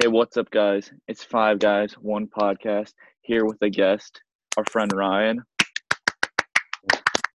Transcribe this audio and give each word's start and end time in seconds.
Hey, 0.00 0.06
what's 0.06 0.36
up, 0.36 0.48
guys? 0.52 0.92
It's 1.08 1.24
Five 1.24 1.58
Guys, 1.58 1.94
One 1.94 2.28
Podcast, 2.28 2.94
here 3.22 3.44
with 3.44 3.60
a 3.62 3.68
guest, 3.68 4.22
our 4.56 4.64
friend 4.66 4.92
Ryan. 4.94 5.42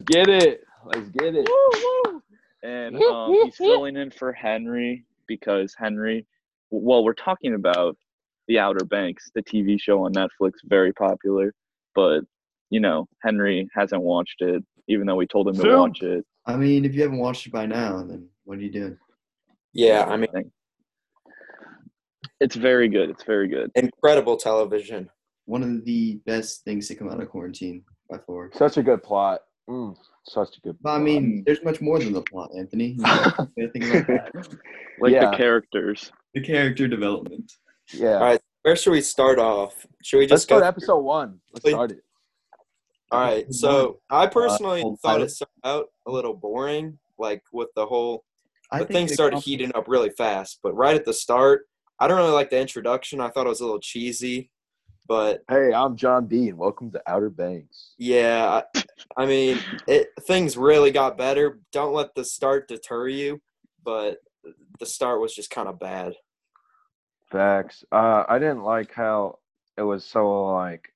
Get 0.06 0.30
it. 0.30 0.62
Let's 0.86 1.10
get 1.10 1.36
it. 1.36 1.50
And 2.64 2.96
um, 2.96 3.34
he's 3.34 3.58
filling 3.58 3.98
in 3.98 4.12
for 4.12 4.32
Henry 4.32 5.04
because 5.28 5.76
Henry, 5.78 6.26
well, 6.70 7.04
we're 7.04 7.14
talking 7.16 7.56
about 7.56 7.98
The 8.48 8.60
Outer 8.60 8.86
Banks, 8.86 9.30
the 9.36 9.44
TV 9.44 9.78
show 9.78 10.06
on 10.06 10.14
Netflix, 10.14 10.54
very 10.64 10.94
popular. 10.94 11.54
But, 11.94 12.22
you 12.70 12.80
know, 12.80 13.10
Henry 13.22 13.68
hasn't 13.76 14.02
watched 14.02 14.40
it, 14.40 14.64
even 14.88 15.06
though 15.06 15.18
we 15.18 15.28
told 15.28 15.50
him 15.50 15.56
to 15.56 15.78
watch 15.78 16.02
it. 16.02 16.26
I 16.46 16.56
mean, 16.56 16.86
if 16.86 16.96
you 16.96 17.02
haven't 17.02 17.20
watched 17.20 17.46
it 17.46 17.52
by 17.52 17.66
now, 17.66 18.04
then 18.04 18.30
what 18.46 18.58
are 18.58 18.62
you 18.62 18.72
doing? 18.72 18.98
Yeah, 19.74 20.06
I 20.06 20.16
mean, 20.16 20.30
It's 22.44 22.56
very 22.58 22.90
good. 22.90 23.10
It's 23.10 23.24
very 23.24 23.48
good. 23.48 23.72
incredible 23.76 24.36
television. 24.36 25.10
One 25.46 25.64
of 25.64 25.86
the 25.86 26.20
best 26.26 26.64
things 26.66 26.90
to 26.90 26.96
come 26.96 27.10
out 27.10 27.22
of 27.22 27.30
quarantine 27.30 27.84
by 28.10 28.18
far. 28.28 28.52
Such 28.54 28.76
a 28.78 28.84
good 28.84 29.02
plot. 29.02 29.40
Mm, 29.70 29.96
such 30.28 30.58
a 30.58 30.62
good. 30.62 30.78
But 30.82 30.92
I 30.92 31.00
mean, 31.00 31.44
there's 31.46 31.64
much 31.64 31.80
more 31.80 32.00
than 32.00 32.12
the 32.12 32.22
plot, 32.22 32.50
Anthony. 32.58 32.88
You 32.98 33.04
gotta 33.04 33.48
think 33.72 33.86
about 33.86 34.08
that. 34.08 34.58
Like 35.00 35.14
Yeah. 35.14 35.32
the 35.32 35.38
characters. 35.38 36.12
The 36.34 36.42
character 36.42 36.86
development. 36.90 37.50
yeah. 37.94 38.16
All 38.16 38.20
right, 38.26 38.42
where 38.64 38.76
should 38.76 38.92
we 38.92 39.00
start 39.02 39.40
off? 39.40 39.86
Should 40.04 40.18
we 40.20 40.26
just 40.26 40.32
Let's 40.32 40.42
just 40.44 40.50
go? 40.50 40.58
start 40.60 40.68
episode 40.76 41.00
one. 41.00 41.40
Let's 41.54 41.64
Please. 41.64 41.72
start 41.72 41.92
it. 41.92 42.00
All 43.12 43.22
right. 43.22 43.54
So 43.54 44.00
I 44.10 44.28
personally 44.28 44.82
whole 44.82 44.98
thought 45.02 45.14
pilot. 45.16 45.26
it 45.26 45.30
started 45.32 45.54
out 45.64 45.86
a 46.08 46.12
little 46.12 46.34
boring, 46.34 47.00
like 47.18 47.42
with 47.54 47.70
the 47.78 47.86
whole. 47.86 48.26
I 48.72 48.80
The 48.80 48.86
think 48.86 48.98
things 48.98 49.14
started 49.14 49.40
heating 49.40 49.72
up 49.76 49.88
really 49.88 50.10
fast, 50.10 50.60
but 50.64 50.74
right 50.74 50.96
at 50.96 51.06
the 51.06 51.14
start, 51.14 51.68
I 52.04 52.08
don't 52.08 52.18
really 52.18 52.32
like 52.32 52.50
the 52.50 52.60
introduction. 52.60 53.22
I 53.22 53.30
thought 53.30 53.46
it 53.46 53.50
was 53.50 53.62
a 53.62 53.64
little 53.64 53.80
cheesy, 53.80 54.52
but 55.08 55.42
Hey, 55.50 55.72
I'm 55.74 55.96
John 55.96 56.26
B, 56.26 56.50
and 56.50 56.58
welcome 56.58 56.92
to 56.92 57.02
Outer 57.08 57.30
Banks. 57.30 57.94
yeah, 57.98 58.62
I, 58.76 58.84
I 59.16 59.26
mean, 59.26 59.58
it 59.88 60.10
things 60.28 60.58
really 60.58 60.92
got 60.92 61.18
better. 61.18 61.60
Don't 61.72 61.94
let 61.94 62.14
the 62.14 62.26
start 62.26 62.68
deter 62.68 63.08
you, 63.08 63.42
but 63.86 64.18
the 64.80 64.86
start 64.86 65.22
was 65.22 65.34
just 65.34 65.50
kind 65.50 65.70
of 65.70 65.80
bad. 65.80 66.16
Facts. 67.32 67.86
Uh, 67.90 68.26
I 68.28 68.38
didn't 68.38 68.64
like 68.64 68.92
how 68.94 69.40
it 69.78 69.84
was 69.84 70.04
so 70.04 70.48
like, 70.48 70.90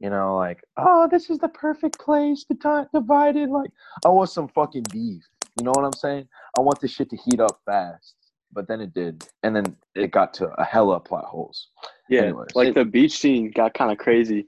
you 0.00 0.10
know, 0.10 0.36
like, 0.36 0.64
oh, 0.76 1.06
this 1.08 1.30
is 1.30 1.38
the 1.38 1.50
perfect 1.50 2.00
place 2.00 2.42
to 2.46 2.54
di- 2.54 2.86
divided. 2.92 3.48
Like, 3.48 3.70
I 4.04 4.08
want 4.08 4.30
some 4.30 4.48
fucking 4.48 4.86
beef. 4.90 5.22
You 5.56 5.64
know 5.64 5.72
what 5.76 5.84
I'm 5.84 5.92
saying? 5.92 6.26
I 6.58 6.62
want 6.62 6.80
this 6.80 6.90
shit 6.90 7.10
to 7.10 7.16
heat 7.16 7.38
up 7.38 7.60
fast. 7.64 8.16
But 8.52 8.66
then 8.68 8.80
it 8.80 8.94
did, 8.94 9.26
and 9.42 9.54
then 9.54 9.76
it 9.94 10.10
got 10.10 10.34
to 10.34 10.46
a 10.60 10.64
hella 10.64 11.00
plot 11.00 11.24
holes. 11.26 11.68
Yeah, 12.08 12.22
Anyways. 12.22 12.54
like 12.54 12.74
the 12.74 12.84
beach 12.84 13.18
scene 13.18 13.50
got 13.50 13.74
kind 13.74 13.92
of 13.92 13.98
crazy, 13.98 14.46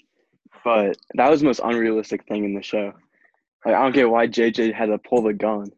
but 0.64 0.96
that 1.14 1.30
was 1.30 1.40
the 1.40 1.46
most 1.46 1.60
unrealistic 1.62 2.24
thing 2.26 2.44
in 2.44 2.54
the 2.54 2.62
show. 2.62 2.92
Like 3.64 3.74
I 3.74 3.82
don't 3.82 3.92
get 3.94 4.08
why 4.08 4.26
JJ 4.26 4.72
had 4.72 4.86
to 4.86 4.98
pull 4.98 5.22
the 5.22 5.34
gun. 5.34 5.70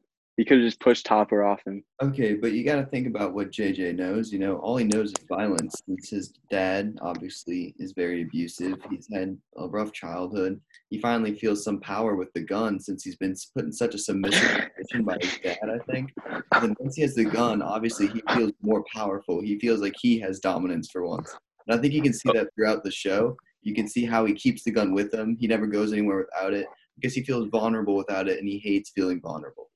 He 0.42 0.44
could 0.44 0.58
have 0.58 0.66
just 0.66 0.80
pushed 0.80 1.06
Topper 1.06 1.44
off 1.44 1.64
him. 1.64 1.84
Okay, 2.02 2.34
but 2.34 2.50
you 2.50 2.64
got 2.64 2.74
to 2.74 2.86
think 2.86 3.06
about 3.06 3.32
what 3.32 3.52
JJ 3.52 3.94
knows. 3.94 4.32
You 4.32 4.40
know, 4.40 4.56
all 4.56 4.76
he 4.76 4.84
knows 4.84 5.10
is 5.10 5.24
violence. 5.28 5.80
Since 5.86 6.10
his 6.10 6.34
dad 6.50 6.98
obviously 7.00 7.76
is 7.78 7.92
very 7.92 8.22
abusive, 8.22 8.76
he's 8.90 9.06
had 9.12 9.38
a 9.56 9.68
rough 9.68 9.92
childhood. 9.92 10.60
He 10.90 10.98
finally 10.98 11.32
feels 11.32 11.62
some 11.62 11.78
power 11.78 12.16
with 12.16 12.32
the 12.32 12.40
gun 12.40 12.80
since 12.80 13.04
he's 13.04 13.14
been 13.14 13.36
put 13.54 13.66
in 13.66 13.72
such 13.72 13.94
a 13.94 13.98
submissive 13.98 14.68
position 14.76 15.04
by 15.04 15.16
his 15.20 15.38
dad. 15.38 15.58
I 15.62 15.78
think. 15.92 16.12
And 16.50 16.76
once 16.80 16.96
he 16.96 17.02
has 17.02 17.14
the 17.14 17.24
gun, 17.24 17.62
obviously 17.62 18.08
he 18.08 18.20
feels 18.34 18.50
more 18.62 18.82
powerful. 18.92 19.40
He 19.40 19.60
feels 19.60 19.78
like 19.78 19.94
he 19.96 20.18
has 20.18 20.40
dominance 20.40 20.90
for 20.90 21.06
once. 21.06 21.32
And 21.68 21.78
I 21.78 21.80
think 21.80 21.94
you 21.94 22.02
can 22.02 22.12
see 22.12 22.32
that 22.32 22.48
throughout 22.56 22.82
the 22.82 22.90
show. 22.90 23.36
You 23.62 23.76
can 23.76 23.86
see 23.86 24.04
how 24.04 24.24
he 24.24 24.34
keeps 24.34 24.64
the 24.64 24.72
gun 24.72 24.92
with 24.92 25.14
him. 25.14 25.36
He 25.38 25.46
never 25.46 25.68
goes 25.68 25.92
anywhere 25.92 26.26
without 26.26 26.52
it 26.52 26.66
because 26.96 27.14
he 27.14 27.22
feels 27.22 27.46
vulnerable 27.46 27.94
without 27.94 28.28
it, 28.28 28.40
and 28.40 28.48
he 28.48 28.58
hates 28.58 28.90
feeling 28.90 29.20
vulnerable. 29.20 29.68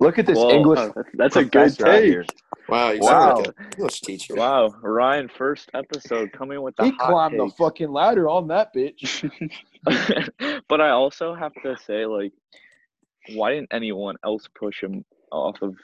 Look 0.00 0.18
at 0.18 0.26
this 0.26 0.36
Whoa. 0.38 0.50
English. 0.50 0.78
Oh, 0.96 1.02
that's 1.14 1.36
a 1.36 1.44
good 1.44 1.52
professor 1.52 1.86
out 1.86 1.92
take. 1.92 2.04
here. 2.06 2.24
Wow, 2.68 2.90
you 2.90 3.00
Wow. 3.00 3.34
like 3.36 3.54
English 3.76 4.00
teacher. 4.00 4.34
Wow, 4.34 4.74
Ryan, 4.82 5.28
first 5.28 5.70
episode 5.74 6.32
coming 6.32 6.62
with 6.62 6.74
the 6.76 6.84
He 6.84 6.90
hot 6.92 7.10
climbed 7.10 7.38
the 7.40 7.50
fucking 7.58 7.90
ladder 7.90 8.28
on 8.28 8.48
that 8.48 8.72
bitch. 8.74 9.28
but 10.68 10.80
I 10.80 10.90
also 10.90 11.34
have 11.34 11.52
to 11.62 11.76
say, 11.86 12.06
like, 12.06 12.32
why 13.34 13.50
didn't 13.54 13.68
anyone 13.72 14.16
else 14.24 14.46
push 14.58 14.82
him 14.82 15.04
off 15.32 15.60
of 15.62 15.74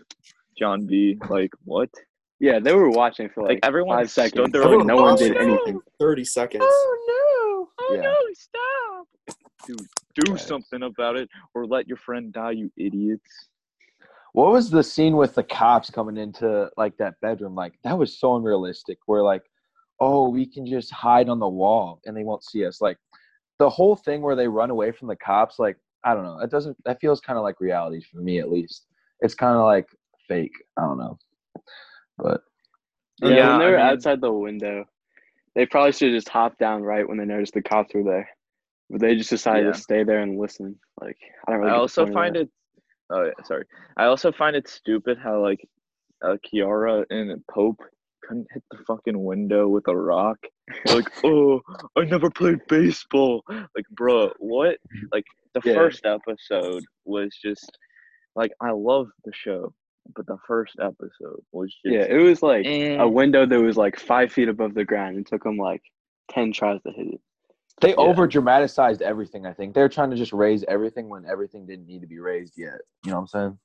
John 0.58 0.86
B? 0.86 1.18
Like, 1.28 1.50
what? 1.64 1.90
Yeah, 2.38 2.58
they 2.60 2.72
were 2.74 2.90
watching 2.90 3.28
for 3.30 3.42
like, 3.42 3.50
Like, 3.56 3.58
everyone 3.64 3.96
five 3.98 4.10
seconds. 4.10 4.52
there 4.52 4.62
oh, 4.64 4.70
like, 4.70 4.86
no 4.86 4.96
one 4.96 5.14
"Oh, 5.14 5.16
did 5.16 5.32
no." 5.32 5.38
anything. 5.40 5.80
Thirty 5.98 6.24
seconds. 6.24 6.64
Oh 6.66 7.68
no! 7.78 7.84
Oh 7.86 7.94
Yeah. 7.94 8.02
no, 8.02 8.16
stop! 8.34 9.08
Dude, 9.66 9.80
do 10.14 10.32
Right. 10.32 10.40
something 10.40 10.82
about 10.82 11.16
it, 11.16 11.28
or 11.54 11.66
let 11.66 11.88
your 11.88 11.96
friend 11.98 12.32
die, 12.32 12.52
you 12.52 12.70
idiots. 12.76 13.48
What 14.36 14.52
was 14.52 14.68
the 14.68 14.82
scene 14.82 15.16
with 15.16 15.34
the 15.34 15.42
cops 15.42 15.88
coming 15.88 16.18
into 16.18 16.68
like 16.76 16.94
that 16.98 17.14
bedroom? 17.22 17.54
Like 17.54 17.72
that 17.84 17.96
was 17.96 18.18
so 18.20 18.36
unrealistic. 18.36 18.98
Where 19.06 19.22
like, 19.22 19.42
oh, 19.98 20.28
we 20.28 20.44
can 20.44 20.66
just 20.66 20.90
hide 20.92 21.30
on 21.30 21.38
the 21.38 21.48
wall 21.48 22.00
and 22.04 22.14
they 22.14 22.22
won't 22.22 22.44
see 22.44 22.66
us. 22.66 22.82
Like 22.82 22.98
the 23.58 23.70
whole 23.70 23.96
thing 23.96 24.20
where 24.20 24.36
they 24.36 24.46
run 24.46 24.68
away 24.68 24.92
from 24.92 25.08
the 25.08 25.16
cops. 25.16 25.58
Like 25.58 25.78
I 26.04 26.12
don't 26.12 26.24
know. 26.24 26.40
It 26.40 26.50
doesn't. 26.50 26.76
That 26.84 27.00
feels 27.00 27.18
kind 27.22 27.38
of 27.38 27.44
like 27.44 27.62
reality 27.62 28.02
for 28.12 28.18
me 28.18 28.38
at 28.38 28.50
least. 28.52 28.84
It's 29.20 29.34
kind 29.34 29.56
of 29.56 29.64
like 29.64 29.86
fake. 30.28 30.52
I 30.76 30.82
don't 30.82 30.98
know. 30.98 31.18
But 32.18 32.42
Yeah, 33.22 33.30
Yeah, 33.30 33.48
when 33.52 33.58
they 33.60 33.64
I 33.64 33.70
were 33.70 33.76
mean- 33.78 33.86
outside 33.86 34.20
the 34.20 34.30
window, 34.32 34.84
they 35.54 35.64
probably 35.64 35.92
should 35.92 36.08
have 36.12 36.16
just 36.18 36.28
hopped 36.28 36.58
down 36.58 36.82
right 36.82 37.08
when 37.08 37.16
they 37.16 37.24
noticed 37.24 37.54
the 37.54 37.62
cops 37.62 37.94
were 37.94 38.04
there. 38.04 38.28
But 38.90 39.00
they 39.00 39.16
just 39.16 39.30
decided 39.30 39.64
Yeah. 39.64 39.72
to 39.72 39.78
stay 39.78 40.04
there 40.04 40.20
and 40.20 40.38
listen. 40.38 40.78
Like 41.00 41.16
I 41.48 41.52
don't 41.52 41.60
really. 41.62 41.72
I 41.72 41.76
also 41.76 42.02
point 42.04 42.10
of 42.10 42.14
find 42.14 42.34
that. 42.36 42.40
it. 42.42 42.50
Oh 43.10 43.24
yeah, 43.24 43.44
sorry. 43.44 43.64
I 43.96 44.04
also 44.06 44.32
find 44.32 44.56
it 44.56 44.68
stupid 44.68 45.18
how 45.22 45.42
like 45.42 45.66
uh, 46.24 46.36
Kiara 46.44 47.04
and 47.10 47.42
Pope 47.50 47.80
couldn't 48.24 48.46
hit 48.52 48.62
the 48.70 48.78
fucking 48.86 49.22
window 49.22 49.68
with 49.68 49.86
a 49.88 49.96
rock. 49.96 50.38
Like, 50.86 51.04
oh, 51.24 51.60
I 51.96 52.04
never 52.04 52.30
played 52.30 52.58
baseball. 52.68 53.44
Like, 53.48 53.84
bruh, 53.94 54.30
what? 54.38 54.78
Like 55.12 55.24
the 55.54 55.60
Yeah. 55.64 55.74
first 55.74 56.04
episode 56.04 56.82
was 57.04 57.36
just 57.42 57.78
like 58.34 58.50
I 58.60 58.70
love 58.72 59.06
the 59.24 59.32
show, 59.32 59.72
but 60.16 60.26
the 60.26 60.38
first 60.46 60.74
episode 60.80 61.40
was 61.52 61.72
just 61.84 61.94
Yeah, 61.94 62.06
it 62.08 62.18
was 62.20 62.42
like 62.42 62.66
eh. 62.66 62.96
a 62.98 63.06
window 63.08 63.46
that 63.46 63.60
was 63.60 63.76
like 63.76 63.98
five 64.00 64.32
feet 64.32 64.48
above 64.48 64.74
the 64.74 64.84
ground. 64.84 65.16
and 65.16 65.26
took 65.26 65.44
them 65.44 65.56
like 65.58 65.82
ten 66.30 66.52
tries 66.52 66.82
to 66.82 66.90
hit 66.92 67.06
it. 67.14 67.20
They 67.80 67.90
Yeah. 67.90 67.96
over 67.96 68.26
dramatized 68.26 69.02
everything. 69.02 69.46
I 69.46 69.52
think 69.52 69.74
they're 69.74 69.88
trying 69.88 70.10
to 70.10 70.16
just 70.16 70.32
raise 70.32 70.64
everything 70.64 71.08
when 71.08 71.24
everything 71.26 71.66
didn't 71.66 71.86
need 71.86 72.00
to 72.00 72.06
be 72.06 72.18
raised 72.18 72.54
yet. 72.56 72.80
You 73.04 73.10
know 73.12 73.16
what 73.20 73.22
I'm 73.22 73.26
saying? 73.28 73.58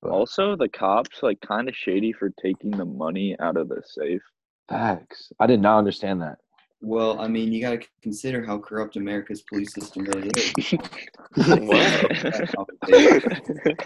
But 0.00 0.10
Also, 0.10 0.56
the 0.56 0.68
cops 0.68 1.22
like 1.22 1.40
kind 1.40 1.68
of 1.68 1.74
shady 1.76 2.12
for 2.12 2.30
taking 2.42 2.70
the 2.70 2.84
money 2.84 3.36
out 3.40 3.56
of 3.56 3.68
the 3.68 3.82
safe. 3.84 4.22
facts. 4.68 5.32
I 5.40 5.46
did 5.46 5.60
not 5.60 5.78
understand 5.78 6.22
that. 6.22 6.38
Well, 6.84 7.20
I 7.20 7.28
mean, 7.28 7.52
you 7.52 7.60
got 7.60 7.80
to 7.80 7.86
consider 8.02 8.44
how 8.44 8.58
corrupt 8.58 8.96
America's 8.96 9.42
police 9.42 9.72
system 9.72 10.02
really 10.04 10.30
is. 10.36 10.74
I'm 10.74 11.66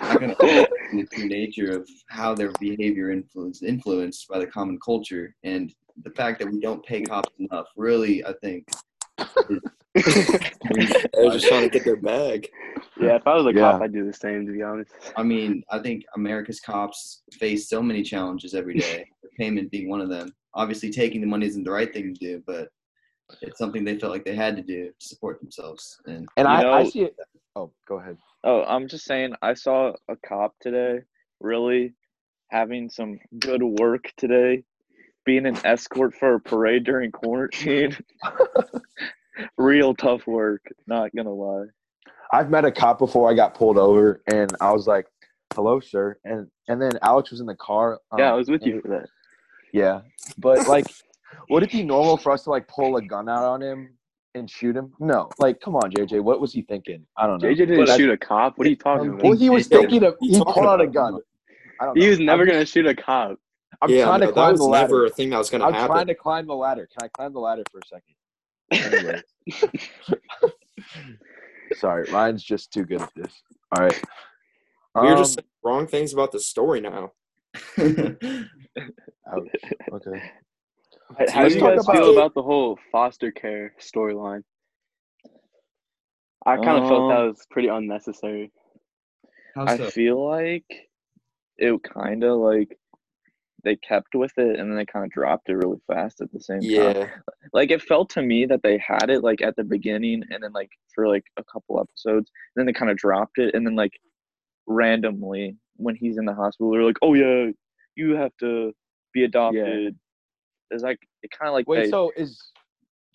not 0.01 0.21
gonna 0.21 0.35
the 0.93 1.07
true 1.13 1.27
nature 1.29 1.73
of 1.77 1.89
how 2.09 2.35
their 2.35 2.51
behavior 2.61 3.11
influence 3.11 3.63
influenced 3.63 4.29
by 4.29 4.39
the 4.39 4.47
common 4.47 4.79
culture 4.85 5.35
and 5.45 5.75
the 6.05 6.11
fact 6.11 6.39
that 6.39 6.51
we 6.51 6.61
don't 6.61 6.85
pay 6.87 7.03
cops 7.03 7.35
enough. 7.39 7.67
Really, 7.77 8.25
I 8.25 8.33
think. 8.43 8.67
They're 9.95 11.31
just 11.31 11.49
trying 11.49 11.63
to 11.63 11.71
get 11.71 11.85
their 11.85 11.97
bag. 11.97 12.49
Yeah, 13.01 13.17
if 13.17 13.27
I 13.27 13.35
was 13.35 13.47
a 13.47 13.53
Yeah. 13.53 13.73
cop, 13.73 13.83
I'd 13.83 13.93
do 13.93 14.05
the 14.05 14.13
same. 14.13 14.47
To 14.47 14.53
be 14.53 14.63
honest. 14.63 14.93
I 15.17 15.23
mean, 15.23 15.63
I 15.71 15.79
think 15.79 16.05
America's 16.15 16.61
cops 16.61 17.23
face 17.35 17.69
so 17.69 17.83
many 17.83 18.03
challenges 18.03 18.55
every 18.55 18.75
day. 18.75 19.07
Payment 19.39 19.71
being 19.71 19.89
one 19.89 20.01
of 20.01 20.09
them. 20.09 20.35
Obviously, 20.55 20.91
taking 20.91 21.21
the 21.21 21.27
money 21.27 21.47
isn't 21.47 21.65
the 21.65 21.71
right 21.71 21.93
thing 21.93 22.15
to 22.15 22.21
do, 22.21 22.43
but 22.47 22.69
it's 23.43 23.59
something 23.59 23.85
they 23.85 23.99
felt 23.99 24.13
like 24.13 24.25
they 24.25 24.35
had 24.35 24.57
to 24.57 24.63
do 24.63 24.91
to 24.99 25.07
support 25.07 25.41
themselves. 25.41 26.01
And 26.07 26.27
And 26.37 26.49
You 26.49 26.55
I, 26.55 26.81
I 26.81 26.85
see 26.85 27.03
it. 27.03 27.17
Oh, 27.55 27.71
go 27.87 27.99
ahead. 27.99 28.17
Oh, 28.45 28.63
I'm 28.65 28.89
just 28.89 29.05
saying, 29.05 29.35
I 29.43 29.55
saw 29.55 29.93
a 30.09 30.17
cop 30.17 30.55
today 30.61 31.01
really 31.41 31.95
having 32.49 32.89
some 32.89 33.19
good 33.41 33.63
work 33.63 34.13
today, 34.17 34.63
being 35.27 35.45
an 35.45 35.59
escort 35.65 36.15
for 36.15 36.35
a 36.35 36.41
parade 36.41 36.85
during 36.85 37.11
quarantine. 37.13 37.95
Real 39.59 39.95
tough 39.95 40.27
work, 40.27 40.63
not 40.87 41.15
gonna 41.15 41.33
lie. 41.33 41.67
I've 42.33 42.49
met 42.49 42.65
a 42.65 42.73
cop 42.73 42.99
before 42.99 43.31
I 43.31 43.35
got 43.35 43.55
pulled 43.55 43.77
over, 43.77 44.23
and 44.33 44.51
I 44.63 44.73
was 44.73 44.87
like, 44.87 45.07
"Hello, 45.55 45.79
sir," 45.79 46.19
and 46.25 46.47
and 46.69 46.81
then 46.81 46.93
Alex 47.03 47.31
was 47.31 47.41
in 47.41 47.47
the 47.47 47.57
car. 47.57 48.01
yeah, 48.17 48.29
I 48.29 48.31
um, 48.31 48.39
was 48.39 48.49
with 48.49 48.65
you 48.65 48.81
for 48.81 48.89
that. 48.89 49.09
Yeah, 49.75 50.01
but 50.39 50.67
like, 50.69 50.87
would 51.51 51.63
it 51.63 51.71
be 51.71 51.83
normal 51.83 52.17
for 52.17 52.33
us 52.33 52.45
to 52.45 52.51
like 52.51 52.67
pull 52.67 52.97
a 52.97 53.03
gun 53.03 53.29
out 53.29 53.43
on 53.43 53.63
him 53.63 53.91
and 54.35 54.49
shoot 54.49 54.75
him? 54.75 54.95
No, 55.01 55.29
like, 55.39 55.61
come 55.61 55.77
on, 55.77 55.91
JJ, 55.91 56.23
what 56.23 56.41
was 56.41 56.55
he 56.55 56.63
thinking? 56.63 57.05
I 57.19 57.27
don't 57.27 57.43
know. 57.43 57.49
JJ 57.49 57.57
didn't 57.57 57.85
But 57.85 57.97
shoot 57.97 58.11
a 58.11 58.17
cop. 58.17 58.57
What 58.57 58.67
are 58.67 58.71
you 58.71 58.77
talking 58.77 59.09
Um, 59.09 59.15
about? 59.17 59.25
Well, 59.25 59.37
he 59.37 59.51
was 59.51 59.67
thinking 59.67 60.03
of 60.03 60.17
he 60.21 60.41
pulled 60.41 60.67
out 60.67 60.81
a 60.81 60.87
gun. 60.87 61.21
I 61.79 61.85
don't 61.85 61.95
know. 61.97 62.03
He 62.03 62.09
was 62.09 62.21
never 62.21 62.43
I'm 62.43 62.49
gonna 62.49 62.65
shoot 62.65 62.87
a 62.87 62.95
cop. 62.95 63.39
I'm 63.83 63.91
yeah, 63.91 64.05
trying 64.05 64.21
no, 64.21 64.27
to 64.27 64.33
that 64.33 64.33
climb 64.35 64.53
was 64.53 64.61
the 64.61 64.67
ladder. 64.67 64.83
never 64.89 65.05
a 65.07 65.11
thing 65.11 65.31
that 65.31 65.39
was 65.39 65.51
going 65.51 65.61
to 65.61 65.67
I'm 65.67 65.87
trying 65.87 66.07
to 66.07 66.15
climb 66.15 66.47
the 66.47 66.55
ladder. 66.55 66.89
Can 66.91 67.05
I 67.07 67.09
climb 67.09 67.33
the 67.33 67.41
ladder 67.41 67.63
for 67.71 67.79
a 67.79 67.87
second? 67.87 68.15
Anyway. 68.73 69.23
Sorry, 71.75 72.11
Ryan's 72.11 72.43
just 72.43 72.73
too 72.73 72.85
good 72.85 73.03
at 73.03 73.13
this. 73.15 73.43
All 73.77 73.83
right. 73.85 74.03
We're 74.95 75.13
Um, 75.13 75.19
just 75.19 75.35
saying 75.35 75.47
wrong 75.63 75.87
things 75.87 76.13
about 76.13 76.33
the 76.33 76.41
story 76.41 76.81
now. 76.81 77.13
ouch. 77.79 77.89
Okay. 79.93 80.23
How 81.33 81.49
do 81.49 81.55
you 81.55 81.61
guys 81.61 81.85
about- 81.85 81.97
feel 81.97 82.13
about 82.13 82.35
the 82.35 82.43
whole 82.43 82.79
foster 82.91 83.31
care 83.31 83.75
storyline? 83.81 84.43
I 86.45 86.57
kind 86.57 86.83
of 86.83 86.89
felt 86.89 87.11
that 87.11 87.19
Um, 87.21 87.29
was 87.29 87.47
pretty 87.51 87.69
unnecessary. 87.69 88.53
How 89.55 89.65
I 89.67 89.79
feel 89.79 90.25
like 90.29 90.67
it 91.59 91.83
kind 91.83 92.23
of 92.23 92.39
like 92.39 92.79
they 93.65 93.77
kept 93.77 94.15
with 94.15 94.33
it 94.37 94.59
and 94.59 94.71
then 94.71 94.77
they 94.77 94.87
kind 94.87 95.05
of 95.05 95.11
dropped 95.11 95.49
it 95.49 95.55
really 95.55 95.79
fast 95.87 96.21
at 96.21 96.31
the 96.33 96.41
same 96.41 96.61
time. 96.61 96.71
Yeah. 96.71 97.09
Like 97.53 97.71
it 97.71 97.83
felt 97.83 98.11
to 98.11 98.23
me 98.23 98.47
that 98.47 98.63
they 98.63 98.79
had 98.79 99.11
it 99.11 99.23
like 99.23 99.43
at 99.43 99.57
the 99.57 99.65
beginning 99.65 100.23
and 100.31 100.43
then 100.43 100.53
like 100.53 100.71
for 100.95 101.09
like 101.09 101.25
a 101.37 101.45
couple 101.45 101.81
episodes, 101.81 102.31
and 102.55 102.61
then 102.61 102.67
they 102.67 102.73
kind 102.73 102.91
of 102.91 102.97
dropped 102.97 103.39
it 103.39 103.55
and 103.55 103.67
then 103.67 103.75
like 103.75 103.93
randomly 104.67 105.57
when 105.77 105.95
he's 105.95 106.19
in 106.19 106.25
the 106.25 106.35
hospital 106.35 106.71
they're 106.71 106.83
like, 106.83 106.99
"Oh 107.03 107.15
yeah, 107.15 107.51
you 107.97 108.17
have 108.17 108.33
to 108.41 108.73
be 109.13 109.25
adopted." 109.25 109.97
It's 110.71 110.83
like 110.83 110.99
it 111.23 111.31
kind 111.31 111.49
of 111.49 111.55
like 111.55 111.69
Wait, 111.69 111.85
they, 111.85 111.91
so 111.91 112.13
is 112.17 112.41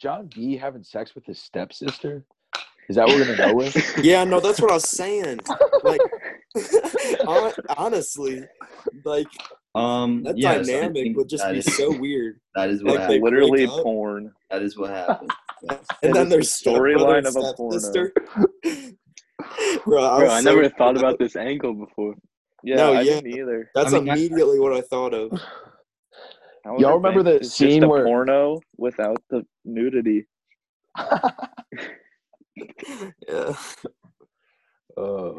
John 0.02 0.30
B 0.34 0.58
having 0.58 0.84
sex 0.84 1.16
with 1.16 1.26
his 1.26 1.40
stepsister? 1.40 2.26
Is 2.90 2.96
that 2.96 3.08
what 3.08 3.16
we're 3.16 3.36
gonna 3.36 3.52
go 3.52 3.56
with? 3.56 3.98
Yeah, 4.04 4.24
no, 4.24 4.40
that's 4.40 4.60
what 4.60 4.72
I 4.72 4.76
was 4.76 4.90
saying. 4.90 5.40
Like, 5.84 6.02
honestly, 7.78 8.44
like 9.06 9.28
Um, 9.74 10.24
that 10.24 10.38
yes, 10.38 10.68
dynamic 10.68 11.04
think 11.04 11.18
would 11.18 11.30
just 11.30 11.48
be 11.50 11.60
is- 11.60 11.78
so 11.78 11.98
weird. 11.98 12.40
That 12.56 12.70
is 12.70 12.84
what 12.84 12.92
like 12.96 13.00
happened. 13.04 13.24
literally 13.24 13.68
porn. 13.68 14.34
That 14.50 14.62
is 14.62 14.78
what 14.78 14.90
happened. 14.90 15.32
Yes. 15.64 15.86
And 16.02 16.10
It 16.10 16.14
then 16.16 16.28
there's 16.30 16.50
storyline 16.50 17.28
of 17.28 17.36
a 17.36 17.54
porn. 17.54 17.80
porno. 17.80 18.10
Bro, 19.86 20.04
I, 20.04 20.20
Bro, 20.20 20.30
I 20.32 20.42
so 20.42 20.50
never 20.50 20.70
thought 20.70 20.96
freaked 20.96 20.98
about 20.98 21.20
this 21.20 21.36
angle 21.36 21.74
before. 21.76 22.16
Yeah, 22.64 22.78
No, 22.78 22.94
I 22.94 23.02
yeah. 23.02 23.22
didn't 23.22 23.38
either. 23.38 23.70
That's 23.76 23.94
I 23.94 24.00
mean, 24.00 24.10
I- 24.10 24.14
immediately 24.16 24.60
what 24.60 24.74
I 24.74 24.82
thought 24.82 25.14
of. 25.14 25.32
Y'all 26.80 26.96
remember 26.96 27.24
thing. 27.24 27.34
the 27.34 27.36
It's 27.42 27.54
scene 27.54 27.82
just 27.82 27.84
a 27.84 27.88
where- 27.88 28.06
porno 28.06 28.60
without 28.78 29.22
the 29.30 29.44
nudity. 29.64 30.26
Yeah. 33.28 33.54
Uh, 34.98 35.32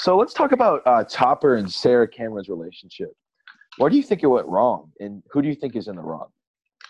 so 0.00 0.16
let's 0.16 0.32
talk 0.34 0.52
about 0.52 0.82
uh, 0.86 1.04
Topper 1.08 1.56
and 1.56 1.70
Sarah 1.70 2.08
Cameron's 2.08 2.48
relationship. 2.48 3.12
Where 3.78 3.90
do 3.90 3.96
you 3.96 4.02
think 4.02 4.22
it 4.22 4.26
went 4.26 4.46
wrong, 4.46 4.90
and 5.00 5.22
who 5.30 5.42
do 5.42 5.48
you 5.48 5.54
think 5.54 5.76
is 5.76 5.88
in 5.88 5.96
the 5.96 6.02
wrong? 6.02 6.28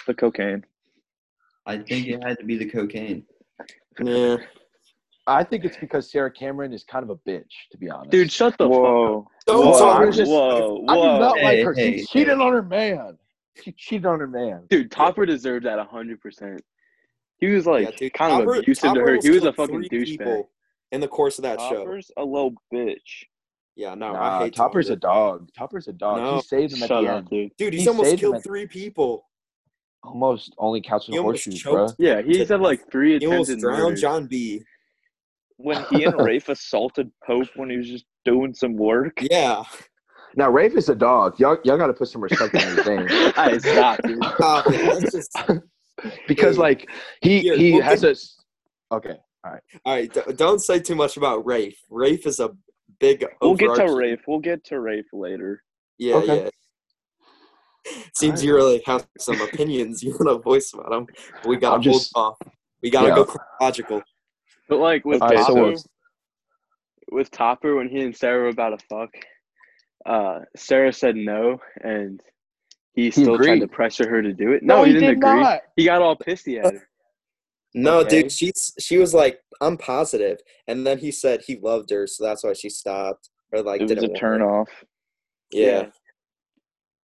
The 0.07 0.15
cocaine. 0.15 0.65
I 1.67 1.79
think 1.79 2.07
it 2.07 2.23
had 2.23 2.39
to 2.39 2.45
be 2.45 2.57
the 2.57 2.67
cocaine. 2.71 3.25
Yeah. 4.01 4.37
I 5.27 5.43
think 5.43 5.65
it's 5.65 5.77
because 5.77 6.09
Sarah 6.13 6.31
Cameron 6.31 6.73
is 6.73 6.85
kind 6.85 7.03
of 7.03 7.11
a 7.11 7.17
bitch, 7.29 7.51
to 7.73 7.79
be 7.79 7.91
honest. 7.91 8.11
Dude, 8.13 8.31
shut 8.31 8.57
the 8.59 8.65
fuck 8.69 8.73
up. 8.77 8.81
Whoa. 8.81 9.29
Don't 9.49 9.67
Whoa, 9.67 9.91
I'm 9.91 10.13
just- 10.13 10.31
whoa, 10.31 10.85
I 10.89 10.95
do 10.95 11.01
whoa. 11.01 11.19
not 11.19 11.41
like 11.43 11.65
her. 11.65 11.73
hey, 11.75 11.99
she 11.99 12.07
cheated 12.07 12.39
hey. 12.39 12.45
on 12.45 12.53
her 12.53 12.63
man. 12.63 13.19
She 13.61 13.73
cheated 13.73 14.07
on 14.07 14.21
her 14.21 14.29
man. 14.29 14.67
Dude, 14.71 14.91
Topper 14.93 15.27
deserved 15.27 15.67
that 15.67 15.85
hundred 15.89 16.21
percent. 16.21 16.61
He 17.39 17.49
was 17.49 17.67
like 17.67 17.91
yeah, 17.91 17.97
dude. 17.97 18.13
kind 18.15 18.33
of 18.35 18.39
Topper- 18.47 18.61
abusive 18.61 18.93
to 18.95 19.01
her. 19.01 19.07
almost 19.09 19.27
He 19.27 19.31
was 19.33 19.39
a 19.45 19.53
killed 19.53 19.57
fucking 19.57 19.83
douchebag. 19.91 20.45
in 20.93 21.01
the 21.01 21.09
course 21.09 21.39
of 21.39 21.43
that 21.43 21.59
show. 21.61 21.79
Topper's 21.85 22.11
a 22.17 22.25
little 22.25 22.53
bitch. 22.73 23.25
Yeah, 23.77 23.95
no, 23.95 24.07
I 24.09 24.13
Nah, 24.13 24.39
hate 24.45 24.55
Topper's 24.55 24.89
a 24.89 24.97
dog. 24.97 25.49
Topper's 25.57 25.87
a 25.87 25.93
dog. 25.93 26.19
No, 26.19 26.37
he 26.37 26.43
saved 26.43 26.73
him 26.75 26.83
at 26.83 26.89
Shut 26.89 27.05
the 27.05 27.11
up, 27.11 27.17
end. 27.19 27.29
dude. 27.31 27.51
Dude, 27.59 27.73
he's 27.75 27.83
He 27.83 27.89
almost 27.89 28.09
saved 28.09 28.23
him 28.23 28.31
killed 28.31 28.35
at- 28.37 28.43
three 28.45 28.67
people. 28.67 29.27
Almost 30.03 30.55
only 30.59 30.81
counts 30.81 31.09
in 31.09 31.13
He 31.15 31.19
almost 31.19 31.45
horseshoes, 31.45 31.63
bro. 31.63 31.87
choked. 31.89 31.97
Yeah, 31.99 32.23
he's 32.23 32.49
had 32.49 32.61
like 32.61 32.91
three 32.91 33.19
He 33.19 33.27
almost 33.27 33.59
drowned 33.59 33.83
murders. 33.83 34.01
John 34.01 34.27
B. 34.27 34.63
When 35.59 35.85
he 35.91 36.05
and 36.05 36.15
Rafe 36.25 36.49
assaulted 36.49 37.11
Pope 37.27 37.49
when 37.57 37.71
he 37.71 37.77
was 37.77 37.89
just 37.89 38.05
doing 38.25 38.55
some 38.55 38.77
work. 38.77 39.19
Yeah. 39.31 39.65
Now 40.37 40.51
Rafe 40.51 40.75
is 40.77 40.89
a 40.89 40.95
dog. 40.95 41.39
Y'all, 41.41 41.59
y'all 41.65 41.77
got 41.79 41.87
to 41.89 41.93
put 41.95 42.09
some 42.09 42.23
respect 42.23 42.55
on 42.55 42.61
his 42.77 42.87
name 42.87 43.07
I 43.37 43.59
stop, 43.59 44.01
dude. 44.03 44.23
Stop 44.37 44.65
it. 44.69 45.11
Just, 45.11 45.37
because, 46.29 46.57
Hey, 46.57 46.61
like, 46.63 46.91
he 47.23 47.41
here, 47.41 47.57
he 47.57 47.73
has 47.81 48.03
get- 48.03 48.09
a. 48.09 48.11
s- 48.13 48.37
Okay, 48.93 49.17
all 49.45 49.59
right, 49.87 50.13
d- 50.13 50.21
don't 50.37 50.61
say 50.61 50.79
too 50.79 50.95
much 50.95 51.17
about 51.17 51.45
Rafe. 51.45 51.77
Rafe 51.91 52.25
is 52.27 52.39
a 52.39 52.51
big. 52.99 53.25
We'll 53.41 53.55
get 53.55 53.67
to 53.67 53.83
overarching- 53.83 53.97
Rafe. 53.97 54.21
We'll 54.27 54.41
get 54.41 54.65
to 54.67 54.81
Rafe 54.81 55.07
later. 55.13 55.63
Yeah, 55.99 56.17
Okay. 56.17 56.45
yeah. 56.45 56.51
Seems 58.15 58.43
you 58.45 58.55
really 58.55 58.83
have 58.87 59.07
some 59.19 59.41
opinions 59.41 60.03
you 60.03 60.11
want 60.11 60.29
to 60.29 60.39
voice 60.39 60.73
about 60.75 60.93
him. 60.93 61.07
We 61.47 61.57
gotta 61.57 61.77
I'm 61.77 61.83
hold 61.83 62.01
just- 62.01 62.13
off. 62.17 62.37
We 62.83 62.91
gotta 62.91 63.09
Yeah. 63.09 63.15
go 63.17 63.25
chronological. 63.25 64.03
But 64.69 64.79
like 64.79 65.05
with 65.05 65.23
All 65.23 65.29
right, 65.29 65.39
so 65.39 65.47
Topper, 65.55 65.63
what's- 65.63 65.89
with 67.11 67.31
Topper 67.31 67.77
when 67.77 67.89
he 67.89 68.01
and 68.01 68.17
Sarah 68.17 68.43
were 68.43 68.49
about 68.49 68.79
to 68.79 68.85
fuck, 68.89 69.11
uh, 70.05 70.41
Sarah 70.57 70.93
said 70.93 71.15
no, 71.17 71.61
and 71.83 72.21
he 72.95 73.11
still 73.11 73.37
tried 73.39 73.61
to 73.61 73.69
pressure 73.69 74.09
her 74.09 74.23
to 74.23 74.33
do 74.33 74.53
it. 74.53 74.63
No, 74.63 74.83
he, 74.83 74.93
didn't 74.93 75.09
did 75.09 75.17
agree. 75.19 75.41
not. 75.41 75.61
He 75.77 75.85
got 75.85 76.03
all 76.03 76.17
pissy 76.17 76.59
at 76.65 76.73
her. 76.75 76.89
No, 77.77 77.99
Okay. 78.01 78.23
dude, 78.23 78.33
she's 78.33 78.73
she 78.81 78.97
was 78.99 79.13
like, 79.15 79.39
I'm 79.61 79.77
positive, 79.77 80.39
and 80.67 80.87
then 80.87 80.99
he 80.99 81.11
said 81.13 81.43
he 81.47 81.57
loved 81.57 81.91
her, 81.91 82.07
so 82.07 82.25
that's 82.25 82.43
why 82.43 82.55
she 82.55 82.71
stopped. 82.71 83.29
Or 83.53 83.63
like, 83.63 83.83
It 83.83 83.89
was 83.95 84.03
a 84.03 84.09
turn 84.09 84.41
her. 84.41 84.51
off. 84.51 84.69
Yeah. 85.53 85.87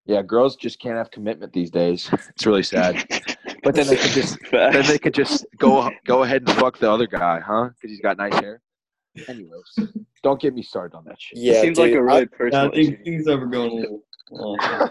Yeah, 0.07 0.23
girls 0.23 0.57
just 0.57 0.81
can't 0.81 0.97
have 0.97 1.11
commitment 1.13 1.53
these 1.53 1.71
days. 1.71 2.11
It's 2.31 2.47
really 2.47 2.63
sad. 2.65 3.05
But 3.65 3.77
then 3.77 3.87
they 3.87 3.95
could 3.97 4.11
just 4.11 4.39
then 4.51 4.85
they 4.87 4.99
could 4.99 5.15
just 5.15 5.47
go 5.59 5.89
go 6.05 6.25
ahead 6.25 6.43
and 6.49 6.51
fuck 6.59 6.79
the 6.81 6.91
other 6.91 7.07
guy, 7.07 7.39
huh? 7.39 7.69
Because 7.69 7.91
he's 7.93 8.01
got 8.01 8.17
nice 8.17 8.35
hair. 8.41 8.61
Anyways, 9.29 9.73
don't 10.25 10.41
get 10.41 10.53
me 10.53 10.63
started 10.65 10.97
on 10.97 11.05
that 11.05 11.21
shit. 11.21 11.39
Yeah, 11.39 11.53
it 11.53 11.61
seems 11.63 11.79
dude, 11.79 11.91
like 11.91 11.95
a 11.95 11.99
I- 11.99 12.01
really 12.01 12.21
Yeah, 12.23 12.37
personal 12.37 12.67
I 12.67 12.75
think 12.75 12.95
issue. 12.95 13.05
things 13.05 13.29
are 13.29 13.47
going 13.47 13.71
a 13.71 13.75
little. 13.75 14.03
Off. 14.31 14.91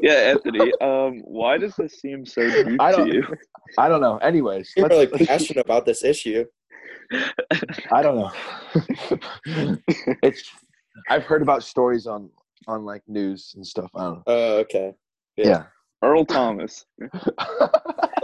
Yeah, 0.00 0.12
Anthony. 0.34 0.72
Um, 0.80 1.20
why 1.24 1.58
does 1.58 1.74
this 1.76 2.00
seem 2.00 2.24
so 2.24 2.42
deep 2.64 2.80
I 2.80 2.92
to 2.92 2.96
don't- 2.98 3.08
you? 3.12 3.22
I 3.78 3.88
don't 3.88 4.00
know. 4.00 4.16
Anyways, 4.18 4.72
you're 4.76 4.88
let's- 4.88 5.10
really 5.12 5.26
passionate 5.26 5.64
about 5.64 5.84
this 5.86 6.02
issue. 6.04 6.44
I 7.90 8.02
don't 8.02 8.16
know. 8.16 8.32
it's 10.22 10.42
I've 11.08 11.24
heard 11.24 11.42
about 11.42 11.62
stories 11.62 12.06
on 12.06 12.30
on 12.66 12.84
like 12.84 13.02
news 13.08 13.52
and 13.56 13.66
stuff. 13.66 13.90
I 13.94 14.04
don't 14.04 14.14
know. 14.16 14.22
Oh, 14.26 14.56
okay. 14.58 14.94
Yeah. 15.36 15.64
Earl 16.02 16.24
Thomas. 16.24 16.84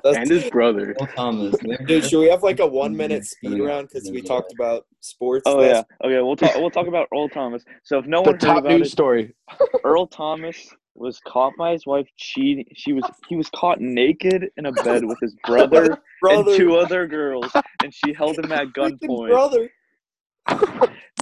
And 0.07 0.29
his 0.29 0.51
brother. 0.51 0.95
Earl 1.01 1.07
Thomas. 1.17 1.57
dude, 1.87 2.05
should 2.05 2.21
we 2.21 2.29
have 2.29 2.43
like 2.43 2.61
a 2.61 2.67
one 2.67 2.95
minute 2.95 3.25
speed 3.25 3.59
round 3.59 3.89
because 3.89 4.11
we 4.11 4.21
talked 4.21 4.53
about 4.53 4.87
sports? 5.01 5.45
Oh 5.47 5.57
last- 5.57 5.87
yeah. 6.03 6.07
Okay, 6.07 6.21
we'll 6.21 6.37
talk. 6.37 6.55
We'll 6.57 6.71
talk 6.71 6.89
about 6.89 7.09
Earl 7.11 7.31
Thomas. 7.31 7.65
So 7.85 7.99
if 8.01 8.07
no 8.07 8.19
the 8.23 8.33
one 8.33 8.35
heard 8.35 8.41
top 8.41 8.59
about 8.59 8.73
news 8.73 8.89
it, 8.89 8.91
story. 8.91 9.35
Earl 9.83 10.07
Thomas 10.07 10.69
was 10.95 11.21
caught 11.27 11.55
by 11.57 11.73
his 11.73 11.87
wife 11.87 12.07
cheating. 12.19 12.67
She 12.75 12.93
was 12.93 13.05
he 13.29 13.37
was 13.37 13.49
caught 13.57 13.81
naked 13.81 14.51
in 14.59 14.67
a 14.67 14.73
bed 14.73 15.07
with 15.07 15.19
his 15.23 15.35
brother, 15.47 15.99
brother, 16.21 16.51
and 16.51 16.59
two 16.59 16.77
other 16.77 17.07
girls, 17.07 17.51
and 17.83 17.93
she 17.95 18.13
held 18.13 18.39
him 18.39 18.53
at 18.53 18.75
gunpoint. 18.75 19.31
brother. 19.31 19.71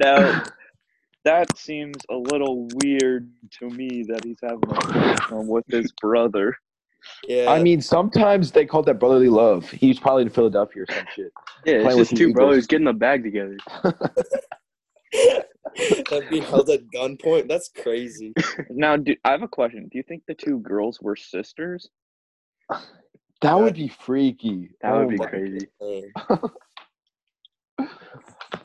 Now, 0.01 0.43
that 1.25 1.57
seems 1.57 1.97
a 2.11 2.17
little 2.17 2.69
weird 2.83 3.31
to 3.59 3.69
me 3.71 4.05
that 4.09 4.25
he's 4.25 4.39
having 4.43 4.63
a 4.69 4.81
threesome 4.93 5.47
with 5.49 5.65
his 5.69 5.93
brother. 6.01 6.57
Yeah, 7.27 7.51
I 7.51 7.63
mean, 7.63 7.81
sometimes 7.81 8.53
they 8.53 8.65
call 8.65 8.83
that 8.85 9.01
brotherly 9.01 9.29
love. 9.29 9.69
He 9.71 9.89
was 9.89 9.99
probably 9.99 10.23
in 10.23 10.31
Philadelphia 10.31 10.83
or 10.83 10.87
some 10.95 11.07
shit. 11.15 11.33
Yeah, 11.65 11.75
it's 11.75 11.97
just 11.97 12.17
two 12.17 12.29
Eagles. 12.29 12.35
brothers 12.35 12.67
getting 12.67 12.87
a 12.87 12.93
bag 12.93 13.25
together. 13.25 13.57
that 15.13 16.27
being 16.31 16.43
held 16.45 16.71
at 16.71 16.81
gunpoint. 16.95 17.49
That's 17.49 17.69
crazy. 17.69 18.33
Now, 18.71 18.97
do, 18.97 19.17
I 19.25 19.33
have 19.33 19.43
a 19.43 19.49
question. 19.49 19.89
Do 19.91 19.99
you 19.99 20.05
think 20.05 20.23
the 20.27 20.35
two 20.35 20.61
girls 20.61 21.01
were 21.01 21.17
sisters? 21.17 21.89
That 23.41 23.59
would 23.59 23.75
be 23.75 23.89
freaky. 23.89 24.71
That 24.81 24.95
would 24.95 25.07
Oh 25.07 25.09
be 25.09 25.19
crazy. 25.19 25.67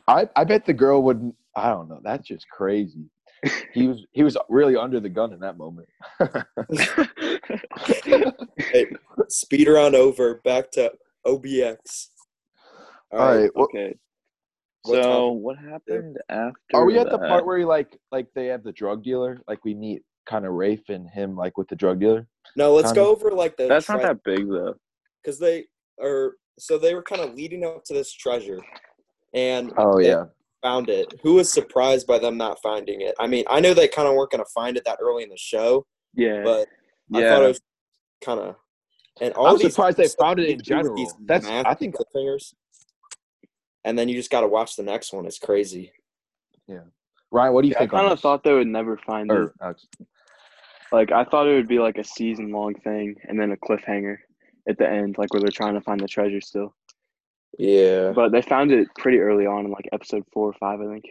I 0.07 0.29
I 0.35 0.43
bet 0.43 0.65
the 0.65 0.73
girl 0.73 1.01
wouldn't. 1.01 1.35
I 1.57 1.69
don't 1.71 1.89
know. 1.89 1.99
That's 2.03 2.27
just 2.27 2.47
crazy. 2.49 3.09
He 3.73 3.87
was 3.87 4.03
he 4.13 4.23
was 4.23 4.35
really 4.49 4.75
under 4.75 4.99
the 4.99 5.09
gun 5.09 5.31
in 5.31 5.39
that 5.41 5.57
moment. 5.57 5.87
Hey, 8.57 8.87
speed 9.29 9.67
round 9.67 9.95
over. 9.95 10.41
Back 10.43 10.71
to 10.71 10.91
OBX. 11.25 12.07
All 13.11 13.19
right. 13.19 13.51
Well, 13.55 13.65
okay. 13.65 13.95
What 14.83 14.95
So 14.95 15.01
topic? 15.03 15.41
what 15.43 15.57
happened 15.57 16.17
after? 16.29 16.53
are 16.73 16.85
we 16.85 16.97
at 16.97 17.09
the 17.11 17.19
part 17.19 17.45
where 17.45 17.57
he 17.57 17.65
like 17.65 17.97
like 18.11 18.27
they 18.35 18.47
have 18.47 18.63
the 18.63 18.71
drug 18.71 19.03
dealer? 19.03 19.41
Like 19.47 19.63
we 19.63 19.73
meet 19.73 20.01
kind 20.27 20.45
of 20.45 20.53
Rafe 20.53 20.89
and 20.89 21.09
him 21.09 21.35
like 21.35 21.57
with 21.57 21.67
the 21.67 21.75
drug 21.75 21.99
dealer. 21.99 22.27
No, 22.55 22.73
let's 22.73 22.89
Kinda. 22.89 23.01
go 23.01 23.11
over 23.11 23.31
like 23.31 23.55
the. 23.57 23.67
That's 23.67 23.87
not 23.89 24.01
that 24.01 24.23
big 24.23 24.47
though. 24.49 24.75
because 25.23 25.39
they 25.39 25.65
are. 26.01 26.33
So 26.59 26.77
they 26.79 26.95
were 26.95 27.03
kind 27.03 27.21
of 27.21 27.35
leading 27.35 27.63
up 27.63 27.83
to 27.85 27.93
this 27.93 28.11
treasure, 28.11 28.59
and 29.33 29.71
Oh 29.77 29.99
they 29.99 30.07
yeah. 30.09 30.25
Found 30.67 30.89
it. 30.89 31.13
Who 31.23 31.35
was 31.35 31.51
surprised 31.51 32.07
by 32.07 32.19
them 32.19 32.37
not 32.37 32.61
finding 32.61 33.01
it? 33.01 33.15
I 33.19 33.27
mean, 33.27 33.45
I 33.49 33.59
know 33.59 33.73
they 33.73 33.87
kind 33.87 34.07
of 34.07 34.15
weren't 34.15 34.31
going 34.31 34.43
to 34.43 34.51
find 34.53 34.75
it 34.77 34.83
that 34.85 34.99
early 35.01 35.23
in 35.23 35.29
the 35.29 35.37
show, 35.37 35.85
Yeah. 36.13 36.41
but 36.43 36.67
I 37.13 37.19
Yeah. 37.21 37.29
thought 37.35 37.43
it 37.43 37.47
was 37.47 37.61
kind 38.23 38.39
of. 38.41 38.55
And 39.21 39.33
all 39.33 39.47
I'm 39.47 39.57
surprised 39.57 39.97
they 39.97 40.07
found 40.09 40.39
it 40.39 40.49
in 40.49 40.61
general. 40.61 40.95
these 40.95 41.13
That's- 41.21 41.49
I 41.49 41.63
massive 41.63 41.79
think- 41.79 41.95
cliffhangers. 41.95 42.53
And 43.85 43.97
then 43.97 44.09
you 44.09 44.15
just 44.15 44.29
got 44.29 44.41
to 44.41 44.47
watch 44.47 44.75
the 44.75 44.83
next 44.83 45.13
one. 45.13 45.25
It's 45.25 45.39
crazy. 45.39 45.93
Yeah. 46.67 46.81
Ryan, 47.31 47.53
what 47.53 47.61
do 47.61 47.69
you 47.69 47.75
I 47.75 47.79
think? 47.79 47.93
I 47.93 47.99
kind 48.01 48.11
of 48.11 48.19
thought 48.19 48.43
they 48.43 48.53
would 48.53 48.67
never 48.67 48.97
find 48.97 49.31
it. 49.31 49.33
Oh, 49.33 49.37
or, 49.37 49.53
Alex, 49.61 49.87
Like 50.91 51.11
I 51.11 51.23
thought 51.25 51.47
it 51.47 51.55
would 51.55 51.67
be 51.67 51.79
like 51.79 51.97
a 51.97 52.03
season 52.03 52.51
long 52.51 52.73
thing 52.75 53.15
and 53.27 53.39
then 53.39 53.51
a 53.51 53.57
cliffhanger 53.57 54.17
at 54.69 54.77
the 54.77 54.87
end, 54.89 55.17
like 55.17 55.33
where 55.33 55.41
they're 55.41 55.49
trying 55.51 55.73
to 55.75 55.81
find 55.81 55.99
the 55.99 56.07
treasure 56.07 56.41
still. 56.41 56.73
Yeah. 57.57 58.11
But 58.13 58.31
they 58.31 58.41
found 58.41 58.71
it 58.71 58.87
pretty 58.97 59.19
early 59.19 59.45
on 59.45 59.65
in 59.65 59.71
like 59.71 59.87
episode 59.91 60.23
four 60.31 60.47
or 60.49 60.53
five, 60.53 60.79
I 60.81 60.85
think. 60.85 61.05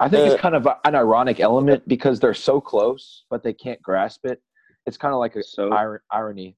I 0.00 0.08
think 0.08 0.28
Uh, 0.28 0.32
it's 0.32 0.40
kind 0.40 0.54
of 0.56 0.66
an 0.84 0.94
ironic 0.94 1.38
element 1.40 1.86
because 1.86 2.18
they're 2.18 2.34
so 2.34 2.60
close, 2.60 3.24
but 3.30 3.42
they 3.42 3.52
can't 3.52 3.80
grasp 3.82 4.24
it. 4.26 4.42
It's 4.86 4.96
kind 4.96 5.14
of 5.14 5.20
like 5.20 5.36
a 5.36 5.42
So 5.42 5.72
ir- 5.72 6.02
irony. 6.10 6.56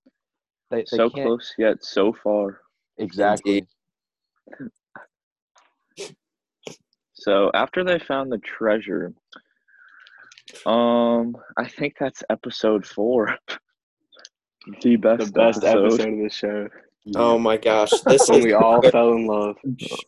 They, 0.71 0.78
they 0.78 0.85
so 0.87 1.11
can't 1.11 1.26
close 1.26 1.52
yet 1.59 1.85
so 1.85 2.12
far. 2.25 2.61
exactly. 2.99 3.66
So 7.14 7.50
after 7.55 7.83
they 7.85 7.99
found 7.99 8.31
the 8.31 8.38
treasure, 8.38 9.12
um, 10.64 11.37
I 11.57 11.66
think 11.69 11.95
that's 11.99 12.23
episode 12.31 12.87
four. 12.87 13.37
the 14.83 14.97
best, 14.97 15.26
The 15.26 15.33
best 15.33 15.64
episode. 15.64 15.85
episode 15.87 16.12
of 16.12 16.19
the 16.19 16.31
show. 16.31 16.69
Oh 17.15 17.39
my 17.39 17.57
gosh, 17.57 17.91
this 18.07 18.29
When 18.29 18.41
is 18.41 18.45
we 18.47 18.53
all 18.53 18.83
fell 18.83 19.13
in 19.13 19.27
love. 19.27 19.57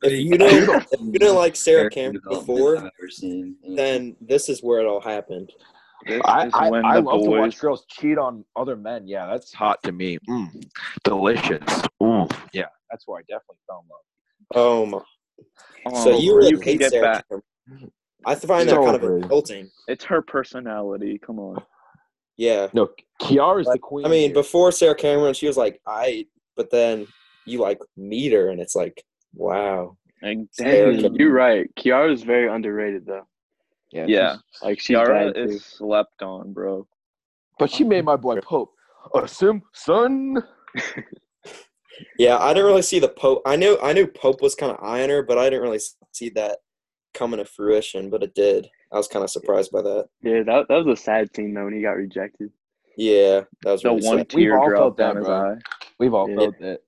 If 0.02 0.12
you 0.12 0.37
didn't, 0.37 0.69
if 0.90 1.00
you 1.00 1.12
didn't 1.12 1.37
like 1.37 1.55
Sarah 1.55 1.88
Character 1.88 2.21
Cameron 2.21 2.40
before, 2.40 2.76
I've 2.76 2.85
ever 3.00 3.11
seen. 3.11 3.55
And 3.62 3.78
then 3.78 4.17
this 4.21 4.49
is 4.49 4.62
where 4.62 4.81
it 4.81 4.87
all 4.87 5.00
happened. 5.00 5.52
This 6.07 6.21
I, 6.25 6.50
I, 6.55 6.71
when 6.71 6.85
I 6.85 6.95
the 6.95 7.02
love 7.02 7.23
to 7.25 7.31
watch 7.31 7.59
girls 7.59 7.85
cheat 7.88 8.19
on 8.19 8.45
other 8.57 8.76
men. 8.76 9.07
Yeah, 9.07 9.26
that's 9.26 9.52
hot 9.52 9.83
to 9.85 9.93
me. 9.93 10.19
Mm, 10.28 10.64
delicious. 11.05 11.61
Ooh, 12.02 12.26
yeah, 12.52 12.67
that's 12.90 13.07
where 13.07 13.19
I 13.21 13.23
definitely 13.28 13.59
fell 13.69 13.85
in 13.85 13.88
love. 13.90 14.00
Oh 14.55 14.87
my! 14.87 15.00
Oh, 15.87 16.05
so 16.05 16.19
you 16.19 16.37
really 16.37 16.50
you 16.50 16.59
can 16.59 16.64
hate 16.73 16.78
get 16.78 16.90
Sarah 16.90 17.02
back. 17.05 17.28
Cameron. 17.28 17.93
I 18.25 18.35
find 18.35 18.69
that 18.69 18.75
So 18.75 18.85
kind 18.85 18.97
of 18.97 19.02
overrated. 19.05 19.25
insulting. 19.25 19.71
It's 19.87 20.05
her 20.05 20.23
personality. 20.23 21.19
Come 21.19 21.38
on. 21.38 21.62
Yeah, 22.37 22.69
No, 22.73 22.88
Kiara's 23.21 23.67
the 23.67 23.78
queen. 23.78 24.07
I 24.07 24.09
mean, 24.09 24.28
here. 24.31 24.35
before 24.35 24.71
Sarah 24.73 24.95
Cameron, 24.95 25.35
she 25.35 25.47
was 25.47 25.57
like, 25.57 25.81
I. 25.87 26.26
But 26.58 26.70
then 26.70 27.06
you 27.46 27.60
like 27.60 27.78
meet 27.96 28.32
her, 28.32 28.50
and 28.50 28.60
it's 28.60 28.74
like, 28.76 29.02
wow. 29.34 29.96
And 30.20 30.48
dang, 30.58 31.14
You're 31.14 31.32
right. 31.32 31.70
Kiara's 31.76 32.22
very 32.24 32.48
underrated 32.52 33.06
though. 33.06 33.26
yeah, 33.92 34.04
yeah, 34.08 34.36
Like 34.62 34.80
she's 34.80 34.96
Kiara 34.96 35.32
bad 35.32 35.34
too. 35.36 35.42
is 35.54 35.64
slept 35.64 36.20
on, 36.22 36.52
bro. 36.52 36.86
but 37.58 37.70
she 37.70 37.84
made 37.84 38.04
my 38.04 38.16
boy 38.16 38.40
Pope 38.40 38.72
a 39.14 39.26
sim 39.26 39.62
son. 39.72 40.42
Yeah, 42.16 42.38
I 42.38 42.52
didn't 42.54 42.66
really 42.66 42.82
see 42.82 43.00
the 43.00 43.08
Pope. 43.08 43.42
I 43.44 43.56
knew 43.56 43.76
I 43.82 43.92
knew 43.92 44.06
Pope 44.06 44.40
was 44.40 44.54
kind 44.54 44.70
of 44.70 44.78
eyeing 44.82 45.10
her, 45.10 45.22
but 45.22 45.36
I 45.38 45.44
didn't 45.50 45.62
really 45.62 45.80
see 46.12 46.28
that 46.30 46.58
coming 47.12 47.38
to 47.38 47.44
fruition. 47.44 48.08
But 48.08 48.22
it 48.22 48.34
did. 48.36 48.68
I 48.92 48.96
was 48.96 49.08
kind 49.08 49.24
of 49.24 49.30
surprised 49.30 49.72
by 49.72 49.82
that. 49.82 50.06
Yeah, 50.22 50.42
that 50.44 50.66
that 50.68 50.84
was 50.84 50.98
a 50.98 51.02
sad 51.02 51.34
scene 51.34 51.54
though 51.54 51.64
when 51.64 51.74
he 51.74 51.82
got 51.82 51.96
rejected. 51.96 52.52
Yeah, 52.99 53.43
that 53.62 53.71
was 53.73 53.83
The 53.83 53.90
really 53.90 54.07
one. 54.07 54.26
We've 54.35 54.52
all 54.52 54.67
tear 54.67 54.76
felt 54.76 54.97
dropped 54.97 54.97
that, 54.99 55.02
down 55.07 55.17
his 55.17 55.26
bro. 55.26 55.52
eye. 55.52 55.57
We've 56.00 56.14
all 56.14 56.28
Yeah. 56.31 56.37
felt 56.37 56.59
that. 56.59 56.81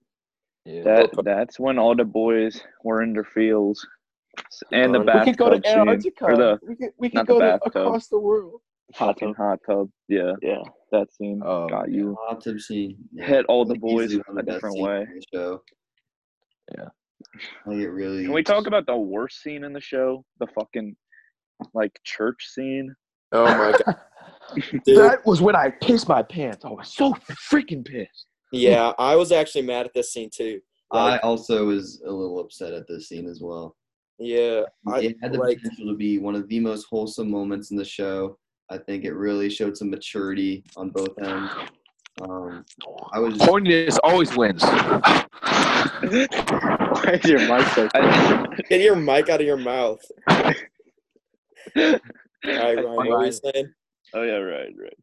Yeah. 0.66 0.82
That 0.82 1.10
that's 1.24 1.58
when 1.60 1.78
all 1.78 1.94
the 1.94 2.04
boys 2.04 2.62
were 2.84 3.02
in 3.02 3.12
their 3.14 3.24
fields, 3.24 3.86
and 4.72 4.92
the 4.94 4.98
Um, 5.00 5.06
we 5.06 5.24
could 5.24 5.36
go 5.38 5.48
to 5.50 5.56
scene, 5.66 5.78
Antarctica. 5.78 6.24
or 6.24 6.36
the 6.36 6.58
we 6.66 6.74
could, 6.76 6.90
we 6.98 7.08
could 7.08 7.14
not 7.14 7.26
the 7.28 7.32
go 7.34 7.38
to, 7.40 7.54
across 7.64 8.08
the 8.08 8.18
world. 8.18 8.60
Hot 8.94 9.14
fucking 9.14 9.34
tub. 9.34 9.36
hot 9.36 9.60
tub. 9.66 9.88
Yeah, 10.08 10.32
Yeah. 10.42 10.62
that 10.90 11.12
scene 11.12 11.40
Oh, 11.44 11.68
got 11.68 11.90
you. 11.92 12.16
Hot 12.26 12.42
tub 12.42 12.58
scene. 12.58 12.96
yeah. 13.12 13.24
Hit 13.24 13.46
all 13.46 13.64
the 13.64 13.76
boys 13.78 14.06
easily 14.10 14.24
one 14.26 14.38
a 14.38 14.42
the 14.42 14.52
different 14.52 14.80
way. 14.80 15.02
in 15.02 15.14
the 15.14 15.22
show. 15.32 15.62
Yeah. 16.76 16.88
Like 17.66 17.78
it 17.78 17.88
really. 17.90 18.24
Can 18.24 18.32
we 18.32 18.42
talk 18.42 18.66
about 18.66 18.86
the 18.86 18.96
worst 18.96 19.42
scene 19.42 19.62
in 19.64 19.72
the 19.72 19.80
show? 19.80 20.24
The 20.40 20.46
fucking 20.48 20.96
like 21.72 21.98
church 22.04 22.46
scene. 22.48 22.94
Oh 23.32 23.44
my 23.44 23.72
god, 23.86 23.96
dude. 24.54 24.98
That 24.98 25.24
was 25.26 25.40
when 25.40 25.56
I 25.56 25.70
pissed 25.70 26.08
my 26.08 26.22
pants. 26.22 26.64
I 26.64 26.70
was 26.70 26.94
so 26.94 27.14
freaking 27.50 27.84
pissed. 27.84 28.26
Yeah, 28.52 28.92
I 28.98 29.16
was 29.16 29.32
actually 29.32 29.62
mad 29.62 29.86
at 29.86 29.94
this 29.94 30.12
scene 30.12 30.30
too. 30.32 30.60
I 30.92 31.18
also 31.18 31.66
was 31.66 32.02
a 32.04 32.10
little 32.10 32.40
upset 32.40 32.72
at 32.72 32.88
this 32.88 33.08
scene 33.08 33.28
as 33.28 33.40
well. 33.40 33.76
yeah, 34.18 34.62
I, 34.88 35.00
it 35.00 35.16
had 35.22 35.32
the 35.32 35.38
like, 35.38 35.58
potential 35.58 35.86
to 35.86 35.96
be 35.96 36.18
one 36.18 36.34
of 36.34 36.48
the 36.48 36.58
most 36.58 36.86
wholesome 36.90 37.30
moments 37.30 37.70
in 37.70 37.76
the 37.76 37.84
show. 37.84 38.36
I 38.70 38.78
think 38.78 39.04
it 39.04 39.12
really 39.12 39.50
showed 39.50 39.76
some 39.76 39.90
maturity 39.90 40.64
on 40.76 40.90
both 40.90 41.10
ends. 41.22 41.52
Um, 42.22 42.64
I 43.12 43.18
was 43.18 43.38
Horniness 43.38 43.98
always 44.02 44.36
wins. 44.36 44.62
Why 44.62 45.24
is 47.12 47.24
your 47.24 47.40
mic 47.48 47.66
so 47.68 47.88
get 48.68 48.80
your 48.80 48.96
mic 48.96 49.28
out 49.28 49.40
of 49.40 49.46
your 49.46 49.56
mouth. 49.56 50.00
All 50.28 50.42
right, 51.76 52.00
Ryan, 52.44 52.84
what 52.84 53.08
were 53.08 53.26
you 53.26 53.32
saying? 53.32 53.72
Oh 54.14 54.22
yeah, 54.22 54.36
right, 54.36 54.72
right. 54.76 54.96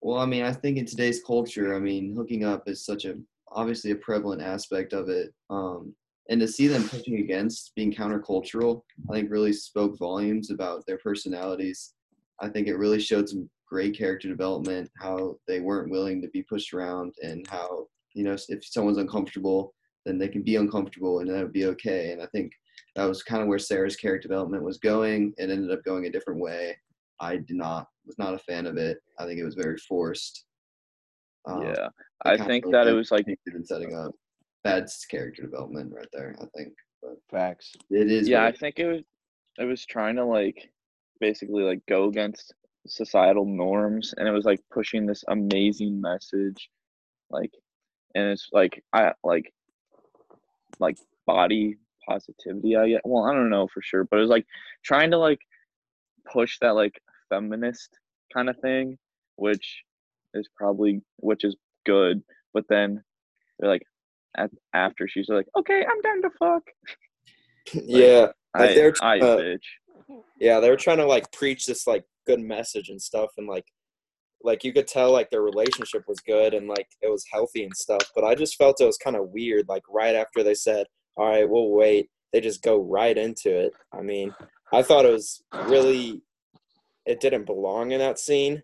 Well, 0.00 0.18
I 0.18 0.26
mean, 0.26 0.44
I 0.44 0.52
think 0.52 0.78
in 0.78 0.86
today's 0.86 1.22
culture, 1.22 1.74
I 1.74 1.80
mean, 1.80 2.14
hooking 2.16 2.44
up 2.44 2.68
is 2.68 2.84
such 2.84 3.04
a 3.04 3.14
obviously 3.50 3.90
a 3.90 3.96
prevalent 3.96 4.42
aspect 4.42 4.92
of 4.92 5.08
it. 5.08 5.32
Um, 5.50 5.94
and 6.28 6.40
to 6.40 6.48
see 6.48 6.66
them 6.66 6.88
pushing 6.88 7.18
against 7.18 7.72
being 7.74 7.92
countercultural, 7.92 8.82
I 9.10 9.14
think 9.14 9.30
really 9.30 9.52
spoke 9.52 9.98
volumes 9.98 10.50
about 10.50 10.84
their 10.86 10.98
personalities. 10.98 11.94
I 12.40 12.48
think 12.48 12.68
it 12.68 12.76
really 12.76 13.00
showed 13.00 13.28
some 13.28 13.48
great 13.66 13.96
character 13.96 14.28
development, 14.28 14.90
how 15.00 15.36
they 15.46 15.60
weren't 15.60 15.90
willing 15.90 16.20
to 16.22 16.28
be 16.28 16.42
pushed 16.42 16.72
around, 16.72 17.14
and 17.22 17.46
how 17.48 17.86
you 18.14 18.24
know 18.24 18.36
if 18.48 18.64
someone's 18.64 18.98
uncomfortable, 18.98 19.74
then 20.04 20.18
they 20.18 20.28
can 20.28 20.42
be 20.42 20.56
uncomfortable, 20.56 21.20
and 21.20 21.30
that 21.30 21.42
would 21.42 21.52
be 21.52 21.66
okay. 21.66 22.12
And 22.12 22.22
I 22.22 22.26
think 22.26 22.52
that 22.94 23.04
was 23.04 23.22
kind 23.22 23.42
of 23.42 23.48
where 23.48 23.58
Sarah's 23.58 23.96
character 23.96 24.28
development 24.28 24.62
was 24.62 24.78
going. 24.78 25.32
It 25.38 25.50
ended 25.50 25.70
up 25.70 25.84
going 25.84 26.06
a 26.06 26.12
different 26.12 26.40
way. 26.40 26.76
I 27.20 27.36
did 27.36 27.56
not 27.56 27.88
was 28.08 28.18
not 28.18 28.34
a 28.34 28.38
fan 28.38 28.66
of 28.66 28.76
it. 28.76 28.98
I 29.18 29.26
think 29.26 29.38
it 29.38 29.44
was 29.44 29.54
very 29.54 29.78
forced. 29.78 30.44
Um, 31.46 31.62
yeah, 31.62 31.88
I 32.24 32.36
think 32.36 32.64
that 32.72 32.88
it 32.88 32.92
was 32.92 33.10
like 33.10 33.26
painted 33.26 33.54
and 33.54 33.66
setting 33.66 33.94
up 33.94 34.12
bad 34.64 34.88
character 35.10 35.42
development 35.42 35.92
right 35.94 36.08
there. 36.12 36.34
I 36.40 36.44
think, 36.56 36.72
but 37.00 37.16
Facts. 37.30 37.74
it 37.90 38.10
is. 38.10 38.28
yeah, 38.28 38.44
what 38.44 38.54
I 38.54 38.56
think 38.56 38.78
it 38.78 38.86
was 38.86 39.02
it 39.58 39.64
was 39.64 39.86
trying 39.86 40.16
to 40.16 40.24
like 40.24 40.70
basically 41.20 41.62
like 41.62 41.80
go 41.88 42.04
against 42.08 42.54
societal 42.86 43.44
norms 43.44 44.14
and 44.16 44.26
it 44.26 44.32
was 44.32 44.44
like 44.44 44.60
pushing 44.72 45.04
this 45.04 45.24
amazing 45.28 46.00
message 46.00 46.70
like 47.30 47.50
and 48.14 48.24
it's 48.30 48.48
like 48.52 48.82
I 48.92 49.12
like 49.24 49.52
like 50.78 50.96
body 51.26 51.76
positivity 52.08 52.76
I 52.76 52.88
get 52.88 53.02
well 53.04 53.24
I 53.24 53.34
don't 53.34 53.50
know 53.50 53.68
for 53.68 53.82
sure 53.82 54.04
but 54.04 54.16
it 54.16 54.22
was 54.22 54.30
like 54.30 54.46
trying 54.84 55.10
to 55.10 55.18
like 55.18 55.40
push 56.32 56.58
that 56.60 56.74
like 56.74 57.00
feminist 57.28 57.90
kind 58.34 58.48
of 58.48 58.56
thing 58.60 58.96
which 59.36 59.82
is 60.34 60.48
probably 60.56 61.00
which 61.16 61.44
is 61.44 61.56
good 61.86 62.22
but 62.54 62.64
then 62.68 63.02
they're 63.58 63.70
like 63.70 63.82
at, 64.36 64.50
after 64.74 65.08
she's 65.08 65.28
like 65.28 65.46
okay 65.56 65.84
I'm 65.88 66.00
down 66.00 66.22
to 66.22 66.30
fuck 66.38 66.62
Yeah, 67.74 68.28
Like, 68.56 68.70
I, 68.70 68.74
they're 68.74 68.94
I 69.02 69.18
bitch 69.18 69.58
yeah, 70.40 70.60
they 70.60 70.70
were 70.70 70.76
trying 70.76 70.98
to 70.98 71.06
like 71.06 71.30
preach 71.32 71.66
this 71.66 71.86
like 71.86 72.04
good 72.26 72.40
message 72.40 72.88
and 72.88 73.00
stuff, 73.00 73.30
and 73.36 73.48
like, 73.48 73.64
like 74.42 74.64
you 74.64 74.72
could 74.72 74.86
tell 74.86 75.12
like 75.12 75.30
their 75.30 75.42
relationship 75.42 76.04
was 76.06 76.20
good 76.20 76.54
and 76.54 76.68
like 76.68 76.86
it 77.02 77.10
was 77.10 77.24
healthy 77.32 77.64
and 77.64 77.76
stuff. 77.76 78.02
But 78.14 78.24
I 78.24 78.34
just 78.34 78.56
felt 78.56 78.80
it 78.80 78.86
was 78.86 78.98
kind 78.98 79.16
of 79.16 79.30
weird. 79.30 79.66
Like 79.68 79.82
right 79.88 80.14
after 80.14 80.42
they 80.42 80.54
said, 80.54 80.86
"All 81.16 81.28
right, 81.28 81.48
we'll 81.48 81.70
wait," 81.70 82.08
they 82.32 82.40
just 82.40 82.62
go 82.62 82.80
right 82.80 83.16
into 83.16 83.50
it. 83.50 83.72
I 83.92 84.02
mean, 84.02 84.34
I 84.72 84.82
thought 84.82 85.04
it 85.04 85.12
was 85.12 85.42
really, 85.66 86.22
it 87.08 87.20
didn't 87.20 87.46
belong 87.46 87.92
in 87.92 88.00
that 88.00 88.18
scene. 88.18 88.62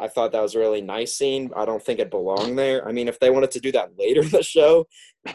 I 0.00 0.08
thought 0.08 0.32
that 0.32 0.42
was 0.42 0.54
a 0.54 0.58
really 0.58 0.80
nice 0.80 1.14
scene. 1.14 1.50
I 1.54 1.66
don't 1.66 1.82
think 1.82 2.00
it 2.00 2.10
belonged 2.10 2.58
there. 2.58 2.86
I 2.88 2.92
mean, 2.92 3.06
if 3.06 3.20
they 3.20 3.30
wanted 3.30 3.50
to 3.52 3.60
do 3.60 3.70
that 3.72 3.98
later 3.98 4.22
in 4.22 4.30
the 4.30 4.42
show, 4.42 4.86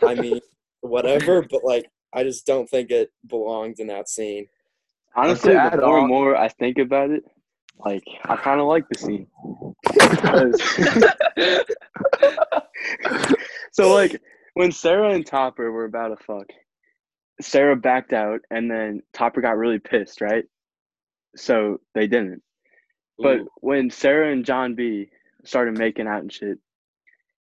I 0.04 0.16
mean, 0.16 0.42
whatever. 0.82 1.44
But 1.44 1.64
like, 1.64 1.86
I 2.14 2.24
just 2.24 2.48
don't 2.48 2.68
think 2.68 2.90
it 2.90 3.12
belonged 3.28 3.80
in 3.80 3.88
that 3.88 4.10
scene. 4.10 4.48
Honestly, 5.16 5.54
the 5.54 5.78
more 5.82 6.00
and 6.00 6.08
more 6.08 6.36
I 6.36 6.48
think 6.48 6.80
about 6.80 7.12
it, 7.12 7.24
like 7.86 8.04
I 8.26 8.36
kind 8.38 8.60
of 8.60 8.68
like 8.68 8.86
the 8.90 8.98
scene. 8.98 9.28
so 13.72 13.94
like 13.94 14.20
when 14.54 14.72
Sarah 14.72 15.14
and 15.14 15.26
Topper 15.26 15.72
were 15.72 15.86
about 15.86 16.18
to 16.18 16.24
fuck, 16.24 16.48
Sarah 17.40 17.76
backed 17.76 18.14
out, 18.14 18.40
and 18.50 18.72
then 18.72 19.02
Topper 19.14 19.42
got 19.42 19.58
really 19.58 19.80
pissed, 19.80 20.22
right? 20.22 20.46
So 21.36 21.80
they 21.96 22.08
didn't. 22.08 22.42
But 23.18 23.40
Ooh. 23.40 23.48
when 23.62 23.90
Sarah 23.90 24.32
and 24.32 24.46
John 24.46 24.76
B 24.76 25.10
started 25.44 25.78
making 25.78 26.08
out 26.08 26.22
and 26.22 26.32
shit, 26.32 26.58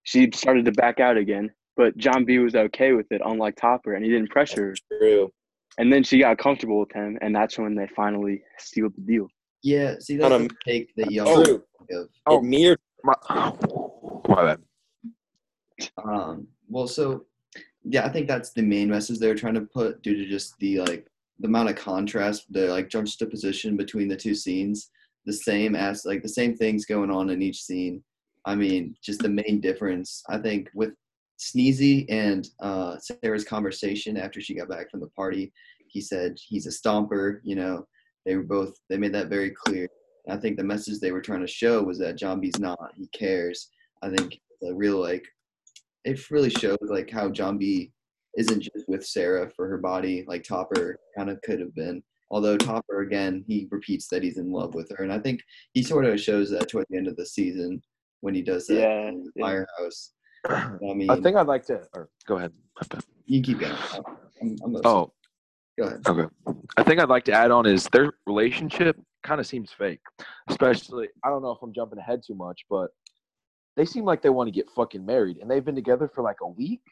she 0.03 0.31
started 0.35 0.65
to 0.67 0.73
back 0.73 1.01
out 1.01 1.17
again. 1.17 1.51
But 1.77 1.97
John 1.97 2.25
B 2.25 2.39
was 2.39 2.55
okay 2.55 2.93
with 2.93 3.11
it, 3.11 3.23
unlike 3.25 3.57
Topper, 3.57 3.95
and 3.95 4.05
he 4.05 4.11
didn't 4.11 4.31
pressure 4.31 4.69
her. 4.69 4.99
True. 4.99 5.31
And 5.79 5.93
then 5.93 6.03
she 6.03 6.19
got 6.19 6.37
comfortable 6.37 6.81
with 6.81 6.93
him, 6.93 7.17
and 7.23 7.35
that's 7.35 7.59
when 7.59 7.75
they 7.75 7.87
finally 7.97 8.43
sealed 8.59 8.93
the 8.97 9.03
deal. 9.03 9.29
yeah, 9.63 9.95
see, 9.99 10.17
that's 10.17 10.33
a 10.33 10.49
take 10.67 10.95
that 10.97 11.11
y'all. 11.11 11.29
Oh, 11.29 11.45
don't 11.45 11.65
give. 11.89 12.09
Oh. 12.27 12.39
It 12.39 12.45
mirrored 12.45 12.79
My, 13.03 13.15
my 14.29 14.45
bad. 14.45 14.61
Um, 16.05 16.47
well, 16.69 16.87
so 16.87 17.25
yeah, 17.85 18.05
I 18.05 18.11
think 18.11 18.29
that's 18.29 18.51
the 18.51 18.63
main 18.63 18.91
message 18.91 19.19
they're 19.19 19.35
trying 19.35 19.55
to 19.55 19.63
put 19.63 20.03
due 20.03 20.17
to 20.17 20.27
just 20.27 20.59
the 20.59 20.81
like 20.81 21.10
the 21.41 21.49
amount 21.49 21.71
of 21.71 21.77
contrast, 21.77 22.47
the 22.51 22.69
like 22.69 22.89
juxtaposition 22.89 23.77
between 23.77 24.09
the 24.09 24.17
two 24.17 24.35
scenes. 24.35 24.91
The 25.27 25.33
same 25.33 25.75
as 25.75 26.05
like 26.05 26.23
the 26.23 26.29
same 26.29 26.57
things 26.57 26.87
going 26.87 27.11
on 27.11 27.31
in 27.31 27.43
each 27.43 27.63
scene. 27.63 28.03
I 28.47 28.55
mean, 28.55 28.95
just 29.03 29.21
the 29.21 29.29
main 29.29 29.61
difference 29.61 30.23
I 30.29 30.39
think 30.39 30.71
with 30.75 30.93
Wheezie 31.41 32.07
and 32.09 32.49
uh, 32.61 32.97
Sarah's 32.99 33.45
conversation 33.45 34.17
after 34.17 34.41
she 34.41 34.55
got 34.55 34.69
back 34.69 34.91
from 34.91 35.01
the 35.01 35.09
party. 35.09 35.53
He 35.89 36.01
said 36.01 36.37
he's 36.47 36.67
a 36.67 36.71
stomper. 36.71 37.41
You 37.43 37.57
know, 37.57 37.87
they 38.25 38.37
were 38.37 38.43
both 38.43 38.75
they 38.89 38.97
made 38.97 39.15
that 39.15 39.29
very 39.29 39.51
clear. 39.51 39.89
And 40.27 40.37
I 40.37 40.41
think 40.41 40.57
the 40.57 40.65
message 40.65 41.01
they 41.01 41.13
were 41.13 41.23
trying 41.23 41.41
to 41.41 41.47
show 41.47 41.83
was 41.83 41.99
that 41.99 42.17
John 42.17 42.41
B's 42.41 42.59
not. 42.59 42.93
He 42.97 43.09
cares. 43.09 43.69
I 44.03 44.11
think 44.11 44.41
the 44.61 44.75
real 44.75 45.01
like 45.01 45.27
it 46.05 46.31
really 46.31 46.51
showed 46.51 46.79
like 46.83 47.11
how 47.11 47.29
John 47.29 47.59
B 47.59 47.93
isn't 48.37 48.61
just 48.61 48.89
with 48.89 49.05
Sarah 49.07 49.51
for 49.57 49.69
her 49.69 49.79
body 49.79 50.25
like 50.27 50.45
Topper 50.45 50.99
kind 51.17 51.31
of 51.31 51.41
could 51.43 51.61
have 51.61 51.75
been. 51.75 52.03
Although 52.31 52.57
Topper 52.57 53.01
again, 53.01 53.45
he 53.47 53.67
repeats 53.71 54.07
that 54.09 54.23
he's 54.23 54.39
in 54.39 54.53
love 54.53 54.75
with 54.75 54.89
her, 54.97 55.03
and 55.03 55.13
I 55.13 55.19
think 55.19 55.41
he 55.73 55.83
sort 55.83 56.05
of 56.05 56.21
shows 56.21 56.49
that 56.51 56.69
toward 56.69 56.87
the 56.89 56.97
end 56.97 57.09
of 57.09 57.17
the 57.17 57.27
season 57.27 57.83
when 58.21 58.35
he 58.35 58.43
does 58.43 58.67
that 58.69 58.81
Yeah, 58.81 59.09
in 59.09 59.25
the 59.25 59.33
yeah. 59.35 59.45
firehouse. 59.47 60.13
I 60.49 60.95
mean, 60.95 61.11
I 61.11 61.21
think 61.21 61.37
I'd 61.37 61.47
like 61.49 61.67
to. 61.67 61.83
Or 61.93 62.09
go 62.27 62.37
ahead. 62.37 62.53
you 63.27 63.43
can 63.43 63.55
keep 63.55 63.61
going. 63.61 63.77
I'm, 64.41 64.57
I'm. 64.65 64.77
Oh, 64.85 65.13
go 65.79 65.87
ahead. 65.87 66.03
Okay. 66.07 66.27
I 66.77 66.83
think 66.85 67.01
I'd 67.01 67.09
like 67.09 67.25
to 67.25 67.33
add 67.33 67.51
on 67.51 67.67
is 67.67 67.89
their 67.93 68.13
relationship 68.27 68.97
kind 69.25 69.41
of 69.41 69.47
seems 69.47 69.71
fake. 69.73 70.01
Especially, 70.49 71.09
I 71.25 71.29
don't 71.31 71.43
know 71.43 71.51
if 71.51 71.59
I'm 71.63 71.73
jumping 71.75 71.99
ahead 71.99 72.23
too 72.27 72.35
much, 72.35 72.65
but 72.71 72.91
they 73.77 73.85
seem 73.85 74.05
like 74.05 74.23
they 74.23 74.31
want 74.31 74.47
to 74.47 74.53
get 74.53 74.71
fucking 74.71 75.05
married, 75.05 75.39
and 75.39 75.51
they've 75.51 75.65
been 75.65 75.75
together 75.75 76.09
for 76.09 76.23
like 76.23 76.37
a 76.43 76.49
week. 76.49 76.83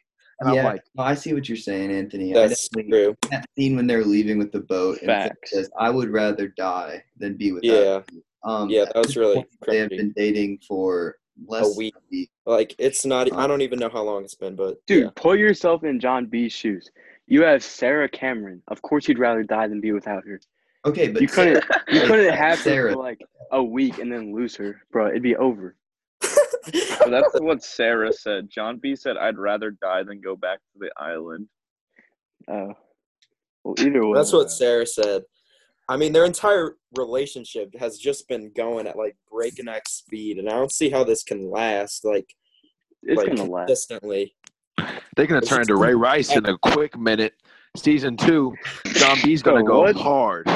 And 0.40 0.54
yeah, 0.54 0.60
I'm 0.60 0.64
like, 0.66 0.82
no, 0.94 1.02
I 1.02 1.14
see 1.14 1.34
what 1.34 1.48
you're 1.48 1.56
saying, 1.58 1.90
Anthony. 1.90 2.34
I 2.36 2.46
That's 2.48 2.68
definitely- 2.68 2.90
true. 3.06 3.16
that 3.30 3.46
scene 3.56 3.76
when 3.76 3.86
they're 3.86 4.04
leaving 4.04 4.38
with 4.38 4.52
the 4.52 4.60
boat 4.60 5.00
and 5.02 5.32
says, 5.46 5.68
"I 5.78 5.90
would 5.90 6.10
rather 6.10 6.48
die 6.48 7.02
than 7.16 7.34
be 7.36 7.52
with 7.52 7.64
Yeah. 7.64 8.00
Um, 8.44 8.70
Yeah, 8.70 8.84
that 8.84 8.96
was 8.96 9.16
really 9.16 9.34
point, 9.36 9.48
They 9.66 9.78
have 9.78 9.90
been 9.90 10.12
dating 10.16 10.58
for 10.66 11.16
less 11.46 11.76
week. 11.76 11.94
Than 11.94 12.02
a 12.02 12.06
week. 12.12 12.30
Like 12.46 12.74
it's 12.78 13.04
not. 13.04 13.32
I 13.32 13.44
Um, 13.44 13.48
don't 13.50 13.62
even 13.62 13.78
know 13.80 13.88
how 13.88 14.02
long 14.02 14.22
it's 14.22 14.36
been, 14.36 14.54
but 14.54 14.78
Dude, 14.86 15.04
yeah. 15.04 15.10
put 15.16 15.38
yourself 15.40 15.82
in 15.82 15.98
John 15.98 16.26
B's 16.26 16.52
shoes. 16.52 16.88
You 17.26 17.42
have 17.42 17.62
Sarah 17.64 18.08
Cameron. 18.08 18.62
Of 18.68 18.80
course, 18.82 19.08
you'd 19.08 19.18
rather 19.18 19.42
die 19.42 19.66
than 19.66 19.80
be 19.80 19.92
without 19.92 20.24
her. 20.24 20.40
Okay, 20.86 21.08
but 21.08 21.20
You 21.20 21.28
couldn't. 21.28 21.64
You 21.88 22.00
couldn't 22.06 22.32
have 22.32 22.58
her 22.58 22.62
Sarah. 22.64 22.92
for 22.92 22.96
like 22.98 23.20
a 23.50 23.62
week 23.62 23.98
and 23.98 24.10
then 24.10 24.32
lose 24.32 24.54
her, 24.56 24.80
bro. 24.92 25.08
It'd 25.08 25.22
be 25.22 25.34
over. 25.36 25.74
So 26.98 27.10
that's 27.10 27.40
what 27.40 27.62
Sarah 27.62 28.12
said. 28.12 28.48
John 28.50 28.78
B 28.78 28.96
said, 28.96 29.16
"I'd 29.16 29.38
rather 29.38 29.70
die 29.70 30.02
than 30.02 30.20
go 30.20 30.36
back 30.36 30.58
to 30.72 30.78
the 30.80 30.90
island." 30.96 31.48
Uh, 32.46 32.72
well, 33.64 33.74
either 33.78 34.06
way. 34.06 34.16
That's 34.18 34.32
what 34.32 34.50
Sarah 34.50 34.86
said. 34.86 35.22
I 35.88 35.96
mean, 35.96 36.12
their 36.12 36.24
entire 36.26 36.76
relationship 36.96 37.74
has 37.78 37.98
just 37.98 38.28
been 38.28 38.52
going 38.54 38.86
at 38.86 38.96
like 38.96 39.16
breakneck 39.30 39.88
speed, 39.88 40.38
and 40.38 40.48
I 40.48 40.52
don't 40.52 40.72
see 40.72 40.90
how 40.90 41.04
this 41.04 41.22
can 41.22 41.50
last. 41.50 42.04
Like, 42.04 42.34
It's 43.02 43.16
like 43.16 43.28
gonna 43.36 43.50
last. 43.50 43.68
consistently. 43.68 44.34
they're 45.16 45.26
gonna 45.26 45.40
turn 45.40 45.66
to 45.66 45.76
Ray 45.76 45.94
Rice 45.94 46.34
in 46.36 46.44
a 46.46 46.58
quick 46.62 46.98
minute. 46.98 47.34
Season 47.76 48.16
two, 48.16 48.54
John 48.94 49.18
B's 49.22 49.42
gonna 49.42 49.62
go 49.64 49.82
what? 49.82 49.96
hard. 49.96 50.46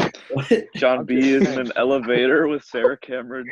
John 0.76 1.04
B 1.04 1.18
is 1.18 1.46
in 1.48 1.58
an 1.60 1.72
elevator 1.76 2.48
with 2.48 2.64
Sarah 2.64 2.98
Cameron. 2.98 3.46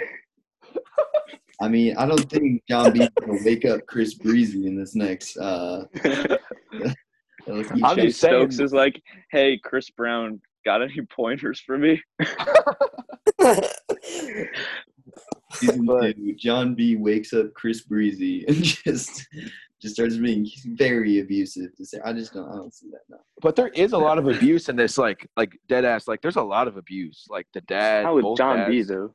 I 1.60 1.68
mean, 1.68 1.96
I 1.96 2.06
don't 2.06 2.28
think 2.30 2.62
John 2.68 2.92
B's 2.92 3.08
gonna 3.20 3.38
wake 3.44 3.64
up 3.64 3.86
Chris 3.86 4.14
Breezy 4.14 4.66
in 4.66 4.76
this 4.76 4.94
next. 4.94 5.36
Uh, 5.36 5.84
I'm 7.48 7.96
just 7.96 8.20
saying- 8.20 8.50
Stokes 8.50 8.60
is 8.60 8.72
like, 8.72 9.00
"Hey, 9.30 9.58
Chris 9.62 9.90
Brown, 9.90 10.40
got 10.64 10.82
any 10.82 11.00
pointers 11.10 11.60
for 11.60 11.78
me?" 11.78 12.00
season 15.52 15.84
But- 15.84 16.16
two, 16.16 16.34
John 16.36 16.74
B 16.74 16.96
wakes 16.96 17.32
up 17.32 17.52
Chris 17.54 17.82
Breezy 17.82 18.44
and 18.48 18.62
just 18.62 19.26
just 19.80 19.94
starts 19.94 20.16
being 20.16 20.46
very 20.76 21.20
abusive 21.20 21.74
to 21.74 21.86
say, 21.86 21.98
I 22.04 22.12
just 22.12 22.34
don't, 22.34 22.46
I 22.50 22.54
don't 22.54 22.74
see 22.74 22.90
that 22.90 23.00
now. 23.08 23.16
But 23.40 23.56
there 23.56 23.68
is 23.68 23.92
a 23.94 23.98
lot 23.98 24.18
of 24.18 24.28
abuse 24.28 24.68
in 24.68 24.76
this, 24.76 24.98
like, 24.98 25.26
like 25.38 25.58
dead 25.70 25.86
ass. 25.86 26.06
Like, 26.06 26.20
there's 26.20 26.36
a 26.36 26.42
lot 26.42 26.68
of 26.68 26.76
abuse. 26.76 27.24
Like 27.30 27.46
the 27.54 27.62
dad. 27.62 28.04
How 28.04 28.12
would 28.12 28.22
both 28.22 28.36
John 28.36 28.70
B 28.70 28.82
though? 28.82 29.14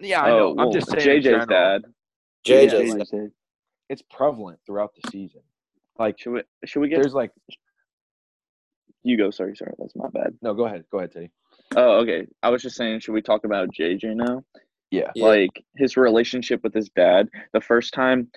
Yeah, 0.00 0.22
I 0.22 0.28
know. 0.30 0.38
Oh, 0.38 0.54
well, 0.54 0.66
I'm 0.66 0.72
just 0.72 0.90
saying. 0.90 1.02
in 1.08 1.16
JJ's 1.18 1.24
general, 1.24 1.46
dad. 1.46 1.82
Yeah, 2.44 2.56
JJ's 2.66 2.94
like- 2.94 3.08
He. 3.10 3.28
It's 3.90 4.02
prevalent 4.10 4.58
throughout 4.66 4.92
the 4.94 5.10
season. 5.10 5.42
Like, 5.98 6.18
Should 6.18 6.32
we? 6.32 6.42
Should 6.64 6.80
we 6.80 6.88
get? 6.88 7.00
there's 7.02 7.14
like, 7.14 7.30
You 9.02 9.16
go. 9.16 9.30
Sorry, 9.30 9.54
sorry. 9.56 9.74
That's 9.78 9.94
my 9.94 10.08
bad. 10.08 10.34
no, 10.42 10.54
go 10.54 10.64
ahead, 10.66 10.84
go 10.90 10.98
ahead, 10.98 11.12
Teddy. 11.12 11.30
Oh, 11.76 11.98
okay. 12.00 12.26
I 12.42 12.50
was 12.50 12.62
just 12.62 12.76
saying, 12.76 13.00
should 13.00 13.12
we 13.12 13.22
talk 13.22 13.44
about 13.44 13.68
JJ 13.72 14.16
now? 14.16 14.42
Yeah. 14.90 15.10
Yeah. 15.14 15.24
Like 15.26 15.64
his 15.76 15.96
relationship 15.96 16.62
with 16.62 16.74
his 16.74 16.88
dad. 16.90 17.28
The 17.52 17.60
first 17.60 17.92
time, 17.94 18.28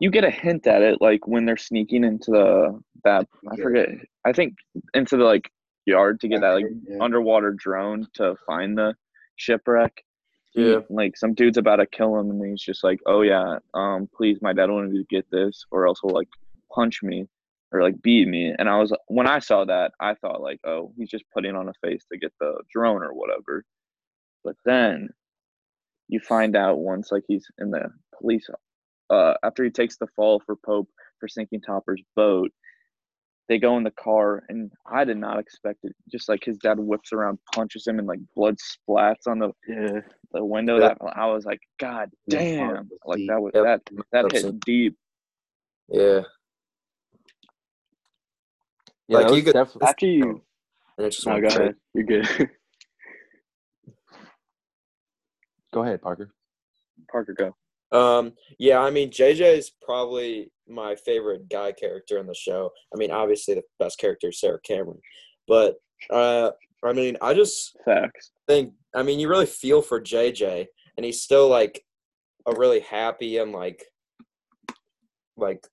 you 0.00 0.10
get 0.10 0.24
a 0.24 0.30
hint 0.30 0.66
at 0.66 0.82
it, 0.82 1.00
like 1.00 1.26
when 1.26 1.44
they're 1.46 1.56
sneaking 1.56 2.04
into 2.04 2.30
the 2.30 2.80
that 3.04 3.26
I 3.50 3.56
forget. 3.56 3.88
I 4.24 4.32
think 4.32 4.54
into 4.94 5.16
the 5.16 5.24
like 5.24 5.50
yard 5.86 6.20
to 6.20 6.28
get 6.28 6.40
that 6.40 6.50
like 6.54 6.66
Yeah. 6.88 6.98
underwater 7.00 7.52
drone 7.52 8.06
to 8.14 8.34
find 8.46 8.76
the 8.76 8.94
shipwreck. 9.36 10.02
Yeah. 10.54 10.80
like 10.88 11.16
some 11.16 11.34
dude's 11.34 11.58
about 11.58 11.76
to 11.76 11.86
kill 11.86 12.16
him, 12.18 12.30
and 12.30 12.44
he's 12.44 12.62
just 12.62 12.84
like, 12.84 13.00
"Oh 13.06 13.22
yeah, 13.22 13.58
um, 13.74 14.08
please, 14.16 14.38
my 14.40 14.52
dad 14.52 14.70
wanted 14.70 14.92
me 14.92 14.98
to 14.98 15.04
get 15.10 15.28
this, 15.30 15.64
or 15.70 15.86
else 15.86 16.00
he'll 16.02 16.12
like 16.14 16.28
punch 16.72 17.02
me 17.02 17.26
or 17.72 17.82
like 17.82 18.00
beat 18.02 18.28
me." 18.28 18.54
And 18.58 18.68
I 18.68 18.78
was 18.78 18.92
when 19.08 19.26
I 19.26 19.40
saw 19.40 19.64
that, 19.64 19.92
I 20.00 20.14
thought 20.14 20.40
like, 20.42 20.60
"Oh, 20.64 20.92
he's 20.96 21.10
just 21.10 21.24
putting 21.34 21.56
on 21.56 21.68
a 21.68 21.74
face 21.84 22.04
to 22.12 22.18
get 22.18 22.32
the 22.40 22.54
drone 22.72 23.02
or 23.02 23.12
whatever." 23.14 23.64
But 24.44 24.56
then 24.64 25.10
you 26.08 26.20
find 26.20 26.56
out 26.56 26.78
once 26.80 27.10
like 27.12 27.24
he's 27.28 27.46
in 27.58 27.70
the 27.70 27.90
police, 28.20 28.48
uh, 29.10 29.34
after 29.42 29.64
he 29.64 29.70
takes 29.70 29.96
the 29.96 30.06
fall 30.16 30.40
for 30.46 30.56
Pope 30.56 30.88
for 31.20 31.28
sinking 31.28 31.62
Topper's 31.62 32.02
boat. 32.16 32.52
They 33.48 33.58
go 33.58 33.76
in 33.76 33.82
the 33.84 33.90
car, 33.90 34.42
and 34.48 34.70
I 34.90 35.04
did 35.04 35.18
not 35.18 35.38
expect 35.38 35.80
it. 35.84 35.94
Just 36.10 36.28
like 36.30 36.42
his 36.44 36.56
dad 36.58 36.78
whips 36.78 37.12
around, 37.12 37.38
punches 37.54 37.86
him, 37.86 37.98
and 37.98 38.08
like 38.08 38.20
blood 38.34 38.56
splats 38.56 39.26
on 39.26 39.38
the 39.38 39.50
Yeah. 39.68 40.00
the 40.32 40.44
window 40.44 40.78
Yeah. 40.80 40.94
that 41.00 41.12
I 41.14 41.26
was 41.26 41.44
like, 41.44 41.60
God 41.78 42.10
damn! 42.28 42.88
Like 43.04 43.18
see. 43.18 43.26
that 43.28 43.40
was 43.42 43.52
Yep. 43.54 43.64
that 43.64 43.80
that 44.12 44.24
Upset. 44.26 44.42
hit 44.44 44.60
deep. 44.60 44.96
Yeah. 45.88 46.20
Yeah, 49.08 49.18
Like, 49.18 49.26
you 49.28 49.34
was 49.34 49.44
could- 49.44 49.52
definitely. 49.52 49.88
After 49.88 50.06
you. 50.06 50.42
And 50.96 51.06
it's 51.06 51.16
just 51.16 51.26
No, 51.26 51.34
go 51.34 51.40
crazy. 51.48 51.60
ahead. 51.60 51.74
You're 51.92 52.04
good. 52.06 52.26
Go 55.74 55.82
ahead, 55.82 56.00
Parker. 56.00 56.30
Parker, 57.10 57.34
go. 57.34 57.56
Um, 57.94 58.32
yeah, 58.58 58.80
I 58.80 58.90
mean, 58.90 59.10
JJ 59.10 59.56
is 59.56 59.70
probably 59.82 60.50
my 60.68 60.96
favorite 60.96 61.48
guy 61.48 61.72
character 61.72 62.18
in 62.18 62.26
the 62.26 62.34
show. 62.34 62.70
I 62.92 62.98
mean, 62.98 63.10
obviously 63.10 63.54
the 63.54 63.62
best 63.78 63.98
character 63.98 64.28
is 64.30 64.40
Sarah 64.40 64.60
Cameron, 64.64 65.00
but 65.46 65.76
uh, 66.10 66.50
I 66.84 66.92
mean, 66.92 67.16
I 67.22 67.32
just 67.34 67.76
Facts. 67.84 68.32
think, 68.48 68.72
I 68.94 69.02
mean, 69.02 69.18
you 69.20 69.28
really 69.28 69.46
feel 69.46 69.80
for 69.80 70.00
JJ, 70.00 70.66
and 70.96 71.04
he's 71.06 71.22
still 71.22 71.48
like 71.48 71.82
a 72.46 72.52
really 72.52 72.80
happy 72.80 73.38
and 73.38 73.52
like, 73.52 73.84
like, 75.36 75.66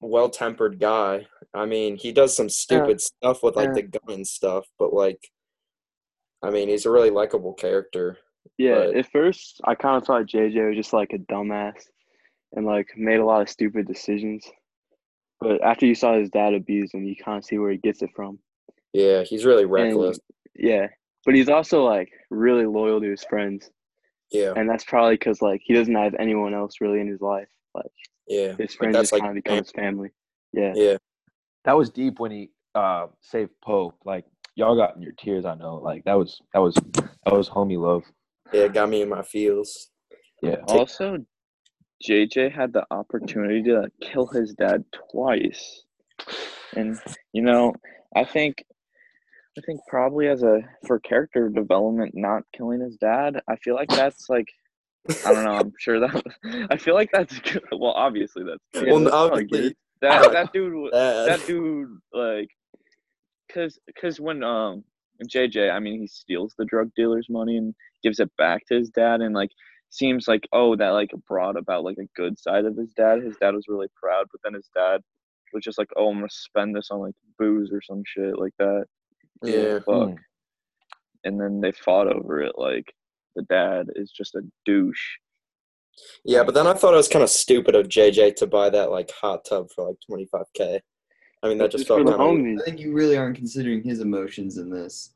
well-tempered 0.00 0.78
guy. 0.80 1.26
I 1.54 1.66
mean, 1.66 1.96
he 1.96 2.10
does 2.12 2.34
some 2.34 2.48
stupid 2.48 3.00
stuff 3.00 3.42
with 3.42 3.56
like 3.56 3.68
Yeah. 3.68 3.74
the 3.74 3.82
gun 3.82 4.14
and 4.16 4.26
stuff, 4.26 4.66
but 4.78 4.92
like, 4.92 5.20
I 6.42 6.50
mean, 6.50 6.68
he's 6.68 6.86
a 6.86 6.90
really 6.90 7.10
likable 7.10 7.52
character. 7.54 8.18
Yeah, 8.58 8.70
Right. 8.72 8.96
at 8.96 9.10
first 9.10 9.60
I 9.64 9.74
kind 9.74 9.96
of 9.96 10.04
thought 10.06 10.26
JJ 10.26 10.68
was 10.68 10.76
just 10.76 10.92
like 10.92 11.12
a 11.12 11.18
dumbass 11.18 11.80
and 12.52 12.66
like 12.66 12.88
made 12.96 13.20
a 13.20 13.24
lot 13.24 13.42
of 13.42 13.48
stupid 13.48 13.86
decisions. 13.86 14.44
But 15.40 15.62
after 15.62 15.86
you 15.86 15.94
saw 15.94 16.18
his 16.18 16.28
dad 16.30 16.52
abuse 16.52 16.92
him, 16.92 17.04
you 17.04 17.16
kind 17.16 17.38
of 17.38 17.44
see 17.44 17.58
where 17.58 17.70
he 17.70 17.78
gets 17.78 18.02
it 18.02 18.10
from. 18.14 18.38
Yeah, 18.92 19.22
he's 19.22 19.44
really 19.46 19.64
reckless. 19.64 20.18
Yeah, 20.54 20.88
but 21.24 21.34
he's 21.34 21.48
also 21.48 21.84
like 21.84 22.10
really 22.28 22.66
loyal 22.66 23.00
to 23.00 23.10
his 23.10 23.24
friends, 23.24 23.70
yeah, 24.30 24.52
and 24.56 24.68
that's 24.68 24.84
probably 24.84 25.14
because 25.14 25.40
like 25.40 25.62
he 25.64 25.72
doesn't 25.72 25.94
have 25.94 26.14
anyone 26.18 26.52
else 26.52 26.74
really 26.80 27.00
in 27.00 27.08
his 27.08 27.20
life. 27.20 27.48
Like 27.74 27.90
yeah. 28.28 28.54
his 28.58 28.74
friends 28.74 28.94
that's 28.94 29.04
just 29.10 29.12
like 29.12 29.22
kind 29.22 29.38
of 29.38 29.42
become 29.42 29.58
his 29.58 29.70
family. 29.70 30.10
Yeah, 30.52 30.72
Yeah, 30.74 30.96
That 31.64 31.76
was 31.76 31.88
deep 31.90 32.18
when 32.18 32.32
he 32.32 32.50
uh 32.74 33.06
saved 33.20 33.52
Pope. 33.64 33.94
Like 34.04 34.24
y'all 34.56 34.76
got 34.76 34.96
in 34.96 35.02
your 35.02 35.12
tears. 35.12 35.44
I 35.44 35.54
know. 35.54 35.76
Like 35.76 36.04
that 36.04 36.18
was 36.18 36.40
that 36.52 36.60
was 36.60 36.74
that 36.74 37.32
was 37.32 37.48
homie 37.48 37.80
love. 37.80 38.02
Yeah, 38.52 38.68
got 38.68 38.88
me 38.88 39.02
in 39.02 39.08
my 39.08 39.22
feels. 39.22 39.90
Yeah. 40.42 40.56
Also, 40.68 41.18
JJ 42.06 42.52
had 42.52 42.72
the 42.72 42.84
opportunity 42.90 43.62
to 43.64 43.90
kill 44.00 44.26
his 44.26 44.54
dad 44.54 44.84
twice, 45.12 45.84
and 46.76 46.98
you 47.32 47.42
know, 47.42 47.74
I 48.16 48.24
think, 48.24 48.64
I 49.58 49.60
think 49.66 49.80
probably 49.88 50.28
as 50.28 50.42
a 50.42 50.60
for 50.86 50.98
character 51.00 51.48
development, 51.48 52.12
not 52.14 52.42
killing 52.56 52.80
his 52.80 52.96
dad, 52.96 53.40
I 53.48 53.56
feel 53.56 53.74
like 53.74 53.90
that's 53.90 54.28
like 54.28 54.46
I 55.24 55.32
don't 55.32 55.44
know. 55.44 55.52
I'm 55.52 55.72
sure 55.78 56.00
that. 56.00 56.22
I 56.70 56.76
feel 56.76 56.94
like 56.94 57.10
that's 57.12 57.38
good. 57.40 57.62
Well, 57.72 57.92
obviously 57.92 58.44
that's 58.44 58.84
good. 58.84 58.92
Well, 58.92 59.00
That's 59.00 59.14
obviously, 59.14 59.60
good. 59.60 59.76
that 60.02 60.32
that 60.32 60.52
dude. 60.52 60.90
Dad. 60.92 61.28
That 61.28 61.46
dude 61.46 61.98
like, 62.12 62.48
cause 63.52 63.78
cause 64.00 64.20
when 64.20 64.42
um 64.42 64.84
JJ, 65.28 65.70
I 65.70 65.78
mean, 65.78 66.00
he 66.00 66.06
steals 66.06 66.54
the 66.56 66.64
drug 66.64 66.90
dealer's 66.96 67.26
money 67.28 67.56
and 67.56 67.74
gives 68.02 68.20
it 68.20 68.30
back 68.38 68.66
to 68.66 68.74
his 68.74 68.90
dad, 68.90 69.20
and 69.20 69.34
like 69.34 69.50
seems 69.90 70.28
like 70.28 70.48
oh 70.52 70.76
that 70.76 70.90
like 70.90 71.10
brought 71.28 71.56
about 71.56 71.84
like 71.84 71.98
a 71.98 72.08
good 72.16 72.38
side 72.38 72.64
of 72.64 72.76
his 72.76 72.92
dad. 72.96 73.22
His 73.22 73.36
dad 73.36 73.54
was 73.54 73.66
really 73.68 73.88
proud, 74.00 74.26
but 74.30 74.40
then 74.44 74.54
his 74.54 74.68
dad 74.74 75.00
was 75.52 75.64
just 75.64 75.78
like, 75.78 75.90
oh, 75.96 76.08
I'm 76.08 76.16
gonna 76.16 76.28
spend 76.30 76.74
this 76.74 76.88
on 76.90 77.00
like 77.00 77.14
booze 77.38 77.70
or 77.72 77.82
some 77.82 78.02
shit 78.06 78.38
like 78.38 78.54
that. 78.58 78.84
yeah. 79.42 79.78
Fuck. 79.80 80.10
Hmm. 80.10 80.14
And 81.24 81.40
then 81.40 81.60
they 81.60 81.72
fought 81.72 82.06
over 82.06 82.40
it. 82.40 82.52
Like 82.56 82.92
the 83.36 83.42
dad 83.42 83.88
is 83.96 84.10
just 84.10 84.34
a 84.34 84.42
douche. 84.64 85.18
Yeah, 86.24 86.44
but 86.44 86.54
then 86.54 86.66
I 86.66 86.74
thought 86.74 86.94
it 86.94 86.98
was 86.98 87.08
kind 87.08 87.22
of 87.22 87.30
stupid 87.30 87.74
of 87.74 87.88
JJ 87.88 88.36
to 88.36 88.46
buy 88.46 88.70
that 88.70 88.90
like 88.90 89.10
hot 89.10 89.44
tub 89.44 89.68
for 89.74 89.88
like 89.88 89.96
25k. 90.10 90.80
I 91.42 91.48
mean, 91.48 91.58
that 91.58 91.70
just 91.70 91.86
Just 91.86 91.88
for 91.88 92.04
felt 92.04 92.18
kind 92.18 92.58
of. 92.58 92.62
I 92.62 92.64
think 92.64 92.80
you 92.80 92.92
really 92.92 93.16
aren't 93.16 93.36
considering 93.36 93.82
his 93.82 94.00
emotions 94.00 94.58
in 94.58 94.70
this. 94.70 95.14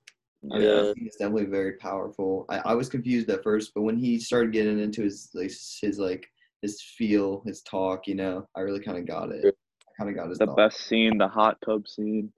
I 0.53 0.59
mean, 0.59 0.63
Yeah. 0.69 0.81
I 0.81 0.85
think 0.95 1.07
it's 1.07 1.17
definitely 1.17 1.47
very 1.47 1.73
powerful. 1.75 2.47
I, 2.49 2.59
I 2.61 2.75
was 2.75 2.89
confused 2.89 3.29
at 3.31 3.43
first, 3.43 3.73
but 3.75 3.83
when 3.83 3.97
he 3.99 4.19
started 4.19 4.53
getting 4.53 4.79
into 4.79 5.03
his 5.03 5.31
like 5.35 5.51
his 5.81 5.99
like 5.99 6.27
his 6.63 6.81
feel, 6.81 7.43
his 7.47 7.63
talk, 7.63 8.07
you 8.07 8.15
know, 8.15 8.49
I 8.57 8.61
really 8.61 8.81
kind 8.81 8.97
of 8.99 9.07
got 9.07 9.33
it. 9.33 9.45
I 9.45 9.91
kind 9.99 10.09
of 10.11 10.17
got 10.17 10.29
his 10.31 10.39
The 10.39 10.47
thought. 10.47 10.57
best 10.57 10.81
scene, 10.87 11.19
the 11.19 11.29
hot 11.29 11.59
tub 11.65 11.87
scene. 11.87 12.33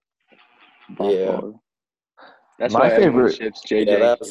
by 0.98 1.10
Yeah. 1.10 1.40
far. 1.40 1.52
That's 2.58 2.74
My 2.74 2.80
why 2.80 2.90
favorite- 2.96 3.34
ships 3.36 3.62
JJ 3.68 3.86
Yeah, 3.86 3.98
that 3.98 4.20
was 4.20 4.30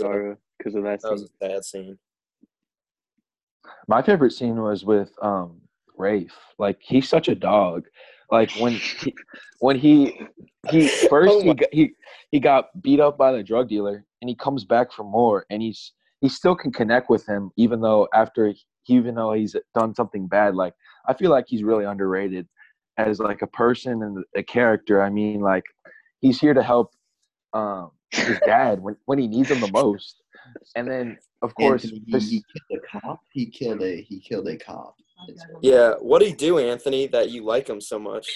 because 0.58 0.76
of 0.76 0.84
that 0.84 1.02
that 1.02 1.12
was 1.12 1.24
a 1.24 1.28
bad 1.40 1.64
scene. 1.64 1.98
My 3.88 4.02
favorite 4.02 4.32
scene 4.32 4.62
was 4.62 4.84
with 4.84 5.12
um 5.22 5.62
Rafe. 5.98 6.36
Like 6.60 6.78
he's 6.82 7.08
such 7.08 7.28
a 7.30 7.36
dog. 7.36 7.88
Like 8.32 8.52
when 8.54 8.74
he, 8.74 9.14
when 9.60 9.78
he 9.78 10.20
he 10.70 10.88
first 11.10 11.34
Oh 11.34 11.42
he 11.42 11.54
got, 11.54 11.70
he 11.72 11.92
he 12.32 12.40
got 12.40 12.82
beat 12.82 13.00
up 13.00 13.18
by 13.18 13.32
the 13.32 13.44
drug 13.44 13.70
dealer 13.70 14.06
and 14.22 14.30
he 14.30 14.36
comes 14.36 14.66
back 14.66 14.92
for 14.92 15.04
more 15.04 15.46
and 15.50 15.62
he's 15.62 15.94
he 16.22 16.30
still 16.30 16.56
can 16.56 16.72
connect 16.72 17.10
with 17.10 17.26
him 17.26 17.52
even 17.58 17.82
though 17.82 18.08
after 18.14 18.54
even 18.88 19.16
though 19.16 19.34
he's 19.34 19.56
done 19.74 19.94
something 19.96 20.28
bad. 20.28 20.56
Like 20.56 20.74
I 21.08 21.14
feel 21.14 21.32
like 21.32 21.46
he's 21.48 21.64
really 21.64 21.86
underrated 21.86 22.48
as 22.98 23.20
like 23.20 23.42
a 23.42 23.48
person 23.48 24.04
and 24.04 24.24
a 24.36 24.44
character. 24.44 25.02
I 25.02 25.10
mean 25.10 25.42
like 25.42 25.64
he's 26.20 26.40
here 26.40 26.54
to 26.54 26.64
help 26.64 26.92
um 27.54 27.92
his 28.12 28.40
dad 28.46 28.82
when 28.82 28.96
when 29.06 29.20
he 29.20 29.28
needs 29.28 29.52
him 29.52 29.60
the 29.60 29.72
most. 29.72 30.22
And 30.76 30.90
then 30.90 31.18
of 31.42 31.54
course 31.56 31.84
he, 31.84 32.02
he 32.08 32.44
killed 32.70 32.82
a 32.84 33.00
cop. 33.00 33.20
He 33.32 33.46
killed 33.48 33.82
a 33.82 34.02
he 34.02 34.20
killed 34.20 34.48
a 34.48 34.58
cop. 34.58 34.96
It's- 35.28 35.46
Yeah, 35.62 35.94
what 36.00 36.20
do 36.22 36.28
you 36.28 36.36
do, 36.36 36.60
Anthony, 36.60 37.08
that 37.08 37.30
you 37.32 37.44
like 37.44 37.68
him 37.70 37.82
so 37.82 37.98
much? 37.98 38.28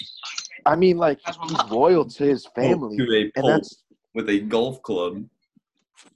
I 0.66 0.76
mean, 0.76 0.96
like 0.98 1.18
he's 1.48 1.64
loyal 1.70 2.04
to 2.04 2.24
his 2.24 2.46
family, 2.46 2.96
to 2.96 3.04
a 3.14 3.32
and 3.36 3.48
that's 3.48 3.82
with 4.14 4.28
a 4.28 4.40
golf 4.40 4.82
club. 4.82 5.24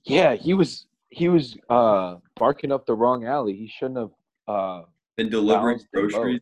yeah. 0.05 0.35
He 0.35 0.55
was 0.55 0.87
he 1.11 1.29
was 1.29 1.57
uh 1.71 2.17
barking 2.37 2.73
up 2.73 2.87
the 2.87 2.95
wrong 2.95 3.25
alley. 3.25 3.55
He 3.57 3.69
shouldn't 3.69 3.99
have. 3.99 4.11
uh 4.49 4.83
And 5.19 5.31
delivering 5.31 5.81
groceries. 5.93 6.41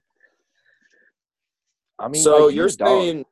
I 1.98 2.08
mean, 2.08 2.22
so 2.22 2.46
like, 2.46 2.54
you're 2.56 2.66
a 2.66 2.70
saying 2.70 3.24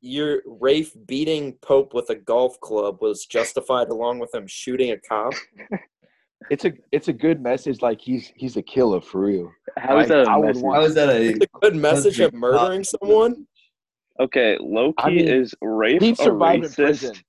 your 0.00 0.42
Rafe 0.46 0.94
beating 1.06 1.54
Pope 1.60 1.92
with 1.92 2.08
a 2.10 2.14
golf 2.14 2.58
club 2.60 2.98
was 3.02 3.26
justified 3.26 3.88
along 3.88 4.20
with 4.20 4.32
him 4.34 4.46
shooting 4.46 4.92
a 4.92 4.98
cop? 4.98 5.34
it's 6.50 6.64
a 6.64 6.72
it's 6.92 7.08
a 7.08 7.12
good 7.12 7.40
message. 7.42 7.82
Like 7.82 8.00
he's 8.00 8.32
he's 8.36 8.56
a 8.56 8.62
killer 8.62 9.00
for 9.00 9.22
real. 9.22 9.52
How 9.76 9.98
is 9.98 10.08
Like, 10.08 10.18
that 10.24 10.28
a 10.28 10.30
I 10.30 10.36
would 10.36 10.56
want- 10.56 10.76
How 10.76 10.82
is 10.84 10.94
that 10.94 11.08
a 11.08 11.28
a 11.34 11.60
good 11.60 11.76
message 11.76 12.20
of 12.20 12.32
murdering 12.32 12.84
someone? 12.84 13.46
Okay, 14.20 14.56
Loki 14.60 14.94
I 14.98 15.10
mean, 15.10 15.28
is 15.28 15.54
Rafe 15.60 16.00
He'd 16.00 16.18
a 16.20 16.24
racist. 16.24 17.22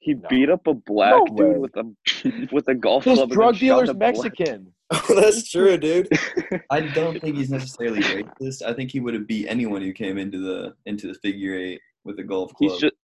He 0.00 0.14
No. 0.14 0.28
beat 0.28 0.50
up 0.50 0.66
a 0.66 0.74
black 0.74 1.14
No 1.16 1.36
dude 1.36 1.58
with 1.58 1.76
a 1.76 2.48
with 2.50 2.66
a 2.68 2.74
golf 2.74 3.04
This 3.04 3.14
club. 3.18 3.24
and 3.24 3.30
then 3.30 3.36
drug 3.36 3.54
shot 3.54 3.60
dealer's 3.60 3.88
a 3.88 3.94
Mexican. 3.94 4.72
Oh, 4.94 5.14
that's 5.18 5.48
true, 5.50 5.78
dude. 5.78 6.06
I 6.70 6.80
don't 6.80 7.18
think 7.18 7.38
he's 7.38 7.48
necessarily 7.50 8.00
racist. 8.02 8.60
I 8.60 8.74
think 8.74 8.90
he 8.90 9.00
would 9.00 9.14
have 9.14 9.26
beat 9.26 9.46
anyone 9.48 9.80
who 9.80 9.90
came 9.94 10.18
into 10.18 10.36
the 10.38 10.74
into 10.84 11.06
the 11.06 11.14
figure 11.14 11.54
eight 11.56 11.80
with 12.04 12.18
a 12.18 12.22
golf 12.22 12.52
club. 12.52 12.72
He's 12.72 12.78
just 12.80 12.94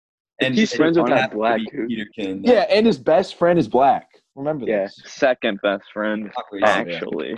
and 0.42 0.54
he's 0.54 0.74
it 0.74 0.76
friends 0.76 0.98
with 0.98 1.06
that 1.08 1.18
have 1.18 1.30
to 1.30 1.36
black 1.36 1.60
be 1.60 1.64
dude. 1.74 1.88
Peterkin. 1.88 2.44
Yeah, 2.44 2.66
and 2.68 2.84
his 2.86 2.98
best 2.98 3.36
friend 3.36 3.58
is 3.58 3.68
black. 3.68 4.06
Remember 4.38 4.66
Yeah. 4.66 4.84
this. 4.84 5.02
second 5.06 5.58
best 5.62 5.84
friend. 5.92 6.24
Not 6.24 6.44
racist. 6.52 6.60
yeah. 6.60 6.94
Actually, 6.94 7.36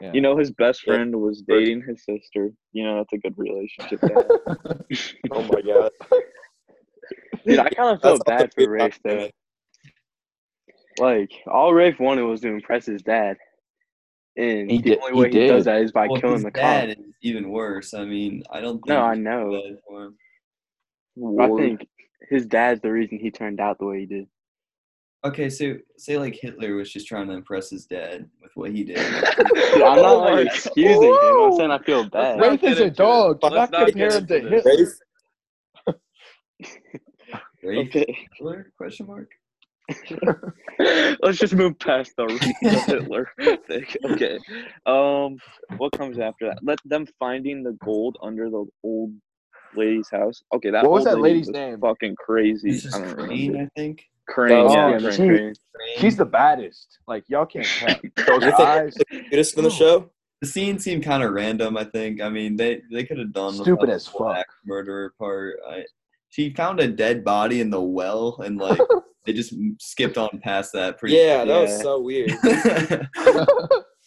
Yeah. 0.00 0.12
you 0.14 0.20
know 0.20 0.36
his 0.36 0.52
best 0.52 0.86
Yeah. 0.86 0.94
friend 0.94 1.20
was 1.20 1.42
dating 1.42 1.82
his 1.82 2.04
sister. 2.04 2.52
You 2.72 2.84
know 2.84 2.96
that's 2.98 3.12
a 3.12 3.18
good 3.18 3.34
relationship. 3.36 4.00
Oh 5.32 5.42
my 5.42 5.60
god. 5.60 5.90
Dude, 7.44 7.58
I 7.58 7.68
kind 7.70 7.94
of 7.94 8.00
felt 8.00 8.22
That's 8.26 8.42
bad 8.42 8.54
for 8.54 8.60
good 8.62 8.70
Rafe 8.70 9.00
though. 9.04 9.28
Like 10.98 11.30
all 11.46 11.74
Rafe 11.74 11.98
wanted 12.00 12.22
was 12.22 12.40
to 12.42 12.48
impress 12.48 12.86
his 12.86 13.02
dad, 13.02 13.36
and 14.36 14.70
He 14.70 14.78
the 14.78 14.90
did- 14.90 14.98
only 15.02 15.20
way 15.20 15.30
he, 15.30 15.46
does 15.48 15.64
that 15.66 15.82
is 15.82 15.92
by 15.92 16.06
Well, 16.06 16.20
killing 16.20 16.36
his 16.36 16.44
the 16.44 16.50
dad 16.52 16.96
cop. 16.96 17.04
is 17.06 17.12
even 17.22 17.50
worse. 17.50 17.92
I 17.92 18.04
mean, 18.04 18.42
I 18.50 18.60
don't. 18.60 18.74
Think 18.76 18.88
No, 18.88 19.02
I 19.02 19.14
know. 19.14 19.50
felt 19.52 19.64
bad 19.64 19.78
for 19.88 20.04
him. 20.04 20.18
But 21.16 21.44
I 21.52 21.56
think 21.56 21.86
his 22.30 22.46
dad's 22.46 22.80
the 22.80 22.90
reason 22.92 23.18
he 23.18 23.30
turned 23.30 23.60
out 23.60 23.78
the 23.78 23.86
way 23.86 24.00
he 24.00 24.06
did. 24.06 24.26
Okay, 25.26 25.48
so 25.50 25.74
say 25.96 26.18
like 26.18 26.34
Hitler 26.40 26.74
was 26.76 26.92
just 26.92 27.06
trying 27.06 27.26
to 27.28 27.34
impress 27.34 27.70
his 27.70 27.86
dad 27.86 28.28
with 28.42 28.52
what 28.54 28.70
he 28.70 28.84
did. 28.84 28.96
Dude, 28.96 29.82
I'm 29.82 29.96
not 29.96 29.98
Oh 29.98 30.18
like 30.20 30.34
my 30.34 30.40
excusing 30.42 31.02
him. 31.02 31.40
I'm 31.42 31.52
saying 31.56 31.70
I 31.70 31.78
feel 31.78 32.04
bad. 32.08 32.38
not 32.38 32.46
Rafe 32.46 32.62
is 32.64 32.80
a 32.80 32.90
dog. 32.90 33.36
it. 33.36 33.40
Do 33.48 33.54
Let's 33.54 33.72
not 33.72 33.80
not 33.80 33.88
compare 33.88 34.08
get 34.10 34.20
him 34.20 34.26
to 34.26 34.36
into 34.36 34.50
this. 34.50 34.64
Hitler. 34.64 35.98
Rafe? 36.58 37.38
Rafe 37.62 37.88
Okay. 37.88 38.18
Hitler? 38.38 38.72
Question 38.76 39.06
mark. 39.06 39.30
Let's 41.22 41.38
just 41.38 41.54
move 41.54 41.78
past 41.78 42.12
the, 42.16 42.26
the 42.62 42.68
Hitler 42.86 43.28
thing. 43.66 43.86
Okay. 44.04 44.38
Um, 44.84 45.38
what 45.78 45.92
comes 45.92 46.18
after 46.18 46.46
that? 46.46 46.58
Let 46.62 46.78
them 46.84 47.06
finding 47.18 47.62
the 47.62 47.76
gold 47.84 48.16
under 48.22 48.50
the 48.50 48.64
old 48.84 49.12
lady's 49.76 50.08
house. 50.10 50.42
Okay, 50.54 50.70
that 50.70 50.82
What 50.84 50.92
was 50.92 51.04
that 51.04 51.18
lady 51.20 51.34
lady's 51.34 51.46
was 51.48 51.54
name? 51.54 51.80
Fucking 51.80 52.16
crazy. 52.16 52.70
This 52.72 52.84
is 52.84 52.94
I 52.94 53.00
don't 53.00 53.14
Crane, 53.14 53.52
remember. 53.52 53.70
I 53.76 53.80
think. 53.80 54.04
Crane. 54.28 54.52
Oh, 54.66 54.72
yeah, 54.72 54.90
yeah, 54.90 54.98
Crane. 54.98 55.12
she- 55.12 55.26
Crane. 55.26 55.54
She's 55.98 56.16
the 56.16 56.24
baddest. 56.24 56.98
Like 57.06 57.24
y'all 57.28 57.46
can't 57.46 57.66
tell. 58.16 58.40
Those 58.40 58.42
You 58.44 58.52
eyes, 58.64 58.94
Cutest 59.30 59.56
in 59.58 59.64
the 59.64 59.70
show? 59.70 60.10
The 60.42 60.46
scene 60.48 60.78
seemed 60.78 61.02
kind 61.04 61.22
of 61.22 61.32
random. 61.32 61.76
I 61.76 61.84
think. 61.84 62.20
I 62.20 62.28
mean, 62.28 62.56
they 62.56 62.82
they 62.92 63.04
could 63.04 63.18
have 63.18 63.32
done 63.32 63.54
Stupid 63.54 63.88
as 63.90 64.04
the 64.04 64.10
fuck. 64.12 64.46
murderer 64.64 65.14
part. 65.18 65.56
I, 65.68 65.84
she 66.28 66.52
found 66.54 66.80
a 66.80 66.88
dead 66.88 67.24
body 67.24 67.60
in 67.60 67.70
the 67.70 67.80
well, 67.80 68.36
and 68.44 68.58
like 68.58 68.78
they 69.26 69.32
just 69.32 69.54
skipped 69.80 70.18
on 70.18 70.40
past 70.42 70.72
that. 70.74 70.98
Pretty 70.98 71.16
Yeah, 71.16 71.44
that 71.44 71.62
was 71.62 71.80
so 71.80 72.00
weird. 72.00 72.30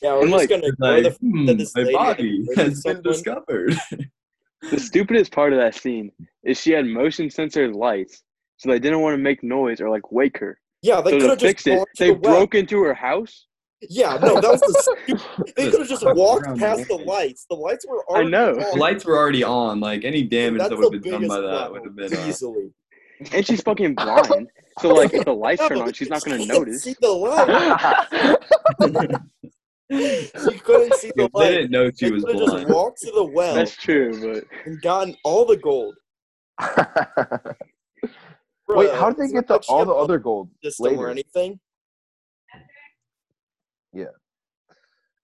Yeah, 0.02 0.14
we're 0.14 0.22
I'm 0.22 0.30
just 0.30 0.38
like- 0.38 0.50
gonna 0.50 0.68
ignore 0.68 0.94
like, 1.02 1.04
the 1.04 1.10
hmm, 1.20 1.46
that 1.46 1.58
this 1.58 1.76
a 1.76 1.80
lady 1.82 1.94
body 1.94 2.46
has 2.56 2.56
been 2.56 2.76
someone. 2.76 3.04
discovered. 3.04 3.76
The 4.72 4.80
stupidest 4.80 5.32
part 5.34 5.52
of 5.52 5.60
that 5.60 5.76
scene 5.76 6.12
is 6.44 6.58
she 6.60 6.72
had 6.72 6.86
motion 6.86 7.30
sensor 7.30 7.70
lights, 7.74 8.24
so 8.60 8.70
they 8.70 8.80
didn't 8.80 9.02
want 9.02 9.14
to 9.16 9.18
make 9.18 9.44
noise 9.44 9.82
or 9.82 9.90
like 9.90 10.12
wake 10.12 10.38
her. 10.38 10.60
Yeah, 10.82 11.02
they 11.02 11.12
so 11.12 11.20
could 11.20 11.30
have 11.32 11.40
just 11.40 11.68
it, 11.68 11.88
they 11.98 12.12
the 12.12 12.20
well. 12.20 12.38
broke 12.40 12.56
into 12.56 12.82
her 12.84 12.94
house. 12.94 13.48
Yeah, 13.82 14.18
no, 14.22 14.42
that 14.42 14.52
was 14.52 14.60
the 14.60 14.98
stupid. 15.06 15.54
They 15.56 15.72
could 15.72 15.80
have 15.80 15.88
just 15.90 16.06
walked 16.06 16.46
past 16.60 16.88
the 16.90 16.96
lights. 16.96 17.46
The 17.50 17.56
lights 17.56 17.86
were 17.88 18.04
on. 18.10 18.10
I 18.10 18.14
already 18.16 18.30
know. 18.32 18.56
The 18.72 18.78
lights 18.78 19.06
were 19.06 19.18
already 19.18 19.44
on. 19.44 19.80
Like 19.80 20.04
any 20.04 20.24
damage 20.24 20.60
That's 20.60 20.70
that 20.72 20.78
would 20.78 20.92
the 20.92 20.98
have 20.98 21.04
been 21.04 21.28
done 21.30 21.30
by 21.30 21.40
that 21.40 21.72
would 21.72 21.86
have 21.86 21.96
been. 21.96 22.14
Uh, 22.14 22.28
easily. 22.28 22.72
And 23.34 23.46
she's 23.46 23.62
fucking 23.62 23.96
blind. 23.96 24.50
So 24.80 24.90
like 24.94 25.14
if 25.14 25.24
the 25.26 25.34
lights 25.34 25.66
turn 25.66 25.80
on, 25.82 25.94
she's 25.94 26.10
not 26.10 26.24
gonna 26.24 26.38
can't 26.40 26.50
notice. 26.50 26.84
See 26.84 26.96
the 27.02 27.10
light. 27.10 29.18
She 29.92 30.60
couldn't 30.60 30.94
see 30.96 31.12
the 31.16 31.28
Because 31.28 31.30
they 31.40 31.50
didn't 31.56 31.72
know 31.72 31.90
she 31.90 32.06
They 32.06 32.12
was 32.12 32.24
could 32.24 32.36
have 32.36 32.44
just 32.44 32.54
blind. 32.58 32.70
walked 32.70 33.02
to 33.02 33.12
the 33.12 33.24
well 33.24 33.56
That's 33.56 33.76
true, 33.76 34.34
but 34.36 34.44
and 34.66 34.80
gotten 34.82 35.16
all 35.24 35.46
the 35.46 35.58
gold. 35.58 35.96
Wait, 38.70 38.92
how 38.94 39.10
did 39.10 39.18
they 39.18 39.32
get 39.34 39.48
the, 39.48 39.54
like 39.54 39.64
all 39.70 39.86
the 39.86 39.94
other 39.94 40.20
gold 40.20 40.50
system 40.64 41.00
or 41.00 41.10
anything? 41.10 41.60
Yeah. 43.94 44.06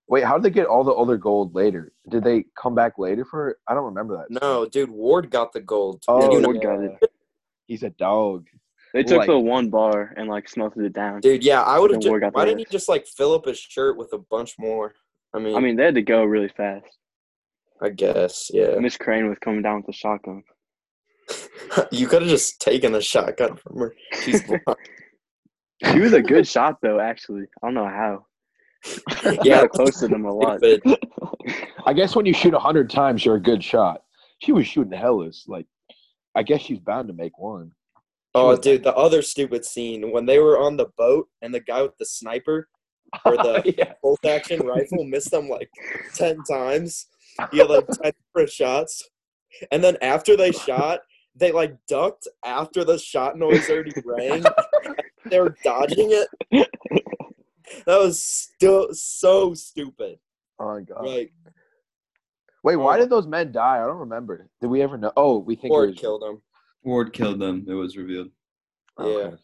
Wait, 0.08 0.24
how 0.24 0.38
did 0.38 0.44
they 0.44 0.50
get 0.56 0.68
all 0.68 0.84
the 0.84 0.92
other 0.94 1.18
gold 1.18 1.56
later? 1.56 1.92
Did 2.10 2.24
they 2.24 2.46
come 2.60 2.76
back 2.76 2.98
later 2.98 3.26
for 3.26 3.50
it? 3.50 3.58
I 3.68 3.74
don't 3.74 3.86
remember 3.86 4.18
that. 4.18 4.42
No, 4.42 4.66
dude, 4.66 4.90
Ward 4.90 5.30
got 5.32 5.52
the 5.54 5.62
gold. 5.62 6.04
Oh, 6.08 6.22
Did 6.22 6.34
you 6.42 6.42
Ward 6.46 6.62
got 6.62 6.84
it. 6.84 6.98
He's 7.68 7.84
a 7.84 7.90
dog. 7.92 8.48
they 8.94 9.04
took 9.04 9.20
Like- 9.20 9.28
the 9.28 9.40
one 9.40 9.70
bar 9.70 10.14
and 10.18 10.28
like 10.30 10.48
smelted 10.50 10.84
it 10.86 10.94
down. 10.94 11.22
dude, 11.22 11.44
yeah, 11.44 11.62
I 11.64 11.80
would 11.80 11.92
have. 11.92 12.02
then 12.02 12.20
the 12.20 12.30
Why 12.32 12.46
didn't 12.46 12.60
he 12.60 12.66
just 12.66 12.90
like 12.90 13.08
fill 13.08 13.34
up 13.34 13.46
his 13.46 13.58
shirt 13.60 13.98
with 13.98 14.14
a 14.14 14.20
bunch 14.20 14.56
more? 14.60 14.94
I 15.34 15.40
mean, 15.40 15.56
I 15.56 15.60
mean, 15.60 15.76
they 15.76 15.84
had 15.86 15.96
to 15.96 16.02
go 16.02 16.24
really 16.24 16.50
fast. 16.50 16.86
I 17.82 17.90
guess, 17.90 18.50
yeah. 18.54 18.76
Miss 18.80 18.96
Crane 18.96 19.28
was 19.28 19.38
coming 19.42 19.62
down 19.62 19.78
with 19.82 19.90
a 19.90 19.94
shotgun. 19.98 20.44
you 21.92 22.08
could 22.08 22.22
have 22.22 22.30
just 22.30 22.60
taken 22.60 22.92
the 22.92 23.02
shotgun 23.02 23.58
from 23.58 23.78
her. 23.78 23.96
She's 24.24 24.44
blind. 24.48 24.64
She 25.92 26.00
was 26.00 26.14
a 26.14 26.22
good 26.22 26.48
shot 26.48 26.78
though, 26.82 27.00
actually. 27.00 27.44
I 27.62 27.68
don't 27.68 27.74
know 27.74 27.88
how. 27.88 28.26
Yeah, 29.24 29.38
Yeah, 29.44 29.68
close 29.68 30.00
to 30.00 30.08
them 30.08 30.26
a 30.26 30.32
lot. 30.32 30.60
stupid. 30.60 31.00
I 31.88 31.94
guess 31.94 32.16
when 32.16 32.26
you 32.26 32.34
shoot 32.34 32.54
hundred 32.54 32.90
times, 32.90 33.26
you're 33.26 33.36
a 33.36 33.42
good 33.42 33.64
shot. 33.64 34.04
She 34.40 34.52
was 34.52 34.68
shooting 34.68 34.98
hellas. 34.98 35.46
Like, 35.48 35.66
I 36.36 36.44
guess 36.44 36.62
she's 36.62 36.80
bound 36.80 37.08
to 37.08 37.14
make 37.14 37.40
one. 37.40 37.72
Oh, 38.36 38.56
dude, 38.58 38.84
the 38.84 38.94
other 38.94 39.22
stupid 39.22 39.64
scene 39.64 40.12
when 40.12 40.26
they 40.26 40.40
were 40.40 40.60
on 40.60 40.76
the 40.76 40.88
boat 40.98 41.30
and 41.42 41.54
the 41.54 41.62
guy 41.62 41.82
with 41.82 41.98
the 41.98 42.06
sniper 42.06 42.68
or 43.24 43.38
the 43.38 43.74
yeah. 43.78 43.94
bolt 44.04 44.24
action 44.26 44.60
rifle 44.60 45.06
missed 45.06 45.32
them 45.32 45.48
like 45.48 45.70
10 46.16 46.44
times. 46.44 47.08
He 47.52 47.60
had 47.60 47.70
like 47.70 47.88
10 47.88 48.12
different 48.28 48.50
shots. 48.50 49.08
And 49.72 49.84
then 49.84 49.98
after 50.02 50.36
they 50.36 50.52
shot, 50.52 51.00
they 51.36 51.52
like 51.52 51.76
ducked 51.88 52.28
after 52.46 52.84
the 52.84 52.98
shot 52.98 53.38
noise 53.38 53.70
already 53.70 53.92
rang. 54.06 54.44
they 55.30 55.40
were 55.40 55.56
dodging 55.64 56.10
it. 56.12 56.68
That 57.86 57.98
was 58.00 58.22
still 58.24 58.90
so 58.94 59.54
stupid. 59.54 60.20
Oh 60.60 60.74
my 60.76 60.82
god. 60.82 61.06
Like, 61.06 61.34
Wait, 62.64 62.78
why 62.78 62.96
Oh. 62.96 63.00
did 63.00 63.10
those 63.10 63.28
men 63.28 63.52
die? 63.52 63.76
I 63.84 63.86
don't 63.86 63.98
remember. 63.98 64.48
Did 64.62 64.68
we 64.68 64.82
ever 64.82 64.98
know? 64.98 65.12
Oh, 65.18 65.38
we 65.40 65.56
think 65.56 65.66
it 65.66 65.70
Ford 65.70 65.90
was 65.92 66.00
killed 66.00 66.24
him. 66.24 66.42
Ward 66.84 67.14
killed 67.14 67.40
them. 67.40 67.66
It 67.68 67.74
was 67.74 67.96
revealed. 67.98 68.30
Yeah. 69.00 69.06
Okay. 69.06 69.36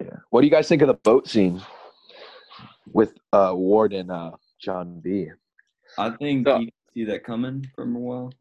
Yeah. 0.00 0.16
What 0.30 0.40
do 0.40 0.46
you 0.46 0.50
guys 0.50 0.68
think 0.68 0.82
of 0.82 0.88
the 0.88 0.94
boat 0.94 1.28
scene 1.28 1.60
with 2.92 3.14
uh, 3.32 3.52
Ward 3.54 3.92
and 3.92 4.10
uh, 4.10 4.32
John 4.60 5.00
B? 5.00 5.28
I 5.98 6.10
think 6.10 6.46
So- 6.46 6.58
you 6.58 6.66
can 6.66 6.74
see 6.94 7.04
that 7.04 7.24
coming 7.24 7.66
from 7.74 7.94
a 7.96 7.98
while. 7.98 8.32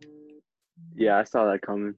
Yeah, 0.96 1.18
I 1.18 1.24
saw 1.24 1.46
that 1.52 1.62
coming. 1.62 1.96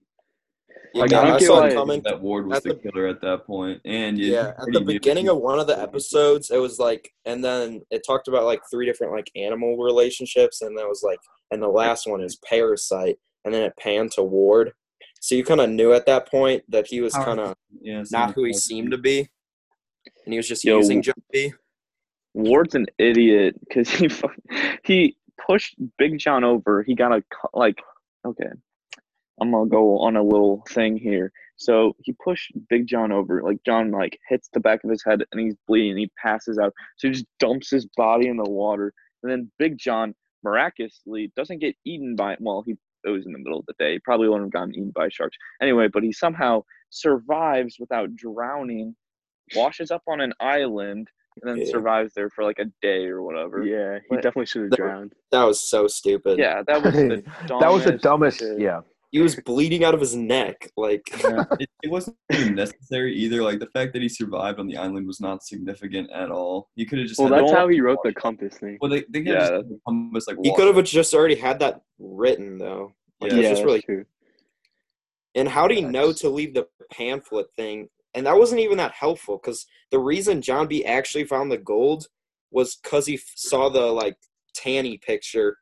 Yeah, 0.93 1.01
Like, 1.01 1.11
man, 1.11 1.19
I 1.19 1.27
don't 1.27 1.35
I 1.35 1.45
saw 1.45 1.59
why- 1.61 1.67
it 1.69 1.73
coming. 1.73 2.01
That 2.03 2.21
Ward 2.21 2.47
was 2.47 2.63
the, 2.63 2.73
the- 2.73 2.75
killer 2.75 3.07
at 3.07 3.21
that 3.21 3.45
point, 3.45 3.81
and 3.85 4.17
Yeah, 4.17 4.53
at 4.57 4.71
the 4.71 4.81
beginning 4.81 5.25
he 5.25 5.29
of 5.29 5.37
one 5.37 5.59
of 5.59 5.67
the 5.67 5.79
episodes, 5.79 6.49
it 6.51 6.57
was 6.57 6.79
like, 6.79 7.13
and 7.25 7.43
then 7.43 7.81
it 7.91 8.03
talked 8.05 8.27
about 8.27 8.45
like 8.45 8.61
three 8.71 8.85
different 8.85 9.13
like 9.13 9.29
animal 9.35 9.77
relationships, 9.77 10.61
and 10.61 10.77
that 10.77 10.87
was 10.87 11.03
like, 11.03 11.19
and 11.51 11.61
the 11.61 11.67
last 11.67 12.07
one 12.07 12.21
is 12.21 12.37
parasite, 12.47 13.17
and 13.45 13.53
then 13.53 13.63
it 13.63 13.73
panned 13.77 14.11
to 14.13 14.23
Ward. 14.23 14.73
So 15.19 15.35
you 15.35 15.43
kind 15.43 15.61
of 15.61 15.69
knew 15.69 15.93
at 15.93 16.05
that 16.05 16.29
point 16.29 16.63
that 16.69 16.87
he 16.87 17.01
was 17.01 17.15
oh. 17.15 17.23
kind 17.23 17.39
of 17.39 17.55
yeah, 17.81 18.03
not 18.11 18.33
who 18.33 18.43
he 18.43 18.53
seemed 18.53 18.91
to 18.91 18.97
be, 18.97 19.19
and 20.25 20.33
he 20.33 20.37
was 20.37 20.47
just 20.47 20.63
Yo, 20.63 20.77
using 20.77 21.01
John 21.01 21.15
B. 21.31 21.53
Ward's 22.33 22.75
an 22.75 22.85
idiot 22.97 23.55
because 23.67 23.89
he 23.89 24.09
he 24.83 25.17
pushed 25.45 25.75
Big 25.97 26.19
John 26.19 26.43
over. 26.43 26.83
He 26.83 26.95
got 26.95 27.11
a 27.11 27.23
like 27.53 27.81
okay. 28.25 28.49
I'm 29.41 29.51
gonna 29.51 29.69
go 29.69 29.99
on 29.99 30.15
a 30.15 30.23
little 30.23 30.63
thing 30.69 30.97
here. 30.97 31.31
So 31.57 31.95
he 32.03 32.13
pushed 32.23 32.51
Big 32.69 32.87
John 32.87 33.11
over. 33.11 33.41
Like 33.41 33.57
John 33.65 33.91
like 33.91 34.19
hits 34.29 34.49
the 34.53 34.59
back 34.59 34.83
of 34.83 34.89
his 34.89 35.03
head 35.03 35.23
and 35.31 35.41
he's 35.41 35.55
bleeding. 35.67 35.97
He 35.97 36.11
passes 36.21 36.57
out. 36.59 36.73
So 36.97 37.07
he 37.07 37.13
just 37.13 37.25
dumps 37.39 37.69
his 37.71 37.85
body 37.97 38.27
in 38.27 38.37
the 38.37 38.49
water. 38.49 38.93
And 39.23 39.31
then 39.31 39.51
Big 39.57 39.77
John 39.77 40.13
miraculously 40.43 41.31
doesn't 41.35 41.59
get 41.59 41.75
eaten 41.85 42.15
by 42.15 42.37
well 42.39 42.63
he 42.65 42.75
it 43.03 43.09
was 43.09 43.25
in 43.25 43.31
the 43.31 43.39
middle 43.39 43.59
of 43.59 43.65
the 43.67 43.73
day. 43.79 43.93
He 43.93 43.99
probably 43.99 44.27
wouldn't 44.27 44.47
have 44.47 44.51
gotten 44.51 44.75
eaten 44.75 44.91
by 44.93 45.09
sharks 45.09 45.37
anyway. 45.61 45.87
But 45.87 46.03
he 46.03 46.11
somehow 46.11 46.63
survives 46.89 47.77
without 47.79 48.15
drowning. 48.15 48.95
Washes 49.55 49.91
up 49.91 50.01
on 50.07 50.19
an 50.19 50.33
island 50.41 51.07
and 51.41 51.49
then 51.49 51.65
Yeah. 51.65 51.71
survives 51.71 52.13
there 52.15 52.29
for 52.29 52.43
like 52.43 52.59
a 52.59 52.65
day 52.81 53.05
or 53.05 53.21
whatever. 53.21 53.63
Yeah, 53.63 53.99
he 53.99 54.05
But- 54.09 54.15
definitely 54.17 54.47
should 54.47 54.63
have 54.63 54.71
drowned. 54.71 55.13
That 55.31 55.43
was 55.45 55.61
so 55.69 55.87
stupid. 55.87 56.37
Yeah, 56.37 56.63
that 56.63 56.83
was 56.83 56.93
the 56.93 57.23
dumbest. 57.47 57.47
that 57.61 57.71
was 57.71 57.83
the 57.85 57.91
dumbest. 57.93 58.39
shit. 58.39 58.59
Yeah. 58.59 58.81
He 59.11 59.19
was 59.19 59.35
bleeding 59.37 59.83
out 59.83 59.93
of 59.93 59.99
his 59.99 60.15
neck. 60.15 60.69
Like, 60.75 61.03
It, 61.59 61.69
it 61.83 61.91
wasn't 61.91 62.17
even 62.31 62.55
necessary 62.55 63.15
either. 63.15 63.41
Like 63.41 63.59
the 63.59 63.67
fact 63.67 63.93
that 63.93 64.01
he 64.01 64.09
survived 64.09 64.59
on 64.59 64.67
the 64.67 64.77
island 64.77 65.07
was 65.07 65.21
not 65.21 65.43
significant 65.43 66.11
at 66.11 66.29
all. 66.29 66.69
You 66.75 66.85
could 66.85 66.99
have 66.99 67.07
just. 67.07 67.19
Well, 67.19 67.29
had 67.29 67.43
that's 67.43 67.51
how 67.51 67.67
he 67.67 67.81
wrote 67.81 67.99
the 68.03 68.13
compass 68.13 68.57
thing. 68.57 68.77
Well, 68.81 68.91
they 68.91 69.05
they 69.09 69.19
Yeah, 69.21 69.39
just 69.39 69.51
the 69.69 69.79
compass 69.87 70.27
like 70.27 70.37
he 70.43 70.53
could 70.53 70.67
have 70.67 70.77
up. 70.77 70.85
just 70.85 71.13
already 71.13 71.35
had 71.35 71.59
that 71.59 71.81
written 71.99 72.57
though. 72.57 72.93
Like, 73.21 73.31
Yeah, 73.31 73.37
it 73.37 73.41
yeah, 73.43 73.49
just 73.49 73.61
that's 73.61 73.65
really 73.65 73.81
true. 73.81 74.05
And 75.35 75.47
how 75.47 75.67
do 75.67 75.75
you 75.75 75.81
Yeah, 75.81 75.91
know 75.91 76.13
to 76.13 76.29
leave 76.29 76.53
the 76.53 76.67
pamphlet 76.91 77.47
thing? 77.55 77.89
And 78.13 78.25
that 78.25 78.37
wasn't 78.37 78.61
even 78.61 78.77
that 78.77 78.93
helpful 78.93 79.39
because 79.41 79.65
the 79.91 79.99
reason 79.99 80.41
John 80.41 80.67
B 80.67 80.83
actually 80.83 81.25
found 81.25 81.51
the 81.51 81.57
gold 81.57 82.07
was 82.51 82.75
because 82.75 83.05
he 83.05 83.15
f- 83.15 83.21
saw 83.35 83.69
the 83.69 83.81
like 83.81 84.17
Tanny 84.55 84.97
picture 84.97 85.57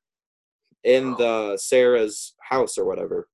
in 0.83 1.15
oh. 1.19 1.51
the 1.51 1.57
Sarah's 1.57 2.33
house 2.41 2.77
or 2.77 2.85
whatever. 2.85 3.27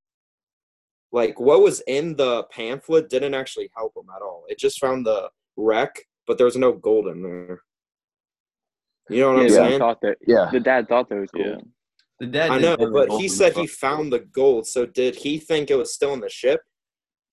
Like 1.12 1.39
what 1.39 1.62
was 1.62 1.82
in 1.88 2.15
the 2.15 2.43
pamphlet 2.52 3.10
didn't 3.10 3.34
actually 3.34 3.69
help 3.76 3.93
him 3.95 4.06
at 4.15 4.21
all. 4.21 4.45
It 4.47 4.58
just 4.60 4.80
found 4.80 5.06
the 5.06 5.30
wreck, 5.58 5.93
but 6.26 6.38
there 6.38 6.45
was 6.45 6.56
no 6.58 6.71
gold 6.74 7.08
in 7.08 7.21
there. 7.21 7.62
You 9.10 9.21
know 9.21 9.34
what 9.34 9.38
Yeah, 9.38 9.41
I'm 9.41 9.47
the 9.50 9.54
saying? 9.56 9.80
thought 9.80 10.02
that. 10.02 10.17
Yeah. 10.26 10.50
The 10.52 10.60
dad 10.60 10.88
thought 10.88 11.10
that 11.10 11.15
was 11.19 11.32
cool. 11.32 11.45
Yeah. 11.45 11.56
The 12.19 12.28
dad. 12.28 12.52
I 12.52 12.60
know, 12.60 12.78
but 12.78 13.12
he 13.19 13.28
said 13.28 13.54
he 13.54 13.67
found 13.67 14.13
the 14.13 14.19
gold. 14.19 14.67
So 14.67 14.86
did 14.86 15.15
he 15.15 15.38
think 15.39 15.69
it 15.69 15.76
was 15.76 15.93
still 15.93 16.13
in 16.13 16.21
the 16.21 16.30
ship? 16.30 16.62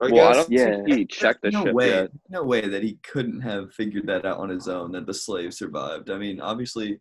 I 0.01 0.11
Well, 0.11 0.29
I 0.29 0.35
don't 0.35 0.51
Yeah. 0.51 0.77
think 0.85 0.89
he 0.89 1.07
checked 1.07 1.43
the 1.43 1.51
no 1.51 1.65
ship 1.65 1.75
way, 1.75 1.89
yet. 1.91 2.11
no 2.31 2.43
way 2.45 2.69
that 2.69 2.83
he 2.83 2.99
couldn't 3.03 3.41
have 3.41 3.73
figured 3.75 4.07
that 4.07 4.25
out 4.25 4.39
on 4.39 4.49
his 4.49 4.67
own. 4.69 4.93
That 4.93 5.07
the 5.07 5.15
slave 5.15 5.53
survived. 5.55 6.11
I 6.11 6.19
mean, 6.19 6.41
obviously, 6.41 7.01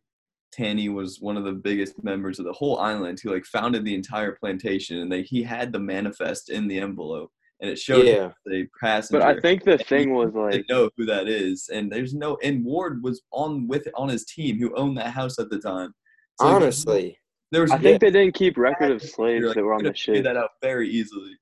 Tanny 0.52 0.90
was 0.90 1.20
one 1.20 1.38
of 1.38 1.44
the 1.44 1.52
biggest 1.52 2.04
members 2.04 2.40
of 2.40 2.46
the 2.46 2.54
whole 2.54 2.80
island 2.80 3.20
who 3.22 3.34
like 3.34 3.46
founded 3.46 3.86
the 3.86 3.96
entire 3.96 4.34
plantation, 4.34 5.00
and 5.00 5.12
they 5.12 5.22
he 5.24 5.44
had 5.44 5.72
the 5.72 5.80
manifest 5.80 6.50
in 6.50 6.68
the 6.68 6.80
envelope, 6.80 7.32
and 7.62 7.70
it 7.70 7.78
showed 7.78 8.06
Yeah. 8.06 8.32
the 8.46 8.68
passenger. 8.82 9.20
But 9.20 9.38
I 9.38 9.40
think 9.42 9.64
the 9.64 9.78
thing 9.78 10.14
was 10.14 10.34
like, 10.34 10.52
didn't 10.54 10.70
know 10.70 10.90
who 10.98 11.06
that 11.06 11.28
is, 11.28 11.70
and 11.74 11.92
there's 11.92 12.14
no. 12.14 12.38
And 12.44 12.64
Ward 12.64 13.04
was 13.04 13.22
on 13.32 13.68
with 13.68 13.88
on 13.96 14.10
his 14.10 14.26
team 14.26 14.58
who 14.60 14.76
owned 14.76 14.98
that 14.98 15.12
house 15.12 15.38
at 15.40 15.50
the 15.50 15.60
time. 15.60 15.94
So 16.40 16.48
Honestly. 16.48 17.18
there 17.52 17.62
was. 17.62 17.72
I 17.72 17.78
think 17.78 18.02
they 18.02 18.12
didn't 18.12 18.36
keep 18.36 18.58
record 18.58 18.92
of 18.92 19.02
slaves 19.02 19.46
like, 19.46 19.56
that 19.56 19.64
were 19.64 19.74
on 19.74 19.84
the 19.84 19.96
ship. 19.96 20.24
that 20.24 20.38
out 20.38 20.52
very 20.62 20.90
easily. 20.90 21.38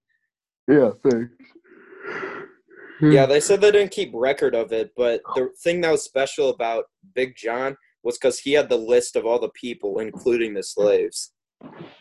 Yeah. 0.68 0.92
Thanks. 1.04 1.32
Yeah, 3.02 3.26
they 3.26 3.42
said 3.42 3.60
they 3.60 3.72
didn't 3.72 3.92
keep 3.92 4.12
record 4.14 4.56
of 4.56 4.72
it, 4.72 4.92
but 4.96 5.22
the 5.36 5.50
thing 5.64 5.82
that 5.82 5.92
was 5.92 6.04
special 6.04 6.50
about 6.50 6.86
Big 7.14 7.36
John 7.36 7.76
was 8.06 8.18
because 8.20 8.40
he 8.40 8.54
had 8.54 8.70
the 8.70 8.78
list 8.78 9.16
of 9.16 9.26
all 9.26 9.40
the 9.40 9.50
people, 9.50 10.00
including 10.00 10.54
the 10.54 10.64
slaves. 10.64 11.34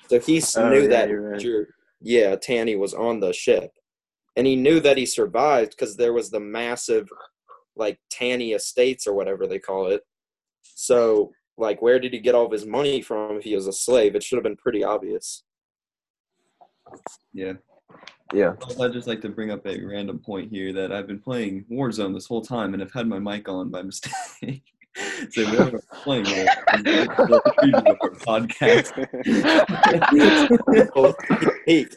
So 0.09 0.21
he 0.21 0.41
Oh, 0.57 0.69
knew 0.69 0.83
yeah, 0.83 0.89
that, 0.89 1.05
right. 1.07 1.41
Jer- 1.41 1.75
yeah, 2.01 2.37
Tanny 2.37 2.77
was 2.77 2.93
on 2.93 3.21
the 3.21 3.33
ship. 3.33 3.73
And 4.37 4.47
he 4.47 4.55
knew 4.55 4.81
that 4.81 4.99
he 4.99 5.07
survived 5.07 5.71
because 5.71 5.97
there 5.97 6.13
was 6.13 6.31
the 6.31 6.41
massive, 6.41 7.09
like, 7.75 7.99
Tanny 8.11 8.53
Estates 8.53 9.07
or 9.07 9.15
whatever 9.15 9.47
they 9.47 9.59
call 9.59 9.87
it. 9.91 10.03
So, 10.63 11.33
like, 11.57 11.81
where 11.81 11.99
did 11.99 12.13
he 12.13 12.19
get 12.19 12.35
all 12.35 12.45
of 12.45 12.53
his 12.53 12.67
money 12.67 13.01
from 13.01 13.39
if 13.39 13.45
he 13.45 13.55
was 13.55 13.67
a 13.67 13.73
slave? 13.73 14.15
It 14.15 14.23
should 14.23 14.37
have 14.37 14.45
been 14.45 14.57
pretty 14.57 14.85
obvious. 14.85 15.45
Yeah. 17.33 17.55
Yeah. 18.35 18.55
I'd 18.81 18.93
just 18.93 19.07
like 19.07 19.23
to 19.23 19.29
bring 19.31 19.51
up 19.51 19.67
a 19.67 19.81
random 19.83 20.19
point 20.19 20.51
here 20.51 20.73
that 20.75 20.93
I've 20.93 21.07
been 21.07 21.21
playing 21.21 21.65
Warzone 21.71 22.13
this 22.13 22.27
whole 22.27 22.43
time 22.43 22.75
and 22.75 22.83
I've 22.83 22.93
had 22.93 23.07
my 23.07 23.19
mic 23.19 23.49
on 23.49 23.71
by 23.71 23.81
mistake. 23.83 24.63
so 25.31 25.51
we 25.51 25.57
are 25.59 25.81
playing 26.03 26.25
it. 26.27 26.49
the 26.85 27.41
preview 27.59 27.75
of 27.75 27.97
our 28.01 28.11
podcast. 28.41 28.93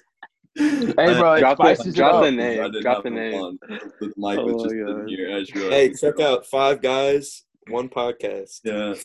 Hey, 0.59 0.93
bro, 0.95 1.33
it 1.35 1.39
Drop 1.41 1.57
the- 1.59 1.69
it 1.87 1.93
drop 1.95 2.23
the 2.23 2.31
name, 2.31 2.71
drop 2.81 3.03
the 3.03 3.09
name. 3.11 3.35
on. 3.39 3.59
The 3.99 4.11
mic 4.17 4.39
Oh 4.39 4.45
was 4.45 4.63
just 4.63 4.73
in 4.73 5.07
here. 5.07 5.35
I 5.35 5.39
just 5.41 5.53
realized 5.53 5.73
hey, 5.73 5.85
it 5.87 5.99
check 5.99 6.19
out 6.19 6.47
Five 6.47 6.81
Guys, 6.81 7.43
One 7.67 7.89
Podcast. 7.89 8.61
Yeah. 8.63 8.95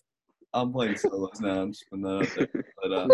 I'm 0.54 0.72
playing 0.72 0.96
solos 0.96 1.40
now. 1.40 1.62
I'm 1.62 1.72
just 1.72 1.84
putting 1.90 2.04
that 2.04 2.22
out 2.22 2.28
there. 2.36 2.64
But, 2.82 2.92
uh, 2.92 3.06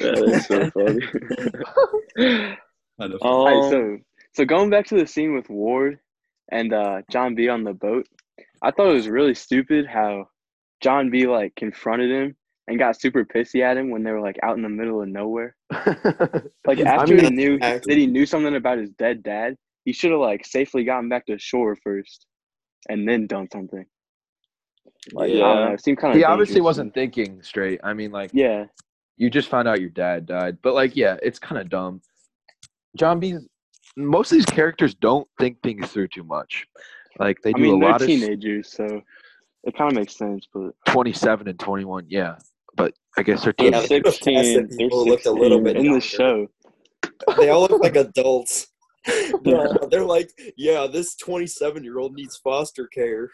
that 0.00 0.18
is 0.28 0.46
so 0.46 0.70
funny. 0.70 2.56
kind 3.00 3.12
of 3.14 3.18
All 3.22 3.46
right, 3.46 3.56
Um, 3.56 3.70
so 3.70 3.98
so 4.32 4.44
going 4.46 4.70
back 4.70 4.86
to 4.86 4.94
the 4.96 5.06
scene 5.06 5.34
with 5.34 5.48
Ward 5.50 5.98
and 6.50 6.72
uh, 6.72 7.02
John 7.10 7.34
B 7.34 7.48
on 7.50 7.64
the 7.64 7.72
boat, 7.74 8.06
I 8.64 8.70
thought 8.70 8.88
it 8.90 8.94
was 8.94 9.08
really 9.08 9.34
stupid 9.34 9.86
how 9.86 10.26
John 10.80 11.10
B 11.10 11.26
like 11.26 11.54
confronted 11.54 12.10
him 12.10 12.36
and 12.66 12.78
got 12.78 12.98
super 13.00 13.24
pissy 13.24 13.60
at 13.62 13.76
him 13.76 13.90
when 13.90 14.02
they 14.02 14.10
were 14.10 14.20
like 14.20 14.38
out 14.42 14.56
in 14.56 14.62
the 14.62 14.68
middle 14.68 15.02
of 15.02 15.08
nowhere. 15.08 15.54
Like 16.66 16.78
I 16.80 16.82
after 16.94 17.14
mean, 17.14 17.24
he 17.24 17.30
knew 17.30 17.58
act- 17.60 17.84
that 17.86 17.98
he 17.98 18.06
knew 18.06 18.24
something 18.24 18.56
about 18.56 18.78
his 18.78 18.90
dead 18.90 19.22
dad, 19.22 19.54
he 19.84 19.92
should 19.92 20.10
have 20.12 20.20
like 20.20 20.46
safely 20.46 20.82
gotten 20.84 21.08
back 21.10 21.26
to 21.26 21.38
shore 21.38 21.76
first 21.76 22.26
and 22.88 23.06
then 23.06 23.26
done 23.26 23.48
something. 23.52 23.84
Like, 25.12 25.30
I 25.30 25.34
don't 25.34 25.38
Yeah. 25.38 25.64
know, 25.68 25.72
it 25.74 25.82
seemed 25.84 25.98
kind 25.98 26.12
of 26.12 26.16
he 26.18 26.24
obviously 26.24 26.60
wasn't 26.62 26.94
thinking 26.94 27.42
straight. 27.42 27.80
I 27.84 27.92
mean, 27.92 28.12
like, 28.12 28.30
Yeah, 28.32 28.64
you 29.18 29.28
just 29.28 29.48
found 29.50 29.68
out 29.68 29.80
your 29.80 29.90
dad 29.90 30.24
died, 30.26 30.56
but 30.62 30.72
like, 30.74 30.96
yeah, 30.96 31.16
it's 31.22 31.38
kind 31.38 31.60
of 31.60 31.68
dumb. 31.68 32.00
John 32.96 33.20
B's. 33.20 33.46
Most 33.96 34.32
of 34.32 34.38
these 34.38 34.46
characters 34.46 34.94
don't 34.94 35.28
think 35.38 35.62
things 35.62 35.88
through 35.92 36.08
too 36.08 36.24
much. 36.24 36.66
Like 37.18 37.40
they 37.42 37.50
I 37.50 37.58
do 37.58 37.62
mean 37.62 37.74
a 37.74 37.78
they're 37.78 37.90
lot 37.90 38.02
of 38.02 38.08
teenagers, 38.08 38.72
so 38.72 39.00
it 39.64 39.76
kind 39.76 39.90
of 39.92 39.98
makes 39.98 40.16
sense. 40.16 40.46
But 40.52 40.72
27 40.86 41.48
and 41.48 41.58
21. 41.58 42.06
Yeah, 42.08 42.36
but 42.76 42.94
I 43.16 43.22
guess 43.22 43.44
they're 43.44 43.54
Yeah, 43.58 43.80
teenagers. 43.80 43.88
the 43.88 44.10
16, 44.12 44.54
they're 44.54 44.68
people 44.78 45.02
a 45.02 45.30
little 45.32 45.60
bit 45.60 45.76
in 45.76 45.84
younger. 45.84 46.00
the 46.00 46.04
show. 46.06 46.46
They 47.38 47.48
all 47.48 47.62
look 47.62 47.80
like 47.82 47.96
adults. 47.96 48.66
Bro, 49.42 49.88
they're 49.90 50.04
like, 50.04 50.30
yeah, 50.56 50.86
this 50.86 51.14
27 51.16 51.84
year 51.84 51.98
old 51.98 52.14
needs 52.14 52.36
foster 52.38 52.86
care. 52.86 53.30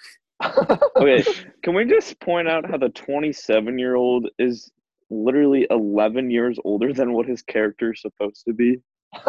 Okay, 0.97 1.25
can 1.63 1.75
we 1.75 1.85
just 1.85 2.19
point 2.21 2.49
out 2.49 2.69
how 2.69 2.77
the 2.77 2.89
27 2.91 3.79
year 3.79 3.95
old 3.95 4.29
is 4.39 4.71
literally 5.11 5.67
11 5.71 6.31
years 6.31 6.59
older 6.65 6.93
than 6.93 7.13
what 7.13 7.27
his 7.27 7.43
character 7.43 7.93
is 7.93 8.01
supposed 8.03 8.45
to 8.47 8.53
be? 8.53 8.79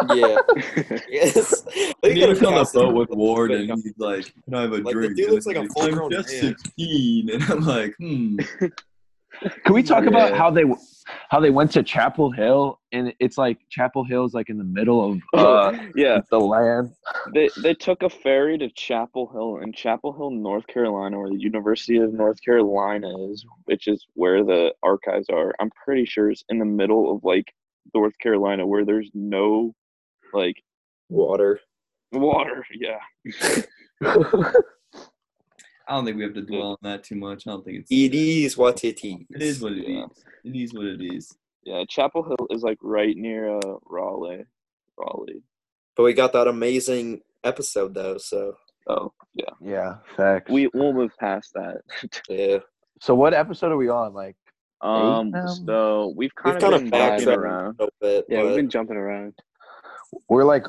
Yeah. 0.09 0.37
yes. 1.09 1.61
They 2.01 2.13
He 2.13 2.25
was 2.25 2.39
could've 2.39 2.53
on 2.53 2.63
the 2.63 2.71
boat 2.73 2.95
with 2.95 3.09
Ward, 3.09 3.51
and 3.51 3.69
he's 3.69 3.97
like, 3.97 4.31
"Can 4.45 4.53
I 4.53 4.61
have 4.61 4.71
a 4.71 4.75
Like, 4.75 4.85
the 4.85 4.91
drink?" 4.91 5.15
dude 5.15 5.31
looks 5.31 5.45
he's 5.45 5.55
like 5.55 5.65
a 5.65 5.73
full-grown 5.73 6.13
I'm 6.13 6.21
just 6.21 6.43
man." 6.43 6.55
16, 6.57 7.29
and 7.29 7.43
I'm 7.43 7.61
like, 7.61 7.95
"Hmm." 7.97 8.37
Can 9.63 9.73
we 9.73 9.81
talk 9.81 10.05
about 10.05 10.37
how 10.37 10.51
they 10.51 10.65
how 11.29 11.39
they 11.39 11.49
went 11.49 11.71
to 11.71 11.83
Chapel 11.83 12.31
Hill 12.31 12.79
and 12.91 13.13
it's 13.19 13.37
like 13.37 13.57
Chapel 13.69 14.03
Hill 14.03 14.25
is 14.25 14.33
like 14.33 14.49
in 14.49 14.57
the 14.57 14.63
middle 14.63 15.11
of 15.11 15.19
uh, 15.33 15.77
yeah, 15.95 16.19
the 16.29 16.39
land. 16.39 16.91
they 17.33 17.49
they 17.63 17.73
took 17.73 18.03
a 18.03 18.09
ferry 18.09 18.57
to 18.57 18.69
Chapel 18.69 19.29
Hill 19.31 19.59
in 19.63 19.73
Chapel 19.73 20.13
Hill, 20.13 20.31
North 20.31 20.67
Carolina, 20.67 21.17
where 21.17 21.29
the 21.29 21.39
University 21.39 21.97
of 21.97 22.13
North 22.13 22.41
Carolina 22.43 23.09
is, 23.31 23.45
which 23.65 23.87
is 23.87 24.05
where 24.13 24.43
the 24.43 24.73
archives 24.83 25.29
are. 25.29 25.53
I'm 25.59 25.71
pretty 25.83 26.05
sure 26.05 26.29
it's 26.29 26.43
in 26.49 26.59
the 26.59 26.65
middle 26.65 27.15
of 27.15 27.23
like 27.23 27.53
North 27.93 28.17
Carolina, 28.19 28.65
where 28.65 28.85
there's 28.85 29.09
no 29.13 29.73
like 30.33 30.55
Water. 31.09 31.59
water. 32.11 32.65
Yeah, 32.73 32.99
I 35.87 35.95
don't 35.95 36.05
think 36.05 36.17
we 36.17 36.23
have 36.23 36.33
to 36.35 36.41
dwell 36.41 36.71
on 36.71 36.77
that 36.83 37.03
too 37.03 37.15
much. 37.15 37.47
I 37.47 37.51
don't 37.51 37.65
think 37.65 37.79
it's. 37.79 37.91
It 37.91 38.13
is 38.15 38.57
what 38.57 38.83
it 38.83 39.03
is. 39.03 39.25
It 39.29 39.41
is 39.41 39.61
what 39.61 39.73
it 39.73 39.87
Yeah. 39.87 40.05
is. 40.05 40.23
It 40.43 40.55
is 40.55 40.73
what 40.73 40.85
it 40.85 41.01
is. 41.01 41.35
yeah. 41.63 41.83
Chapel 41.89 42.23
Hill 42.23 42.47
is 42.49 42.63
like 42.63 42.77
right 42.81 43.15
near 43.17 43.57
uh, 43.57 43.75
Raleigh. 43.85 44.45
Raleigh. 44.97 45.43
But 45.95 46.03
we 46.03 46.13
got 46.13 46.33
that 46.33 46.47
amazing 46.47 47.21
episode 47.43 47.93
though, 47.93 48.17
so 48.17 48.55
Oh 48.87 49.11
yeah, 49.33 49.45
yeah, 49.61 49.95
facts. 50.15 50.49
we 50.51 50.67
we'll 50.73 50.93
move 50.93 51.11
past 51.19 51.53
that. 51.53 51.81
yeah. 52.29 52.57
so 53.01 53.13
what 53.13 53.33
episode 53.33 53.71
are 53.71 53.77
we 53.77 53.89
on? 53.89 54.13
Like 54.13 54.35
Um, 54.81 55.31
so 55.65 56.07
we've 56.15 56.17
We've 56.17 56.35
kind 56.35 56.59
kind 56.61 56.73
of 56.73 56.81
of 56.81 56.81
been 56.83 56.89
bouncing 56.91 57.27
backtracked 57.27 57.39
around. 57.39 57.75
a 57.79 57.87
bit. 58.01 58.25
yeah, 58.29 58.43
we've 58.43 58.55
been 58.55 58.69
jumping 58.69 58.97
around. 58.97 59.33
we're 60.29 60.43
like 60.43 60.65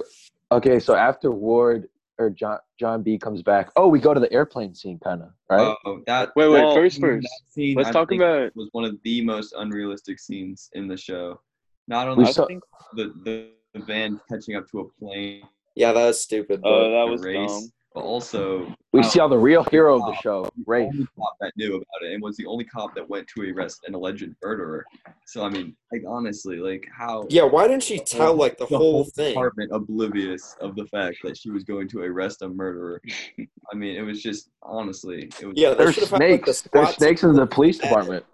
okay, 0.51 0.79
so 0.79 0.94
after 0.94 1.31
Ward 1.31 1.88
or 2.18 2.29
John 2.31 2.59
John 2.79 3.03
B 3.03 3.16
comes 3.18 3.42
back, 3.42 3.70
oh, 3.77 3.88
we 3.88 3.98
go 3.98 4.12
to 4.12 4.20
the 4.20 4.31
airplane 4.33 4.75
scene, 4.75 4.98
kind 5.03 5.22
of 5.22 5.31
right. 5.48 5.75
Oh, 5.87 6.03
that. 6.07 6.31
Wait, 6.37 6.48
wait, 6.48 6.62
Well, 6.62 6.75
first, 6.75 7.01
first. 7.01 7.27
scene, 7.48 7.75
Let's 7.77 7.88
I 7.88 7.92
talk 7.92 8.11
think, 8.11 8.20
about 8.20 8.55
was 8.55 8.68
one 8.72 8.85
of 8.85 8.98
the 9.03 9.25
most 9.25 9.55
unrealistic 9.57 10.20
scenes 10.20 10.68
in 10.75 10.87
the 10.88 10.96
show. 10.96 11.40
Not 11.88 12.09
only 12.09 12.27
I 12.27 12.31
saw- 12.33 12.46
the, 12.94 13.12
the 13.25 13.48
the 13.75 13.81
van 13.81 14.20
catching 14.31 14.55
up 14.57 14.68
to 14.72 14.81
a 14.81 14.85
plane, 15.01 15.42
yeah, 15.75 15.92
that 15.92 16.05
was 16.05 16.20
stupid. 16.22 16.61
But 16.61 16.68
Oh, 16.68 16.90
that 17.07 17.11
was 17.11 17.22
race, 17.22 17.51
dumb. 17.51 17.72
But 17.94 18.02
also 18.02 18.72
we 18.92 19.02
how 19.02 19.09
see 19.09 19.18
how 19.18 19.28
the 19.28 19.38
real 19.38 19.64
hero 19.64 19.96
of 19.96 20.02
the 20.02 20.12
Wow. 20.12 20.18
show, 20.22 20.42
the 20.44 20.64
Rafe. 20.66 20.88
only 20.92 21.07
cop 21.18 21.35
that 21.40 21.52
knew 21.57 21.74
about 21.76 22.02
it 22.02 22.12
and 22.14 22.22
was 22.22 22.37
the 22.37 22.46
only 22.46 22.64
cop 22.64 22.94
that 22.94 23.09
went 23.09 23.26
to 23.28 23.52
arrest 23.52 23.81
an 23.87 23.94
alleged 23.94 24.28
murderer. 24.42 24.85
So 25.26 25.44
I 25.44 25.48
mean, 25.50 25.76
like 25.92 26.02
honestly, 26.09 26.57
like 26.59 26.87
how 26.96 27.26
yeah, 27.31 27.44
why 27.44 27.68
didn't 27.68 27.83
she 27.85 27.98
tell 27.98 28.35
like 28.35 28.59
the, 28.59 28.66
whole 28.66 29.05
thing? 29.05 29.35
department 29.35 29.70
oblivious 29.72 30.57
of 30.61 30.74
the 30.76 30.87
fact 30.87 31.16
that 31.24 31.37
she 31.37 31.50
was 31.50 31.64
going 31.64 31.88
to 31.88 32.00
arrest 32.00 32.42
a 32.42 32.48
murderer. 32.48 33.00
I 33.72 33.76
mean, 33.76 33.96
it 33.96 34.02
was 34.02 34.22
just 34.22 34.50
honestly, 34.62 35.31
it 35.40 35.46
was 35.46 35.55
Yeah, 35.57 35.70
they 35.70 35.85
There's 35.85 35.94
should 35.94 36.09
have 36.09 36.20
had 36.22 36.31
like 36.31 36.44
the 36.44 36.52
snakes. 36.52 36.68
There's 36.72 36.96
snakes 36.96 37.22
in 37.22 37.35
the 37.35 37.46
police 37.46 37.78
later. 37.78 37.88
department. 37.88 38.24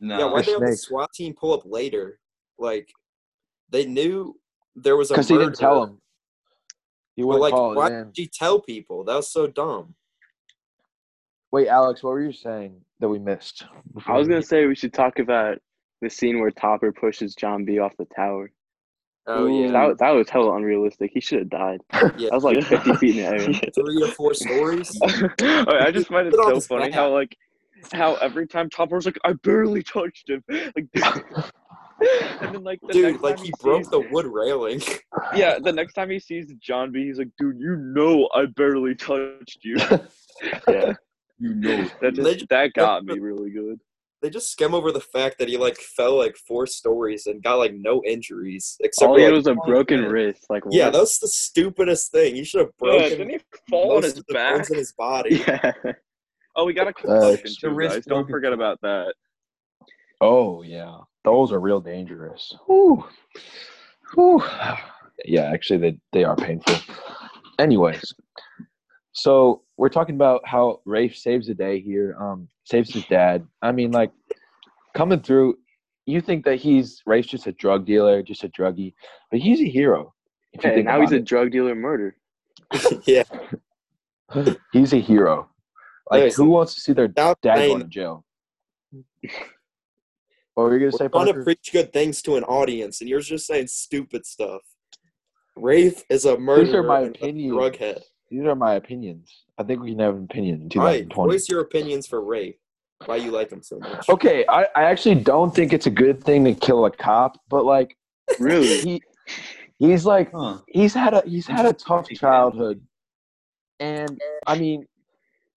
no. 0.00 0.18
Yeah, 0.18 0.24
why 0.26 0.34
There's 0.42 0.46
they 0.46 0.52
the 0.52 0.58
snakes. 0.66 0.82
SWAT 0.88 1.12
team 1.12 1.34
pull 1.34 1.52
up 1.52 1.62
later? 1.64 2.18
Like 2.58 2.88
they 3.70 3.84
knew 3.84 4.38
there 4.74 4.96
was 4.96 5.10
a 5.10 5.14
Because 5.14 5.28
he 5.28 5.36
didn't 5.36 5.56
tell 5.56 5.80
murderer, 5.80 5.98
him. 7.16 7.22
He 7.22 7.22
But 7.22 7.26
wouldn't 7.28 7.42
like, 7.42 7.52
call 7.52 7.74
why 7.74 7.86
it 7.88 7.92
in. 7.92 8.04
did 8.06 8.16
she 8.16 8.26
tell 8.28 8.60
people? 8.60 9.04
That 9.04 9.14
was 9.16 9.30
so 9.30 9.46
dumb. 9.46 9.94
Wait, 11.52 11.68
Alex, 11.68 12.02
what 12.02 12.10
were 12.10 12.22
you 12.22 12.32
saying 12.32 12.80
that 13.00 13.08
we 13.08 13.18
missed? 13.18 13.64
I 14.06 14.16
was 14.18 14.28
gonna 14.28 14.42
say 14.42 14.66
we 14.66 14.74
should 14.74 14.92
talk 14.92 15.18
about 15.18 15.58
the 16.02 16.10
scene 16.10 16.40
where 16.40 16.50
Topper 16.50 16.92
pushes 16.92 17.34
John 17.34 17.64
B 17.64 17.78
off 17.78 17.96
the 17.96 18.06
tower. 18.14 18.50
Oh 19.28 19.44
Ooh. 19.44 19.64
yeah, 19.64 19.70
That, 19.72 19.98
that 19.98 20.10
was 20.10 20.28
hella 20.28 20.54
unrealistic. 20.56 21.10
He 21.14 21.20
should 21.20 21.40
have 21.40 21.50
died. 21.50 21.80
yeah. 22.16 22.28
That 22.30 22.32
was 22.32 22.44
like 22.44 22.62
50 22.64 22.94
feet 22.96 23.16
in 23.16 23.24
the 23.24 23.28
air. 23.28 23.70
three 23.74 24.02
or 24.02 24.08
four 24.08 24.34
stories. 24.34 24.96
Alright, 25.02 25.82
I 25.82 25.90
just 25.90 26.08
find 26.08 26.28
it 26.28 26.32
Put 26.34 26.40
it 26.48 26.54
on 26.54 26.60
so 26.60 26.76
funny 26.78 26.92
how 26.92 27.12
like 27.12 27.36
how 27.92 28.14
every 28.16 28.46
time 28.46 28.68
Topper's 28.70 29.04
like, 29.06 29.18
I 29.24 29.32
barely 29.34 29.82
touched 29.82 30.30
him. 30.30 30.42
Like 30.48 30.86
and 32.40 32.54
then 32.54 32.64
like 32.64 32.78
the 32.86 32.92
Dude, 32.92 33.04
next 33.12 33.22
like 33.22 33.36
time 33.36 33.44
he 33.44 33.50
sees- 33.52 33.62
broke 33.62 33.90
the 33.90 34.00
wood 34.10 34.26
railing. 34.26 34.80
Yeah, 35.34 35.58
the 35.62 35.72
next 35.72 35.94
time 35.94 36.08
he 36.10 36.18
sees 36.20 36.52
John 36.60 36.92
B, 36.92 37.06
he's 37.06 37.18
like, 37.18 37.28
dude, 37.38 37.58
you 37.58 37.76
know 37.76 38.28
I 38.34 38.46
barely 38.46 38.94
touched 38.94 39.58
you. 39.62 39.76
Yeah. 40.68 40.92
you 41.38 41.54
know. 41.54 41.88
That 42.00 42.14
just 42.14 42.38
just- 42.38 42.48
that 42.50 42.72
got 42.74 43.04
me 43.04 43.18
really 43.18 43.50
good. 43.50 43.80
they 44.22 44.30
just 44.30 44.50
skim 44.50 44.72
over 44.74 44.92
the 44.92 45.00
fact 45.00 45.38
that 45.38 45.48
he 45.48 45.56
like 45.56 45.76
fell 45.76 46.16
like 46.16 46.36
four 46.48 46.66
stories 46.66 47.26
and 47.26 47.42
got 47.42 47.56
like 47.56 47.74
no 47.74 48.02
injuries 48.06 48.76
except 48.80 49.08
All 49.08 49.14
for 49.14 49.18
he 49.18 49.24
had 49.24 49.32
like, 49.32 49.38
was 49.38 49.46
a 49.48 49.54
broken 49.66 50.02
yeah. 50.02 50.08
wrist. 50.08 50.46
Like 50.48 50.62
yeah, 50.70 50.90
that's 50.90 51.18
the 51.18 51.28
stupidest 51.28 52.12
thing. 52.12 52.36
He 52.36 52.44
should 52.44 52.60
have 52.60 52.70
Yeah, 52.82 52.88
broken 52.98 53.18
didn't 53.18 53.30
he 53.30 53.38
fall 53.68 53.96
on 53.96 54.02
his 54.04 54.18
of 54.18 54.26
back? 54.28 54.70
in 54.70 54.76
his 54.76 54.92
body. 54.92 55.36
yeah. 55.46 55.72
Oh, 56.54 56.64
we 56.64 56.72
got 56.72 56.86
a 56.86 56.90
uh, 56.90 56.92
concussion 56.92 57.54
the 57.62 57.68
too, 57.68 57.88
guys. 57.88 58.04
Don't 58.06 58.28
forget 58.30 58.52
about 58.54 58.80
that. 58.82 59.12
Oh 60.20 60.62
yeah, 60.62 60.96
those 61.26 61.52
are 61.52 61.58
real 61.60 61.80
dangerous. 61.80 62.54
Whew. 62.66 63.04
Whew. 64.14 64.42
Yeah, 65.24 65.50
actually, 65.52 65.78
they 65.80 65.98
they 66.12 66.24
are 66.24 66.36
painful. 66.36 66.76
Anyways, 67.58 68.14
so 69.12 69.62
we're 69.76 69.88
talking 69.88 70.14
about 70.14 70.40
how 70.46 70.80
Rafe 70.86 71.16
saves 71.16 71.48
the 71.48 71.54
day 71.54 71.80
here. 71.80 72.16
Um, 72.18 72.48
saves 72.64 72.94
his 72.94 73.04
dad. 73.06 73.46
I 73.60 73.72
mean, 73.72 73.90
like 73.90 74.12
coming 74.94 75.20
through. 75.20 75.58
You 76.08 76.20
think 76.20 76.44
that 76.44 76.60
he's 76.60 77.02
Rafe's 77.04 77.26
just 77.26 77.48
a 77.48 77.52
drug 77.52 77.84
dealer, 77.84 78.22
just 78.22 78.44
a 78.44 78.48
druggie, 78.48 78.94
but 79.32 79.40
he's 79.40 79.60
a 79.60 79.68
hero. 79.68 80.14
If 80.52 80.62
Hey, 80.62 80.82
now 80.82 81.00
he's 81.00 81.10
a 81.10 81.18
drug 81.18 81.50
dealer 81.50 81.74
murder. 81.74 82.16
yeah, 83.06 83.24
he's 84.72 84.92
a 84.92 85.00
hero. 85.00 85.50
Like, 86.08 86.22
Listen, 86.22 86.44
who 86.44 86.50
wants 86.52 86.74
to 86.76 86.80
see 86.80 86.92
their 86.92 87.08
dad 87.08 87.34
saying- 87.42 87.70
going 87.70 87.82
to 87.82 87.88
jail? 87.88 88.24
What 90.56 90.64
were 90.64 90.72
you 90.78 90.78
gonna 90.78 90.92
we're 90.92 90.98
say, 90.98 91.08
trying 91.08 91.26
to 91.34 91.44
preach 91.44 91.70
good 91.70 91.92
things 91.92 92.22
to 92.22 92.36
an 92.36 92.44
audience, 92.44 93.02
and 93.02 93.10
you're 93.10 93.20
just 93.20 93.46
saying 93.46 93.66
stupid 93.66 94.24
stuff. 94.24 94.62
Rafe 95.54 96.02
is 96.08 96.24
a 96.24 96.38
murderer 96.38 96.82
my 96.82 97.00
and 97.02 97.14
a 97.14 97.18
opinions. 97.18 97.52
drug 97.52 97.76
head. 97.76 98.02
These 98.30 98.44
are 98.44 98.54
my 98.54 98.74
opinions. 98.76 99.44
I 99.58 99.64
think 99.64 99.82
we 99.82 99.90
can 99.90 99.98
have 99.98 100.16
an 100.16 100.24
opinion 100.24 100.62
in 100.62 100.80
All 100.80 100.86
right, 100.86 101.00
2020. 101.02 101.30
voice 101.30 101.48
your 101.50 101.60
opinions 101.60 102.06
for 102.06 102.24
Rafe. 102.24 102.56
Why 103.04 103.16
you 103.16 103.32
like 103.32 103.52
him 103.52 103.62
so 103.62 103.78
much? 103.80 104.08
Okay, 104.08 104.46
I, 104.48 104.62
I 104.74 104.84
actually 104.84 105.16
don't 105.16 105.54
think 105.54 105.74
it's 105.74 105.84
a 105.86 105.90
good 105.90 106.24
thing 106.24 106.44
to 106.46 106.54
kill 106.54 106.86
a 106.86 106.90
cop, 106.90 107.38
but 107.50 107.66
like 107.66 107.94
Really? 108.40 108.80
he 108.80 109.02
he's 109.78 110.06
like 110.06 110.32
Huh. 110.32 110.60
he's 110.68 110.94
had 110.94 111.12
a 111.12 111.22
he's 111.26 111.46
had 111.46 111.66
a 111.66 111.74
tough 111.74 112.08
childhood. 112.08 112.80
And 113.78 114.18
I 114.46 114.56
mean 114.58 114.86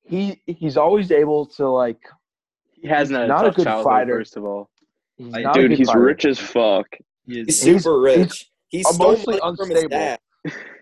he 0.04 0.42
he's 0.46 0.76
always 0.76 1.10
able 1.10 1.46
to 1.46 1.70
like 1.70 2.02
He 2.74 2.86
hasn't 2.90 3.16
had 3.18 3.26
a 3.26 3.28
Not 3.30 3.48
a 3.48 3.52
good 3.52 3.64
childhood, 3.64 3.84
fighter. 3.86 4.14
first 4.18 4.36
of 4.36 4.44
all. 4.44 4.70
He's 5.20 5.34
I- 5.46 5.52
Dude, 5.54 5.72
he's 5.72 5.88
fighter. 5.88 6.02
rich 6.02 6.26
as 6.26 6.40
fuck. 6.40 6.88
He 7.28 7.36
He's 7.44 7.48
is, 7.50 7.64
He's- 7.64 7.84
super 7.84 8.00
rich. 8.00 8.50
He 8.70 8.84
stole 8.84 8.96
emotionally 9.14 9.40
money 9.42 9.56
from 9.58 9.70
his 9.70 9.84
dad. 9.86 10.20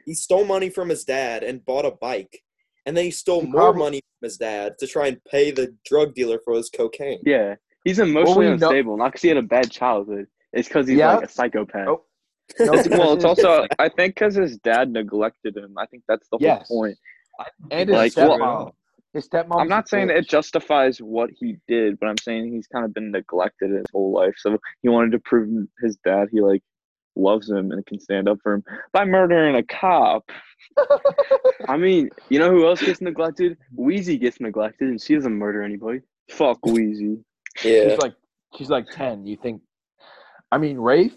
He 0.05 0.13
stole 0.13 0.45
money 0.45 0.69
from 0.69 0.89
his 0.89 1.03
dad 1.03 1.43
and 1.43 1.63
bought 1.65 1.85
a 1.85 1.91
bike. 1.91 2.41
And 2.85 2.95
then 2.95 3.03
he 3.05 3.11
stole 3.11 3.41
He 3.41 3.47
more 3.47 3.61
probably- 3.61 3.79
money 3.79 4.01
from 4.19 4.27
his 4.27 4.37
dad 4.37 4.75
to 4.79 4.87
try 4.87 5.07
and 5.07 5.23
pay 5.25 5.51
the 5.51 5.75
drug 5.85 6.13
dealer 6.13 6.39
for 6.45 6.53
his 6.55 6.69
cocaine. 6.69 7.19
Yeah. 7.25 7.55
He's 7.83 7.99
emotionally 7.99 8.49
we 8.49 8.57
know- 8.57 8.67
unstable, 8.69 8.97
not 8.97 9.07
because 9.11 9.21
he 9.21 9.27
had 9.29 9.37
a 9.37 9.41
bad 9.41 9.71
childhood. 9.71 10.27
It's 10.53 10.67
because 10.67 10.87
he's 10.87 10.97
Yeah. 10.99 11.15
like 11.15 11.25
a 11.25 11.29
psychopath. 11.29 11.87
Oh. 11.87 12.03
No, 12.59 12.71
well, 12.91 13.13
it's 13.13 13.25
also 13.25 13.65
I 13.79 13.89
think 13.89 14.15
because 14.15 14.35
his 14.35 14.57
dad 14.59 14.89
neglected 14.91 15.57
him. 15.57 15.75
I 15.77 15.85
think 15.87 16.03
that's 16.07 16.27
the 16.31 16.37
whole 16.37 16.63
point. 16.65 16.97
and 17.71 17.89
his 17.89 17.95
like, 17.97 18.13
stepmom. 18.13 18.39
well, 18.39 18.75
his 19.17 19.27
stepmom. 19.27 19.59
I'm 19.59 19.67
not 19.67 19.89
saying 19.89 20.09
it 20.09 20.27
justifies 20.27 20.99
what 20.99 21.29
he 21.37 21.57
did, 21.67 21.99
but 21.99 22.07
I'm 22.07 22.17
saying 22.17 22.51
he's 22.53 22.67
kind 22.67 22.85
of 22.85 22.93
been 22.93 23.11
neglected 23.11 23.71
his 23.71 23.85
whole 23.91 24.11
life. 24.11 24.35
So 24.37 24.57
he 24.81 24.89
wanted 24.89 25.11
to 25.11 25.19
prove 25.19 25.67
his 25.81 25.97
dad 25.97 26.29
he 26.31 26.41
like 26.41 26.63
loves 27.15 27.49
him 27.49 27.71
and 27.71 27.85
can 27.85 27.99
stand 27.99 28.29
up 28.29 28.37
for 28.43 28.53
him 28.53 28.63
by 28.93 29.03
murdering 29.05 29.55
a 29.55 29.63
cop. 29.63 30.29
I 31.67 31.77
mean, 31.77 32.09
you 32.29 32.39
know 32.39 32.49
who 32.49 32.65
else 32.65 32.81
gets 32.81 33.01
neglected? 33.01 33.57
Wheezie 33.77 34.19
gets 34.19 34.39
neglected, 34.39 34.89
and 34.89 35.01
she 35.01 35.15
doesn't 35.15 35.33
murder 35.33 35.63
anybody. 35.63 36.01
Fuck 36.29 36.61
Wheezie. 36.61 37.21
Yeah. 37.63 37.89
She's 37.89 37.97
like 37.99 38.13
she's 38.55 38.69
like 38.69 38.85
ten. 38.91 39.25
You 39.25 39.37
think? 39.37 39.61
I 40.51 40.57
mean, 40.57 40.77
Rafe, 40.77 41.15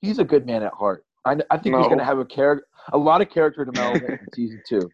he's 0.00 0.18
a 0.18 0.24
good 0.24 0.46
man 0.46 0.62
at 0.62 0.72
heart. 0.72 1.04
I, 1.24 1.36
I 1.50 1.58
think 1.58 1.76
he's 1.76 1.86
gonna 1.88 2.04
have 2.04 2.18
a 2.18 2.24
character, 2.24 2.66
a 2.92 2.98
lot 2.98 3.20
of 3.20 3.30
character 3.30 3.64
development 3.64 4.20
in 4.20 4.26
season 4.34 4.62
two. 4.68 4.90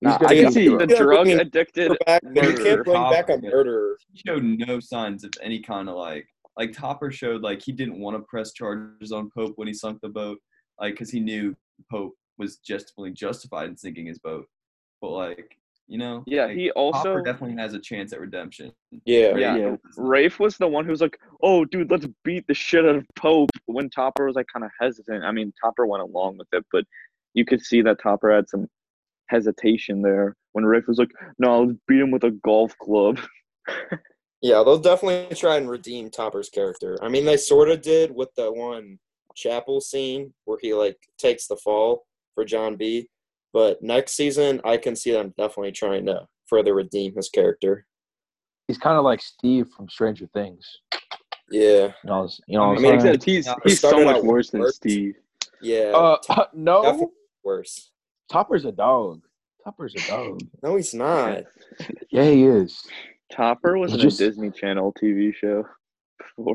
He's 0.00 0.08
Nah, 0.08 0.18
gonna 0.18 0.30
I 0.32 0.36
can 0.36 0.46
a 0.46 0.52
see- 0.52 0.62
hero. 0.62 0.78
The 0.78 0.86
drug 0.96 1.28
you- 1.28 1.40
addicted 1.40 1.96
Back, 2.06 2.22
but 2.24 2.34
you 2.44 2.54
can't 2.64 2.84
bring 2.84 3.02
back 3.10 3.28
a 3.28 3.34
Cop. 3.34 3.42
murderer. 3.42 3.98
he 4.12 4.22
showed 4.26 4.42
no 4.42 4.80
signs 4.80 5.24
of 5.24 5.30
any 5.42 5.60
kind 5.60 5.88
of 5.88 5.96
like 5.96 6.26
like 6.56 6.72
Topper 6.72 7.10
showed 7.10 7.42
like 7.42 7.62
he 7.62 7.72
didn't 7.72 7.98
want 8.00 8.16
to 8.16 8.22
press 8.22 8.52
charges 8.52 9.12
on 9.12 9.30
Pope 9.36 9.52
when 9.56 9.68
he 9.68 9.74
sunk 9.74 10.00
the 10.02 10.08
boat, 10.08 10.38
like 10.80 10.94
because 10.94 11.10
he 11.10 11.20
knew 11.20 11.54
Pope 11.90 12.14
was 12.38 12.56
justifiably 12.58 13.12
justified 13.12 13.68
in 13.68 13.76
sinking 13.76 14.06
his 14.06 14.18
boat. 14.18 14.46
But 15.00 15.10
like 15.10 15.56
You 15.86 15.98
know. 15.98 16.22
Yeah, 16.26 16.46
Like, 16.46 16.56
he 16.56 16.70
also 16.70 17.02
Topper 17.02 17.22
definitely 17.22 17.56
has 17.56 17.74
a 17.74 17.78
chance 17.80 18.12
at 18.12 18.20
redemption. 18.20 18.72
Yeah. 19.04 19.36
yeah, 19.36 19.56
Yeah. 19.56 19.76
Rafe 19.96 20.38
was 20.38 20.56
the 20.56 20.68
one 20.68 20.84
who 20.84 20.92
was 20.92 21.00
like, 21.00 21.18
"Oh, 21.42 21.64
dude, 21.64 21.90
let's 21.90 22.06
beat 22.24 22.46
the 22.46 22.54
shit 22.54 22.84
out 22.86 22.94
of 22.94 23.06
Pope." 23.16 23.50
When 23.66 23.90
Topper 23.90 24.26
was 24.26 24.36
like 24.36 24.46
kind 24.52 24.64
of 24.64 24.70
hesitant. 24.80 25.24
I 25.24 25.32
mean, 25.32 25.52
Topper 25.62 25.86
went 25.86 26.02
along 26.04 26.38
with 26.38 26.46
it, 26.52 26.64
but 26.72 26.84
you 27.34 27.44
could 27.44 27.60
see 27.60 27.82
that 27.82 28.00
Topper 28.00 28.30
had 28.32 28.48
some 28.48 28.68
hesitation 29.30 30.02
there 30.02 30.36
when 30.52 30.64
Rafe 30.64 30.88
was 30.88 30.98
like, 30.98 31.10
"No, 31.38 31.52
I'll 31.52 31.72
beat 31.88 32.00
him 32.00 32.10
with 32.10 32.24
a 32.24 32.32
golf 32.32 32.76
club." 32.78 33.18
Yeah, 34.42 34.62
they'll 34.64 34.78
definitely 34.78 35.34
try 35.36 35.56
and 35.58 35.68
redeem 35.68 36.10
Topper's 36.10 36.48
character. 36.48 36.96
I 37.02 37.08
mean, 37.08 37.26
they 37.26 37.36
sort 37.36 37.68
of 37.68 37.82
did 37.82 38.10
with 38.10 38.30
the 38.36 38.50
one 38.50 38.98
chapel 39.36 39.82
scene 39.82 40.32
where 40.46 40.58
he 40.60 40.72
like 40.72 40.96
takes 41.18 41.46
the 41.46 41.56
fall 41.58 42.06
for 42.34 42.44
John 42.46 42.76
B. 42.76 43.08
But 43.52 43.82
next 43.82 44.12
season, 44.12 44.60
I 44.64 44.78
can 44.78 44.96
see 44.96 45.12
them 45.12 45.34
definitely 45.36 45.72
trying 45.72 46.06
to 46.06 46.26
further 46.46 46.74
redeem 46.74 47.14
his 47.16 47.28
character. 47.28 47.84
He's 48.66 48.78
kind 48.78 48.96
of 48.96 49.04
like 49.04 49.20
Steve 49.20 49.66
from 49.76 49.88
Stranger 49.90 50.28
Things. 50.32 50.66
Yeah, 51.50 51.92
You 52.04 52.10
know, 52.10 52.28
you 52.46 52.56
know 52.58 52.64
I 52.64 52.74
mean, 52.76 52.80
saying? 52.80 52.94
Except 52.94 53.24
he's 53.24 53.48
he's 53.64 53.80
so 53.80 54.04
much 54.04 54.16
out 54.16 54.24
worse 54.24 54.50
than. 54.50 54.72
Steve. 54.72 55.16
yeah, 55.60 55.90
Uh, 55.94 56.16
Top- 56.24 56.50
no, 56.54 57.10
worse. 57.44 57.90
Topper's 58.30 58.64
a 58.64 58.72
dog. 58.72 59.20
Topper's 59.64 59.94
a 59.94 60.08
dog. 60.08 60.40
No, 60.62 60.76
he's 60.76 60.94
not. 60.94 61.44
Yeah, 62.10 62.24
he 62.24 62.44
is. 62.44 62.82
Topper 63.32 63.78
was 63.78 63.92
He 63.92 63.98
in 63.98 64.02
just- 64.02 64.20
a 64.20 64.28
Disney 64.28 64.50
Channel 64.50 64.92
TV 65.02 65.34
show. 65.34 65.64
Before, 66.36 66.54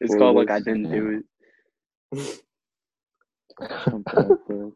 It's 0.00 0.14
called 0.14 0.36
like. 0.36 0.50
I 0.50 0.58
didn't 0.58 0.90
do 0.90 1.22
it. 2.12 2.42
Something 3.84 4.04
like 4.14 4.28
that. 4.48 4.72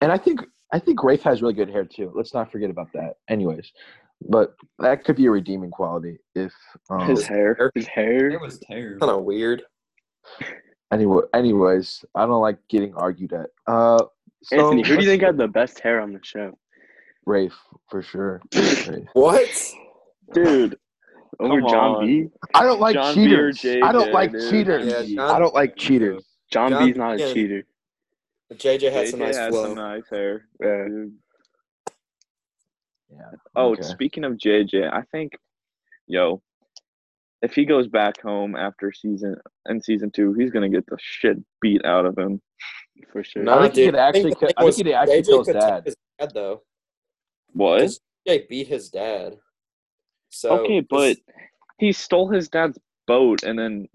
And 0.00 0.12
I 0.12 0.18
think 0.18 0.40
I 0.72 0.78
think 0.78 1.02
Rafe 1.02 1.22
has 1.22 1.42
really 1.42 1.54
good 1.54 1.68
hair 1.70 1.84
too. 1.84 2.12
Let's 2.14 2.32
not 2.34 2.50
forget 2.52 2.70
about 2.70 2.88
that. 2.94 3.14
Anyways, 3.28 3.72
but 4.28 4.54
that 4.78 5.04
could 5.04 5.16
be 5.16 5.26
a 5.26 5.30
redeeming 5.30 5.70
quality 5.70 6.18
if 6.34 6.52
um, 6.90 7.08
His 7.08 7.26
hair. 7.26 7.70
His 7.74 7.86
hair. 7.86 8.30
It 8.30 8.40
was 8.40 8.58
terrible. 8.60 9.06
Kind 9.06 9.18
of 9.18 9.24
weird. 9.24 9.62
anyway. 10.92 11.22
Anyways, 11.34 12.04
I 12.14 12.26
don't 12.26 12.40
like 12.40 12.58
getting 12.68 12.94
argued 12.94 13.32
at. 13.32 13.50
Uh, 13.66 14.04
so 14.42 14.56
Anthony, 14.58 14.82
who 14.86 14.96
do 14.96 15.02
you 15.04 15.08
think 15.10 15.22
had 15.22 15.36
the 15.36 15.48
best 15.48 15.80
hair 15.80 16.00
on 16.00 16.12
the 16.12 16.20
show? 16.22 16.56
Rafe 17.26 17.54
for 17.90 18.02
sure. 18.02 18.40
Rafe. 18.54 19.06
What? 19.12 19.72
Dude, 20.32 20.78
Over 21.38 21.60
Come 21.60 21.70
John 21.70 21.94
on. 21.96 22.06
B. 22.06 22.26
I 22.54 22.62
don't 22.64 22.80
like 22.80 22.94
John 22.94 23.14
cheaters. 23.14 23.64
I 23.64 23.92
don't 23.92 24.12
like 24.12 24.32
dude. 24.32 24.50
cheaters. 24.50 24.86
Yeah, 25.08 25.14
John- 25.16 25.34
I 25.34 25.38
don't 25.38 25.54
like 25.54 25.76
cheaters. 25.76 26.24
John, 26.52 26.70
John 26.70 26.86
B's 26.86 26.96
not 26.96 27.20
a 27.20 27.24
and- 27.24 27.34
cheater. 27.34 27.62
JJ 28.54 28.90
had 28.92 29.08
some 29.08 29.20
nice 29.20 29.36
has 29.36 29.50
flow. 29.50 29.66
some 29.66 29.74
nice 29.76 30.02
hair. 30.10 30.46
Yeah. 30.60 30.84
dude. 30.88 31.12
Yeah. 33.12 33.30
Oh, 33.54 33.72
okay. 33.72 33.82
speaking 33.82 34.24
of 34.24 34.32
JJ, 34.34 34.92
I 34.92 35.02
think, 35.12 35.32
yo, 36.06 36.42
if 37.42 37.54
he 37.54 37.64
goes 37.64 37.86
back 37.88 38.20
home 38.20 38.56
after 38.56 38.92
season 38.92 39.36
and 39.66 39.82
season 39.84 40.10
two, 40.10 40.32
he's 40.34 40.50
gonna 40.50 40.68
get 40.68 40.84
the 40.86 40.96
shit 41.00 41.38
beat 41.60 41.84
out 41.84 42.06
of 42.06 42.16
him. 42.18 42.40
For 43.12 43.22
sure. 43.24 43.42
Nah, 43.42 43.58
I 43.58 43.62
think 43.62 43.74
he 43.74 43.84
could 43.86 43.96
actually 43.96 44.30
the 44.30 44.36
kill- 44.36 44.48
thing 44.48 44.54
I 44.56 44.64
think 44.70 44.76
he'd 44.86 44.92
actually 44.94 45.20
JJ 45.22 45.26
kill 45.26 45.44
his 45.44 45.54
dad. 45.54 45.82
His 45.86 45.96
dad 46.18 46.30
though. 46.34 46.62
What? 47.52 47.78
Just- 47.80 48.00
JJ 48.28 48.48
beat 48.48 48.66
his 48.68 48.90
dad. 48.90 49.36
So 50.30 50.60
okay, 50.60 50.80
but 50.80 51.16
he 51.78 51.92
stole 51.92 52.28
his 52.28 52.48
dad's 52.48 52.78
boat 53.06 53.42
and 53.42 53.58
then 53.58 53.88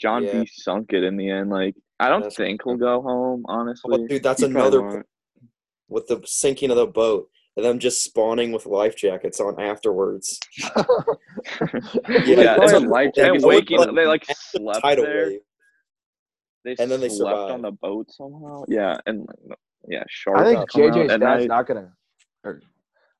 John 0.00 0.22
Yeah. 0.24 0.42
B 0.44 0.48
sunk 0.50 0.92
it 0.92 1.02
in 1.04 1.16
the 1.16 1.28
end. 1.28 1.50
Like, 1.50 1.74
I 2.00 2.08
don't 2.08 2.22
That's 2.22 2.36
think 2.36 2.62
he'll 2.64 2.76
go 2.76 3.02
home. 3.02 3.44
Well, 3.46 3.58
Honestly, 3.60 4.06
dude, 4.06 4.22
that's 4.22 4.40
He 4.40 4.46
another 4.46 5.04
with 5.88 6.06
the 6.06 6.22
sinking 6.24 6.70
of 6.70 6.76
the 6.76 6.86
boat 6.86 7.28
and 7.56 7.64
them 7.66 7.78
just 7.80 8.04
spawning 8.04 8.52
with 8.52 8.66
life 8.66 8.94
jackets 8.96 9.40
on 9.40 9.60
afterwards. 9.60 10.38
yeah, 10.58 10.74
probably 12.04 12.28
and, 12.28 12.70
have 12.70 12.82
life 12.84 13.06
and 13.06 13.14
jackets 13.16 13.44
waking, 13.44 13.80
the 13.80 13.92
they 13.92 14.06
like 14.06 14.24
slept 14.30 14.80
there. 14.82 15.28
wave. 15.30 15.40
They 16.68 16.82
And 16.82 16.90
then 16.90 17.00
they 17.00 17.08
slept 17.08 17.50
on 17.50 17.62
the 17.62 17.72
boat 17.72 18.10
somehow. 18.10 18.64
Yeah, 18.68 18.98
and 19.06 19.26
yeah, 19.88 20.04
sharks. 20.08 20.40
I 20.40 20.44
think 20.44 20.70
come 20.70 20.82
out 20.82 20.92
JJ's 20.92 21.08
dad's 21.08 21.20
night. 21.20 21.48
not 21.48 21.66
gonna. 21.66 21.92
Or, 22.44 22.60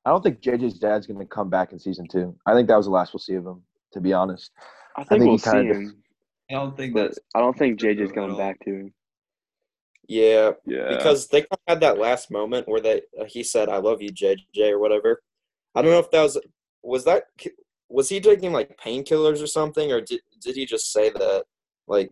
I 0.05 0.11
don't 0.11 0.21
think 0.21 0.39
JJ's 0.39 0.77
dad's 0.77 1.07
gonna 1.07 1.25
come 1.25 1.49
back 1.49 1.71
in 1.71 1.79
season 1.79 2.07
two. 2.07 2.35
I 2.45 2.53
think 2.53 2.67
that 2.67 2.77
was 2.77 2.85
the 2.85 2.91
last 2.91 3.11
we'll 3.11 3.19
see 3.19 3.33
of 3.33 3.45
him. 3.45 3.63
To 3.93 4.01
be 4.01 4.13
honest, 4.13 4.51
I 4.95 5.03
think 5.03 5.21
think 5.21 5.29
we'll 5.29 5.37
see 5.39 5.49
kinda 5.49 5.73
him, 5.73 6.03
I 6.51 6.53
don't 6.53 6.77
think 6.77 6.93
but 6.93 7.07
that's 7.07 7.19
I 7.33 7.39
don't 7.39 7.57
think 7.57 7.79
JJ's 7.79 8.11
at 8.11 8.15
going 8.15 8.37
back 8.37 8.59
to 8.65 8.69
him. 8.69 8.93
Yeah, 10.07 10.51
Yeah, 10.65 10.89
because 10.89 11.27
they 11.27 11.41
kind 11.41 11.47
of 11.51 11.59
had 11.67 11.79
that 11.81 11.97
last 11.97 12.29
moment 12.29 12.67
where 12.67 12.81
they 12.81 13.01
uh, 13.19 13.25
he 13.27 13.43
said 13.43 13.67
"I 13.67 13.77
love 13.77 13.99
you, 13.99 14.11
JJ" 14.11 14.71
or 14.71 14.79
whatever. 14.79 15.23
I 15.73 15.81
don't 15.81 15.91
know 15.91 15.99
if 15.99 16.11
that 16.11 16.21
was 16.21 16.39
was 16.83 17.03
that 17.05 17.23
was 17.89 18.09
he 18.09 18.19
taking 18.19 18.53
like 18.53 18.77
painkillers 18.77 19.41
or 19.41 19.47
something, 19.47 19.91
or 19.91 20.01
did 20.01 20.21
did 20.39 20.55
he 20.55 20.67
just 20.67 20.91
say 20.93 21.09
that? 21.09 21.45
Like 21.87 22.11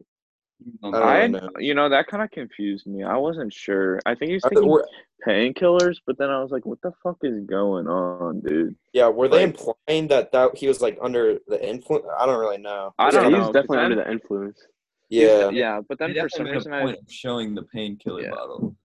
I 0.83 1.27
know. 1.27 1.49
you 1.59 1.73
know, 1.73 1.87
that 1.89 2.07
kind 2.07 2.23
of 2.23 2.31
confused 2.31 2.87
me. 2.87 3.03
I 3.03 3.15
wasn't 3.17 3.53
sure. 3.53 3.99
I 4.05 4.15
think 4.15 4.29
he 4.29 4.33
was 4.35 4.43
I 4.45 4.49
taking 4.49 4.81
painkillers, 5.25 5.97
but 6.05 6.17
then 6.17 6.29
I 6.29 6.41
was 6.41 6.51
like, 6.51 6.65
"What 6.65 6.81
the 6.81 6.91
fuck 7.03 7.17
is 7.23 7.39
going 7.45 7.87
on, 7.87 8.41
dude?" 8.41 8.75
yeah, 8.93 9.07
were 9.07 9.27
they 9.27 9.45
Like- 9.45 9.57
implying 9.59 10.07
that 10.07 10.31
that 10.31 10.57
he 10.57 10.67
was 10.67 10.81
like 10.81 10.97
under 11.01 11.37
the 11.47 11.63
influence? 11.67 12.05
I 12.19 12.25
don't 12.25 12.39
really 12.39 12.57
know. 12.57 12.93
I 12.97 13.11
don't 13.11 13.25
he's 13.25 13.31
know, 13.33 13.39
'cause 13.45 13.53
definitely 13.53 13.77
under 13.79 13.95
the 13.97 14.11
influence. 14.11 14.65
Yeah, 15.09 15.49
yeah, 15.49 15.79
but 15.87 15.99
then 15.99 16.13
for 16.13 16.27
some 16.29 16.47
reason, 16.47 16.71
made 16.71 16.77
a 16.77 16.81
I, 16.81 16.85
point 16.85 16.97
of 16.99 17.11
showing 17.11 17.55
the 17.55 17.63
painkiller 17.63 18.23
Yeah. 18.23 18.31
bottle. 18.31 18.75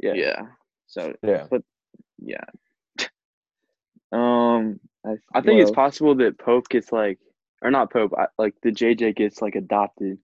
Yeah. 0.00 0.12
yeah. 0.14 0.42
So 0.86 1.14
yeah. 1.22 1.46
but 1.50 1.62
yeah. 2.18 2.44
Um, 4.12 4.78
I, 5.04 5.16
I 5.34 5.40
think 5.40 5.60
it's 5.60 5.70
possible 5.70 6.14
that 6.16 6.38
Pope 6.38 6.68
gets 6.68 6.92
like, 6.92 7.18
or 7.62 7.70
not 7.70 7.92
Pope, 7.92 8.12
I- 8.16 8.28
like 8.38 8.54
the 8.62 8.70
JJ 8.70 9.16
gets 9.16 9.42
like 9.42 9.54
adopted 9.56 10.18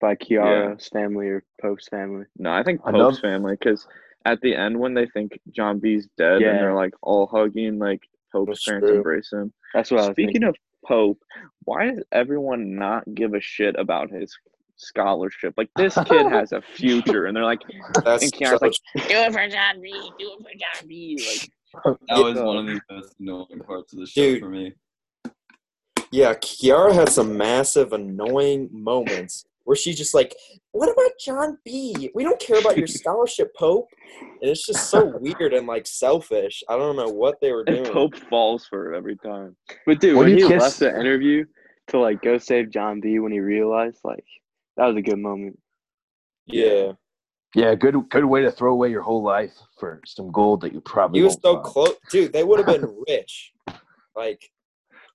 by 0.00 0.14
Kiara's 0.14 0.88
family 0.88 1.28
or 1.28 1.42
Pope's 1.60 1.88
family. 1.88 2.24
No, 2.38 2.50
I 2.52 2.62
think 2.62 2.80
Another- 2.84 3.04
Pope's 3.10 3.20
family 3.20 3.56
because 3.58 3.86
at 4.24 4.40
the 4.40 4.54
end 4.54 4.78
when 4.78 4.94
they 4.94 5.06
think 5.06 5.38
John 5.54 5.78
B's 5.78 6.08
dead 6.18 6.40
Yeah. 6.40 6.48
and 6.50 6.58
they're 6.58 6.74
like 6.74 6.94
all 7.02 7.26
hugging, 7.26 7.78
like 7.78 8.02
Pope's 8.32 8.48
That's 8.50 8.64
parents 8.64 8.88
true. 8.88 8.96
embrace 8.96 9.32
him. 9.32 9.52
That's 9.74 9.90
what 9.90 10.00
I 10.00 10.08
was 10.08 10.14
Speaking 10.14 10.42
of 10.44 10.56
Pope, 10.86 11.18
why 11.64 11.90
does 11.90 12.04
everyone 12.12 12.76
not 12.76 13.02
give 13.14 13.34
a 13.34 13.40
shit 13.40 13.74
about 13.78 14.10
his 14.10 14.36
scholarship? 14.76 15.54
Like 15.56 15.70
this 15.76 15.94
kid 16.06 16.26
has 16.26 16.52
a 16.52 16.60
future, 16.60 17.26
and 17.26 17.36
they're 17.36 17.44
like, 17.44 17.62
that's 18.04 18.22
and 18.24 18.32
Kiara's 18.32 18.60
so 18.60 18.66
like, 18.66 19.08
do 19.08 19.14
it 19.16 19.32
for 19.32 19.48
John 19.48 19.80
B, 19.80 19.90
do 20.18 20.36
it 20.38 20.42
for 20.42 20.50
John 20.58 20.88
B. 20.88 21.18
Like, 21.84 21.96
That 22.08 22.18
was 22.18 22.38
one 22.38 22.56
of 22.58 22.66
the 22.66 22.80
most 22.90 23.14
annoying 23.20 23.60
parts 23.66 23.92
of 23.92 23.98
the 24.00 24.06
show 24.06 24.22
Dude. 24.22 24.40
for 24.40 24.48
me. 24.48 24.72
Yeah, 26.12 26.34
Kiara 26.34 26.92
had 26.94 27.08
some 27.08 27.36
massive 27.36 27.92
annoying 27.92 28.68
moments 28.72 29.44
where 29.66 29.76
she's 29.76 29.98
just 29.98 30.14
like, 30.14 30.34
"What 30.72 30.90
about 30.90 31.10
John 31.20 31.58
B? 31.64 32.10
We 32.14 32.22
don't 32.24 32.40
care 32.40 32.58
about 32.58 32.78
your 32.78 32.86
scholarship, 33.00 33.54
Pope." 33.54 33.88
And 34.40 34.50
it's 34.50 34.64
just 34.64 34.88
so 34.88 35.12
weird 35.18 35.52
and 35.52 35.66
like 35.66 35.86
selfish. 35.86 36.62
I 36.68 36.76
don't 36.76 36.96
know 36.96 37.08
what 37.08 37.40
they 37.40 37.52
were 37.52 37.64
and 37.66 37.84
doing. 37.84 37.92
Pope 37.92 38.16
falls 38.30 38.66
for 38.66 38.92
it 38.92 38.96
every 38.96 39.16
time. 39.16 39.56
But 39.84 40.00
dude, 40.00 40.16
When 40.16 40.30
when, 40.30 40.38
he 40.38 40.46
kiss- 40.48 40.62
left 40.62 40.78
the 40.78 40.98
interview 40.98 41.44
to 41.88 41.98
like 41.98 42.22
go 42.22 42.38
save 42.38 42.70
John 42.70 43.00
B 43.00 43.18
when 43.18 43.32
he 43.32 43.40
realized, 43.40 43.98
like, 44.04 44.24
that 44.76 44.86
was 44.86 44.96
a 44.96 45.02
good 45.02 45.18
moment. 45.18 45.58
Yeah, 46.46 46.92
Yeah, 47.56 47.74
good 47.74 47.96
good 48.08 48.24
way 48.24 48.42
to 48.42 48.52
throw 48.52 48.72
away 48.72 48.90
your 48.90 49.02
whole 49.02 49.22
life 49.22 49.54
for 49.80 50.00
some 50.06 50.30
gold 50.30 50.60
that 50.60 50.72
you 50.72 50.80
probably 50.80 51.18
he 51.18 51.24
was 51.24 51.36
won't 51.42 51.66
so 51.66 51.70
close, 51.70 51.96
dude. 52.08 52.32
They 52.32 52.44
would 52.44 52.58
have 52.60 52.66
been 52.68 53.02
rich. 53.08 53.52
Like, 54.14 54.48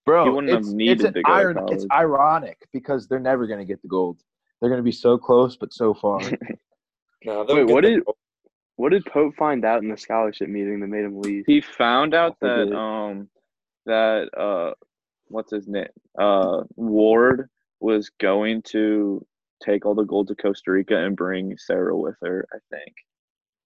Bro, 0.06 0.26
He 0.26 0.30
wouldn't 0.30 0.52
have 0.52 0.62
it's, 0.64 0.72
needed 0.74 1.02
it's, 1.06 1.14
to 1.14 1.20
an 1.20 1.24
iron, 1.26 1.66
it's 1.70 1.86
ironic 1.92 2.58
because 2.74 3.08
they're 3.08 3.20
never 3.20 3.48
going 3.48 3.60
to 3.60 3.66
get 3.66 3.82
the 3.82 3.88
gold. 3.88 4.20
They're 4.62 4.70
going 4.70 4.80
to 4.80 4.84
be 4.84 4.92
so 4.92 5.18
close, 5.18 5.56
but 5.58 5.74
so 5.74 5.94
far. 5.94 6.20
no, 7.26 7.46
Wait, 7.50 7.64
what 7.64 7.82
did- 7.82 8.06
gold. 8.06 8.16
What 8.78 8.90
did 8.94 9.06
Pope 9.06 9.36
find 9.36 9.64
out 9.64 9.84
in 9.84 9.90
the 9.90 9.98
scholarship 9.98 10.50
meeting 10.50 10.80
that 10.80 10.88
made 10.88 11.04
him 11.04 11.20
leave? 11.20 11.44
He 11.46 11.62
found 11.62 12.16
out 12.16 12.40
that 12.42 12.74
um 12.76 13.30
that 13.86 14.30
uh 14.36 14.74
what's 15.28 15.52
his 15.52 15.68
name 15.68 15.86
uh 16.18 16.64
Ward 16.76 17.48
was 17.80 18.10
going 18.20 18.64
to 18.70 19.24
take 19.64 19.86
all 19.86 19.94
the 19.94 20.04
gold 20.06 20.30
to 20.30 20.36
Costa 20.36 20.72
Rica 20.72 20.98
and 20.98 21.16
bring 21.16 21.56
Sarah 21.60 21.96
with 21.96 22.16
her. 22.24 22.48
I 22.52 22.58
think 22.76 22.96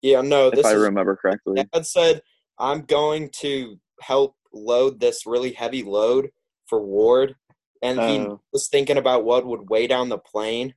Yeah, 0.01 0.19
no, 0.21 0.47
if 0.49 0.55
this 0.55 0.65
I 0.65 0.73
is 0.73 0.81
remember 0.81 1.15
correctly. 1.15 1.63
Dad 1.71 1.85
said, 1.85 2.21
I'm 2.59 2.81
going 2.81 3.29
to 3.39 3.79
help 4.01 4.35
load 4.51 4.99
this 4.99 5.25
really 5.25 5.53
heavy 5.53 5.83
load 5.83 6.29
for 6.67 6.81
Ward. 6.83 7.35
And 7.81 8.01
he 8.01 8.19
Oh. 8.19 8.41
was 8.51 8.67
thinking 8.67 8.97
about 8.97 9.23
what 9.23 9.45
would 9.45 9.69
weigh 9.69 9.87
down 9.87 10.09
the 10.09 10.17
plane. 10.17 10.73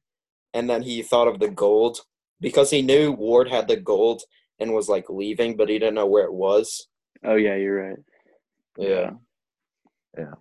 And 0.54 0.68
then 0.68 0.82
he 0.82 1.02
thought 1.02 1.28
of 1.28 1.40
the 1.40 1.48
gold 1.48 1.98
because 2.40 2.70
he 2.70 2.82
knew 2.82 3.12
Ward 3.12 3.48
had 3.48 3.68
the 3.68 3.76
gold 3.76 4.22
and 4.58 4.72
was 4.72 4.88
like 4.88 5.08
leaving, 5.08 5.56
but 5.56 5.68
he 5.68 5.78
didn't 5.78 5.94
know 5.94 6.06
where 6.06 6.24
it 6.24 6.32
was. 6.32 6.88
Oh 7.24 7.36
yeah, 7.36 7.56
you're 7.56 7.88
right. 7.88 7.98
Yeah. 8.76 9.10
Yeah. 10.16 10.34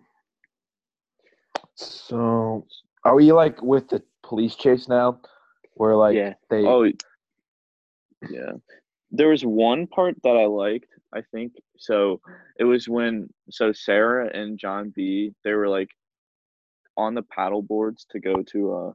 So, 1.76 2.66
are 3.04 3.16
we 3.16 3.32
like 3.32 3.62
with 3.62 3.90
the 3.90 4.02
police 4.24 4.56
chase 4.56 4.88
now? 4.88 5.20
Where 5.76 5.96
like 5.96 6.16
yeah. 6.16 6.34
they 6.50 6.66
Oh, 6.66 6.92
yeah. 8.30 8.54
there 9.12 9.30
was 9.30 9.46
one 9.46 9.86
part 9.88 10.16
that 10.24 10.36
I 10.36 10.46
liked. 10.46 10.90
I 11.14 11.22
think 11.32 11.54
so. 11.78 12.20
It 12.60 12.64
was 12.64 12.90
when 12.90 13.30
so 13.50 13.72
Sarah 13.72 14.30
and 14.34 14.58
John 14.58 14.92
B. 14.96 15.34
They 15.44 15.54
were 15.54 15.70
like 15.70 15.90
on 16.96 17.14
the 17.14 17.22
paddle 17.24 17.62
boards 17.62 18.08
to 18.12 18.20
go 18.20 18.42
to 18.52 18.74
uh 18.74 18.92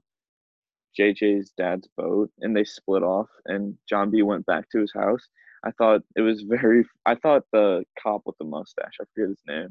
JJ's 0.99 1.53
dad's 1.57 1.89
boat, 1.97 2.31
and 2.41 2.57
they 2.57 2.65
split 2.65 3.03
off, 3.03 3.29
and 3.47 3.77
John 3.89 4.11
B. 4.11 4.23
went 4.23 4.47
back 4.47 4.69
to 4.71 4.81
his 4.81 4.93
house. 4.95 5.27
I 5.65 5.71
thought 5.73 6.03
it 6.17 6.23
was 6.23 6.43
very. 6.43 6.85
I 7.07 7.15
thought 7.15 7.45
the 7.53 7.85
cop 8.03 8.23
with 8.27 8.37
the 8.39 8.45
mustache. 8.45 8.95
I 9.01 9.05
forget 9.15 9.31
his 9.31 9.43
name. 9.47 9.69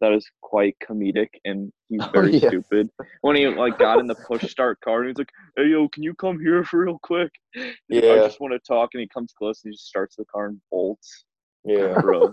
That 0.00 0.10
was 0.10 0.26
quite 0.42 0.76
comedic, 0.86 1.28
and 1.44 1.72
he's 1.88 2.00
Oh, 2.04 2.10
very 2.12 2.36
yeah. 2.36 2.48
stupid. 2.48 2.90
When 3.22 3.36
he 3.36 3.46
like 3.46 3.78
got 3.78 3.98
in 3.98 4.06
the 4.06 4.14
push 4.14 4.42
start 4.50 4.80
car, 4.80 5.00
and 5.00 5.08
he's 5.08 5.18
like, 5.18 5.30
"Hey 5.56 5.66
yo, 5.68 5.88
can 5.88 6.02
you 6.02 6.14
come 6.14 6.38
here 6.40 6.64
for 6.64 6.80
real 6.84 6.98
quick?" 7.02 7.30
I 7.56 7.74
just 7.90 8.40
want 8.40 8.52
to 8.54 8.58
talk, 8.58 8.90
and 8.94 9.00
he 9.00 9.08
comes 9.08 9.32
close 9.36 9.62
and 9.64 9.72
he 9.72 9.74
just 9.76 9.88
starts 9.88 10.16
the 10.16 10.24
car 10.24 10.46
and 10.46 10.60
bolts. 10.70 11.24
Yeah. 11.64 12.00
Bro, 12.00 12.32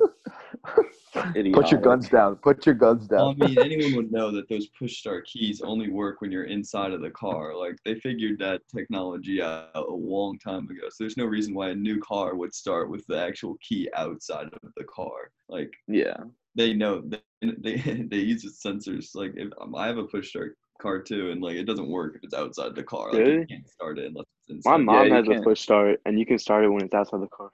Put 1.53 1.72
your 1.72 1.82
guns 1.82 2.09
down. 2.09 2.36
Put 2.38 2.66
your 2.66 2.76
guns 2.76 3.07
Well, 3.07 3.30
I 3.30 3.34
mean, 3.34 3.59
anyone 3.59 3.95
would 3.95 4.11
know 4.11 4.32
that 4.32 4.49
those 4.49 4.68
push 4.68 4.97
start 4.97 5.26
keys 5.28 5.61
only 5.61 5.89
work 5.89 6.22
when 6.22 6.32
you're 6.32 6.45
inside 6.45 6.91
of 6.91 7.01
the 7.01 7.11
car. 7.11 7.55
Like 7.55 7.78
they 7.86 7.95
figured 7.95 8.39
that 8.39 8.61
technology 8.74 9.41
out 9.41 9.70
a 9.76 9.91
long 9.91 10.38
time 10.39 10.66
ago. 10.66 10.88
So 10.89 11.03
there's 11.03 11.18
no 11.18 11.26
reason 11.26 11.53
why 11.53 11.70
a 11.70 11.76
new 11.76 11.99
car 11.99 12.36
would 12.36 12.53
start 12.53 12.89
with 12.89 13.05
the 13.07 13.20
actual 13.20 13.57
key 13.61 13.89
outside 13.95 14.47
of 14.47 14.72
the 14.76 14.84
car. 14.86 15.32
Like 15.49 15.72
Yeah, 15.88 16.18
they 16.55 16.74
know 16.74 17.01
they 17.05 17.20
they, 17.41 17.76
they 18.09 18.18
use 18.18 18.45
its 18.45 18.64
sensors. 18.64 19.16
Like 19.16 19.34
if 19.36 19.51
um, 19.61 19.76
I 19.76 19.88
have 19.88 19.97
a 19.97 20.03
push 20.05 20.30
start 20.30 20.57
car 20.82 21.01
too, 21.01 21.32
and 21.32 21.41
like 21.41 21.55
it 21.55 21.66
doesn't 21.66 21.89
work 21.89 22.16
if 22.16 22.24
it's 22.24 22.34
outside 22.34 22.76
the 22.76 22.84
car. 22.84 23.11
Like 23.11 23.20
Really? 23.20 23.41
you 23.41 23.45
can't 23.49 23.70
start 23.70 23.99
it 23.99 24.07
unless 24.07 24.26
it's 24.47 24.66
inside. 24.66 24.72
My 24.72 24.78
mom 24.78 25.07
you 25.07 25.14
has 25.14 25.28
a 25.28 25.36
push 25.43 25.61
start, 25.61 26.01
and 26.05 26.20
you 26.20 26.26
can 26.26 26.38
start 26.39 26.64
it 26.64 26.70
when 26.70 26.84
it's 26.84 26.93
outside 26.93 27.22
the 27.22 27.28
car. 27.28 27.51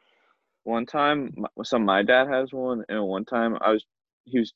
One 0.70 0.86
time, 0.86 1.34
my- 1.36 1.50
so 1.64 1.80
my 1.80 2.04
dad 2.04 2.28
has 2.28 2.54
one, 2.54 2.84
and 2.90 3.04
one 3.06 3.26
time 3.26 3.58
I 3.62 3.72
was, 3.72 3.86
he 4.26 4.40
was, 4.40 4.54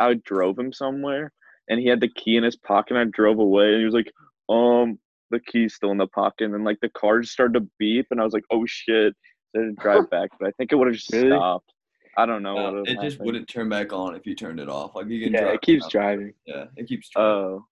I 0.00 0.14
drove 0.14 0.58
him 0.58 0.72
somewhere, 0.72 1.32
and 1.68 1.78
he 1.78 1.86
had 1.86 2.00
the 2.00 2.08
key 2.08 2.36
in 2.36 2.42
his 2.44 2.56
pocket. 2.56 2.96
and 2.96 3.00
I 3.08 3.10
drove 3.12 3.38
away, 3.38 3.72
and 3.72 3.78
he 3.80 3.84
was 3.84 3.94
like, 3.94 4.10
"Um, 4.48 4.98
the 5.30 5.40
key's 5.40 5.74
still 5.74 5.90
in 5.92 5.98
the 5.98 6.06
pocket." 6.08 6.44
And 6.44 6.54
then 6.54 6.64
like 6.64 6.80
the 6.80 6.88
car 6.90 7.20
just 7.20 7.32
started 7.34 7.54
to 7.60 7.68
beep, 7.78 8.06
and 8.10 8.20
I 8.20 8.24
was 8.24 8.32
like, 8.32 8.44
"Oh 8.50 8.64
shit!" 8.66 9.14
So 9.54 9.60
I 9.60 9.64
had 9.66 9.76
to 9.76 9.82
drive 9.82 10.10
back, 10.10 10.30
but 10.40 10.48
I 10.48 10.52
think 10.52 10.72
it 10.72 10.76
would 10.76 10.88
have 10.88 10.96
just 10.96 11.12
Really? 11.12 11.30
stopped. 11.36 11.70
I 12.16 12.26
don't 12.26 12.42
know. 12.42 12.56
Uh, 12.58 12.72
what 12.80 12.88
it 12.88 13.00
just 13.00 13.20
wouldn't 13.20 13.48
turn 13.48 13.68
back 13.68 13.92
on 13.92 14.14
if 14.16 14.26
you 14.26 14.34
turned 14.34 14.60
it 14.60 14.68
off. 14.68 14.94
Like 14.94 15.08
you 15.08 15.22
can. 15.24 15.32
Yeah, 15.32 15.40
drive 15.42 15.54
it 15.54 15.60
keeps 15.62 15.82
around. 15.84 15.90
driving. 15.90 16.32
Yeah, 16.46 16.64
it 16.76 16.86
keeps. 16.88 17.08
driving. 17.10 17.30
Oh, 17.30 17.64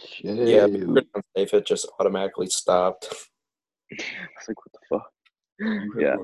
Shit. 0.00 0.48
Yeah, 0.48 0.66
if. 1.36 1.54
It 1.54 1.66
just 1.66 1.88
automatically 1.98 2.46
stopped. 2.48 3.08
I 3.92 3.94
was 4.38 4.48
like, 4.48 4.56
"What 4.64 4.72
the 4.72 4.80
fuck?" 4.90 5.10
Yeah. 5.98 6.16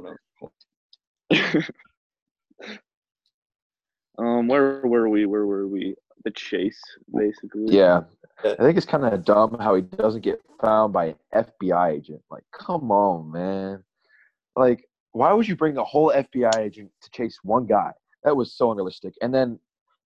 One 1.40 1.56
of- 1.56 1.70
Um, 4.18 4.46
where 4.48 4.80
were 4.84 5.08
we? 5.08 5.26
Where 5.26 5.46
were 5.46 5.66
we? 5.66 5.94
The 6.24 6.30
chase, 6.30 6.80
basically. 7.12 7.64
Yeah. 7.74 8.02
Yeah. 8.44 8.52
I 8.58 8.62
think 8.62 8.76
it's 8.76 8.86
kind 8.86 9.04
of 9.04 9.24
dumb 9.24 9.56
how 9.58 9.74
he 9.74 9.82
doesn't 9.82 10.20
get 10.22 10.40
found 10.60 10.92
by 10.92 11.06
an 11.06 11.14
FBI 11.34 11.92
agent. 11.92 12.20
Like, 12.30 12.44
come 12.52 12.90
on, 12.90 13.30
man. 13.32 13.82
Like, 14.56 14.88
why 15.12 15.32
would 15.32 15.48
you 15.48 15.56
bring 15.56 15.76
a 15.76 15.84
whole 15.84 16.12
FBI 16.12 16.58
agent 16.58 16.90
to 17.02 17.10
chase 17.10 17.38
one 17.42 17.66
guy? 17.66 17.92
That 18.24 18.36
was 18.36 18.52
so 18.52 18.70
unrealistic. 18.70 19.14
And 19.22 19.32
then 19.34 19.58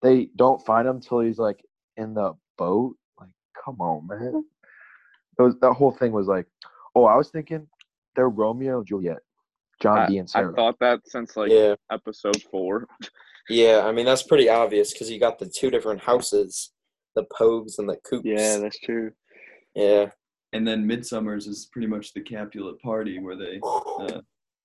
they 0.03 0.31
don't 0.37 0.64
find 0.64 0.87
him 0.87 1.01
till 1.01 1.20
he's 1.20 1.39
like 1.39 1.62
in 1.97 2.14
the 2.14 2.35
boat. 2.57 2.97
Like, 3.18 3.31
come 3.64 3.81
on, 3.81 4.07
man. 4.07 4.45
It 5.39 5.43
was 5.43 5.57
that 5.61 5.72
whole 5.72 5.93
thing 5.93 6.12
was 6.12 6.27
like, 6.29 6.47
oh, 6.95 7.05
I 7.05 7.16
was 7.16 7.29
thinking 7.31 7.66
they're 8.14 8.29
Romeo 8.29 8.79
and 8.79 8.87
Juliet, 8.87 9.18
John 9.81 9.99
I, 9.99 10.07
B. 10.09 10.18
and 10.18 10.29
I 10.35 10.45
thought 10.53 10.79
that 10.81 11.01
since 11.07 11.37
like 11.37 11.51
yeah. 11.51 11.74
episode 11.91 12.43
four. 12.51 12.87
Yeah. 13.49 13.83
I 13.85 13.93
mean, 13.93 14.07
that's 14.07 14.24
pretty 14.24 14.49
obvious 14.49 14.93
because 14.93 15.09
you 15.09 15.20
got 15.20 15.39
the 15.39 15.47
two 15.47 15.70
different 15.70 16.01
houses, 16.01 16.72
the 17.14 17.24
Pogues 17.39 17.79
and 17.79 17.89
the 17.89 17.97
Kooks. 17.99 18.22
Yeah, 18.24 18.57
that's 18.59 18.81
true. 18.81 19.12
Yeah. 19.77 20.07
And 20.53 20.66
then 20.66 20.85
Midsummer's 20.85 21.47
is 21.47 21.68
pretty 21.72 21.87
much 21.87 22.12
the 22.12 22.22
Capulet 22.22 22.81
party 22.83 23.20
where 23.20 23.37
they 23.37 23.61
uh, 24.01 24.20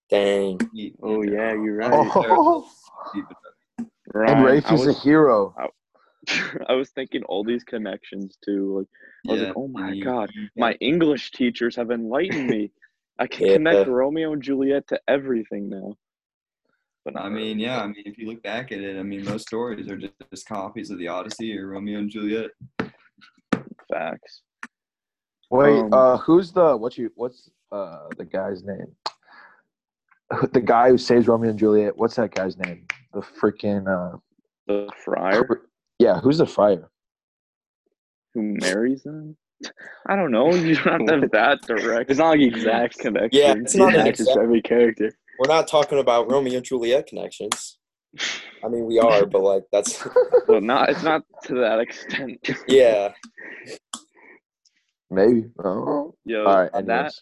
Dang. 0.09 0.59
meet. 0.73 0.95
Oh 1.03 1.21
and, 1.21 1.31
yeah, 1.31 1.51
you're 1.53 1.75
right. 1.75 1.91
oh, 1.93 2.67
Stephen- 3.11 3.91
and 4.15 4.43
Rafe 4.43 4.65
I 4.71 4.73
is 4.73 4.87
a 4.87 4.93
hero. 4.93 5.53
I 6.67 6.73
was 6.73 6.89
thinking 6.89 7.23
all 7.25 7.43
these 7.43 7.63
connections 7.63 8.37
too. 8.43 8.79
Like 8.79 8.87
I 9.27 9.31
was 9.33 9.41
Yeah, 9.41 9.47
like, 9.49 9.57
oh 9.57 9.67
my 9.67 9.91
you- 9.91 10.03
god, 10.03 10.31
you 10.33 10.47
my 10.57 10.71
got- 10.71 10.81
English 10.81 11.31
teachers 11.31 11.75
have 11.75 11.91
enlightened 11.91 12.47
me. 12.49 12.71
I 13.21 13.27
can 13.27 13.45
Yeah. 13.45 13.53
connect 13.53 13.87
Romeo 13.87 14.33
and 14.33 14.41
Juliet 14.41 14.87
to 14.87 14.99
everything 15.07 15.69
now. 15.69 15.95
But 17.05 17.15
I 17.15 17.29
mean, 17.29 17.59
yeah. 17.59 17.81
I 17.83 17.87
mean, 17.87 18.03
if 18.05 18.17
you 18.17 18.27
look 18.27 18.41
back 18.41 18.71
at 18.71 18.79
it, 18.79 18.97
I 18.99 19.03
mean, 19.03 19.23
most 19.23 19.47
stories 19.47 19.87
are 19.89 19.97
just, 19.97 20.13
just 20.31 20.47
copies 20.47 20.89
of 20.89 20.97
the 20.97 21.07
Odyssey 21.07 21.55
or 21.57 21.67
Romeo 21.67 21.99
and 21.99 22.09
Juliet. 22.09 22.49
facts. 23.91 24.41
Wait, 25.51 25.79
Um, 25.81 25.93
uh, 25.93 26.17
who's 26.17 26.51
the 26.51 26.75
what's 26.77 26.97
you 26.97 27.11
what's 27.15 27.49
uh 27.71 28.07
the 28.17 28.25
guy's 28.25 28.63
name? 28.63 28.95
The 30.53 30.61
guy 30.61 30.89
who 30.89 30.97
saves 30.97 31.27
Romeo 31.27 31.49
and 31.49 31.59
Juliet. 31.59 31.95
What's 31.97 32.15
that 32.15 32.33
guy's 32.33 32.57
name? 32.57 32.87
The 33.13 33.19
freaking 33.19 33.85
uh, 33.87 34.17
The 34.65 34.89
friar 35.03 35.67
yeah. 35.99 36.19
Who's 36.21 36.37
the 36.39 36.45
friar? 36.47 36.89
who 38.33 38.41
marries 38.61 39.03
them. 39.03 39.35
I 40.07 40.15
don't 40.15 40.31
know. 40.31 40.53
You 40.53 40.75
don't 40.75 41.07
have 41.09 41.21
have 41.21 41.31
that 41.31 41.61
direct. 41.61 42.09
It's 42.09 42.19
not 42.19 42.29
like 42.31 42.41
exact 42.41 42.97
connection. 42.99 43.39
Yeah, 43.41 43.53
it's 43.57 43.75
not 43.75 43.93
It 43.93 43.99
an 43.99 44.05
matches 44.05 44.21
exact- 44.27 44.39
every 44.39 44.61
character. 44.61 45.11
We're 45.39 45.47
not 45.53 45.67
talking 45.67 45.99
about 45.99 46.29
Romeo 46.31 46.57
and 46.57 46.65
Juliet 46.65 47.07
connections. 47.07 47.77
I 48.63 48.67
mean, 48.67 48.85
we 48.85 48.99
are, 48.99 49.25
but 49.25 49.41
like 49.41 49.63
that's 49.71 50.05
Well, 50.47 50.61
not 50.61 50.89
it's 50.89 51.03
not 51.03 51.21
to 51.45 51.55
that 51.55 51.79
extent. 51.79 52.39
yeah. 52.67 53.13
Maybe. 55.09 55.45
Oh. 55.63 56.13
Yo, 56.25 56.45
All 56.45 56.57
right. 56.61 56.71
that 56.73 56.89
anyways. 56.89 57.21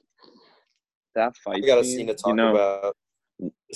that 1.15 1.35
fight. 1.37 1.55
We 1.61 1.65
got 1.67 1.79
a 1.79 1.83
scene, 1.83 1.97
scene 1.97 2.07
to 2.07 2.11
you 2.13 2.17
talk 2.17 2.35
know, 2.35 2.51
about. 2.55 2.95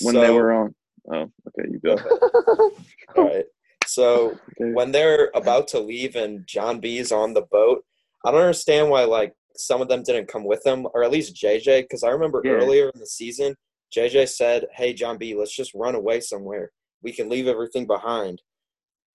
when 0.01 0.15
they 0.15 0.29
were 0.29 0.51
on. 0.51 0.75
Oh, 1.11 1.29
okay, 1.47 1.69
you 1.69 1.79
go. 1.83 1.95
All 3.17 3.25
right. 3.27 3.45
So 3.85 4.37
Okay. 4.61 4.71
when 4.73 4.91
they're 4.91 5.29
about 5.35 5.67
to 5.69 5.79
leave 5.79 6.15
and 6.15 6.45
John 6.47 6.79
B 6.79 6.97
is 6.99 7.11
on 7.11 7.33
the 7.33 7.41
boat, 7.41 7.83
I 8.23 8.31
don't 8.31 8.41
understand 8.41 8.89
why 8.89 9.03
like 9.03 9.33
some 9.55 9.81
of 9.81 9.87
them 9.87 10.03
didn't 10.03 10.27
come 10.27 10.43
with 10.43 10.63
them, 10.63 10.87
or 10.93 11.03
at 11.03 11.11
least 11.11 11.35
JJ, 11.35 11.83
because 11.83 12.03
I 12.03 12.09
remember 12.09 12.41
Yeah. 12.43 12.53
earlier 12.53 12.89
in 12.89 12.99
the 12.99 13.05
season, 13.07 13.55
JJ 13.91 14.25
said, 14.25 14.67
"Hey, 14.73 14.93
John 14.93 15.17
B, 15.17 15.35
let's 15.35 15.55
just 15.55 15.73
run 15.73 15.95
away 15.95 16.19
somewhere. 16.19 16.71
We 17.01 17.11
can 17.11 17.29
leave 17.29 17.47
everything 17.47 17.85
behind." 17.85 18.41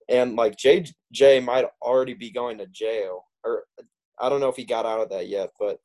And 0.07 0.35
like 0.35 0.55
JJ 0.55 1.39
might 1.43 1.65
already 1.81 2.13
be 2.13 2.31
going 2.31 2.57
to 2.59 2.67
jail, 2.67 3.25
or 3.43 3.65
I 4.19 4.29
don't 4.29 4.39
know 4.39 4.49
if 4.49 4.55
he 4.55 4.65
got 4.65 4.85
out 4.85 5.01
of 5.01 5.09
that 5.09 5.27
yet, 5.27 5.51
but 5.59 5.79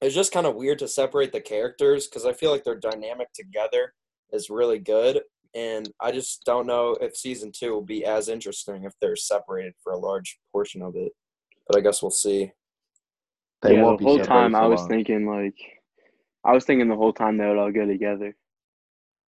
it's 0.00 0.14
just 0.14 0.32
kind 0.32 0.46
of 0.46 0.56
weird 0.56 0.78
to 0.80 0.88
separate 0.88 1.32
the 1.32 1.40
characters 1.40 2.06
because 2.06 2.26
I 2.26 2.32
feel 2.32 2.50
like 2.50 2.64
their 2.64 2.78
dynamic 2.78 3.32
together 3.32 3.94
is 4.32 4.50
really 4.50 4.80
good 4.80 5.22
and 5.54 5.92
I 6.00 6.12
just 6.12 6.44
don't 6.44 6.66
know 6.66 6.96
if 7.00 7.16
season 7.16 7.52
two 7.52 7.72
will 7.72 7.82
be 7.82 8.04
as 8.04 8.28
interesting 8.28 8.84
if 8.84 8.94
they're 9.00 9.16
separated 9.16 9.74
for 9.82 9.92
a 9.92 9.98
large 9.98 10.38
portion 10.50 10.82
of 10.82 10.96
it. 10.96 11.12
But 11.66 11.76
I 11.76 11.80
guess 11.80 12.02
we'll 12.02 12.10
see. 12.10 12.52
They 13.62 13.74
yeah, 13.76 13.82
won't 13.82 13.98
the 14.00 14.04
whole 14.04 14.18
time 14.18 14.54
I 14.54 14.66
was 14.66 14.80
long. 14.80 14.88
thinking 14.88 15.26
like, 15.26 15.54
I 16.44 16.52
was 16.52 16.64
thinking 16.64 16.88
the 16.88 16.96
whole 16.96 17.12
time 17.12 17.36
they 17.38 17.46
would 17.46 17.58
all 17.58 17.70
go 17.70 17.86
together, 17.86 18.34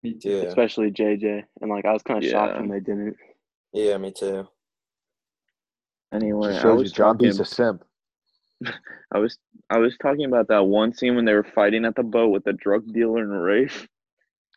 Me 0.04 0.14
too. 0.18 0.46
Especially 0.48 0.92
JJ, 0.92 1.44
and 1.62 1.70
like 1.70 1.86
I 1.86 1.92
was 1.92 2.02
kind 2.04 2.24
of 2.24 2.30
shocked 2.30 2.58
when 2.58 2.70
they 2.70 2.80
didn't. 2.80 3.18
yeah, 3.74 3.98
me 3.98 4.12
too. 4.12 4.48
Anyway, 6.14 6.50
Just 6.50 6.60
I 6.60 6.62
shows 6.64 6.78
you 6.78 6.84
was 6.84 6.92
John 6.92 7.18
talking. 7.18 7.42
A 7.42 7.46
simp. 7.46 7.84
I 9.14 9.18
was 9.20 9.38
I 9.70 9.78
was 9.80 9.98
talking 10.02 10.26
about 10.26 10.48
that 10.50 10.64
one 10.66 10.94
scene 10.94 11.16
when 11.16 11.26
they 11.26 11.34
were 11.34 11.44
fighting 11.56 11.84
at 11.86 11.96
the 11.96 12.04
boat 12.04 12.30
with 12.30 12.44
the 12.44 12.54
drug 12.54 12.92
dealer 12.94 13.24
and 13.24 13.44
Rafe. 13.44 13.88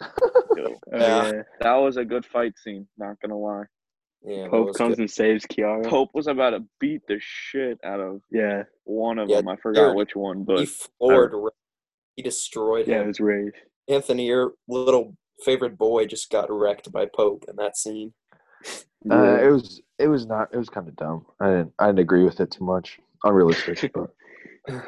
Yo, 0.56 0.76
Yeah. 0.92 1.42
that 1.60 1.74
was 1.76 1.96
a 1.96 2.04
good 2.04 2.26
fight 2.26 2.52
scene. 2.58 2.86
Not 2.98 3.20
gonna 3.20 3.38
lie. 3.38 3.64
Yeah, 4.24 4.48
Pope 4.48 4.74
comes 4.74 4.92
good. 4.96 5.00
and 5.00 5.10
saves 5.10 5.44
Kiara. 5.46 5.84
Pope 5.86 6.10
was 6.14 6.26
about 6.26 6.50
to 6.50 6.64
beat 6.80 7.02
the 7.06 7.18
shit 7.20 7.78
out 7.84 8.00
of 8.00 8.22
Yeah, 8.30 8.62
one 8.84 9.18
of 9.18 9.28
Yeah, 9.28 9.36
them. 9.38 9.48
I 9.48 9.56
forgot 9.56 9.94
which 9.94 10.16
one, 10.16 10.44
but 10.44 10.60
he 10.60 10.64
but 10.64 10.72
floored. 10.98 11.32
Ray. 11.34 11.50
He 12.16 12.22
destroyed 12.22 12.86
yeah, 12.88 13.00
it 13.02 13.06
was 13.06 13.20
Rafe. 13.20 13.52
Anthony, 13.88 14.26
your 14.26 14.52
little 14.68 15.16
favorite 15.44 15.76
boy, 15.76 16.06
just 16.06 16.30
got 16.30 16.50
wrecked 16.50 16.90
by 16.90 17.06
Pope 17.06 17.44
in 17.48 17.56
that 17.56 17.76
scene. 17.76 18.12
Uh, 19.10 19.22
yeah. 19.22 19.48
it 19.48 19.50
was 19.50 19.82
it 19.98 20.08
was 20.08 20.24
not 20.24 20.48
it 20.50 20.56
was 20.56 20.70
kind 20.70 20.88
of 20.88 20.96
dumb. 20.96 21.26
I 21.38 21.48
didn't 21.50 21.72
I 21.78 21.86
didn't 21.88 21.98
agree 21.98 22.24
with 22.24 22.40
it 22.40 22.50
too 22.50 22.64
much. 22.64 22.98
Unrealistic. 23.22 23.92
but 23.94 24.08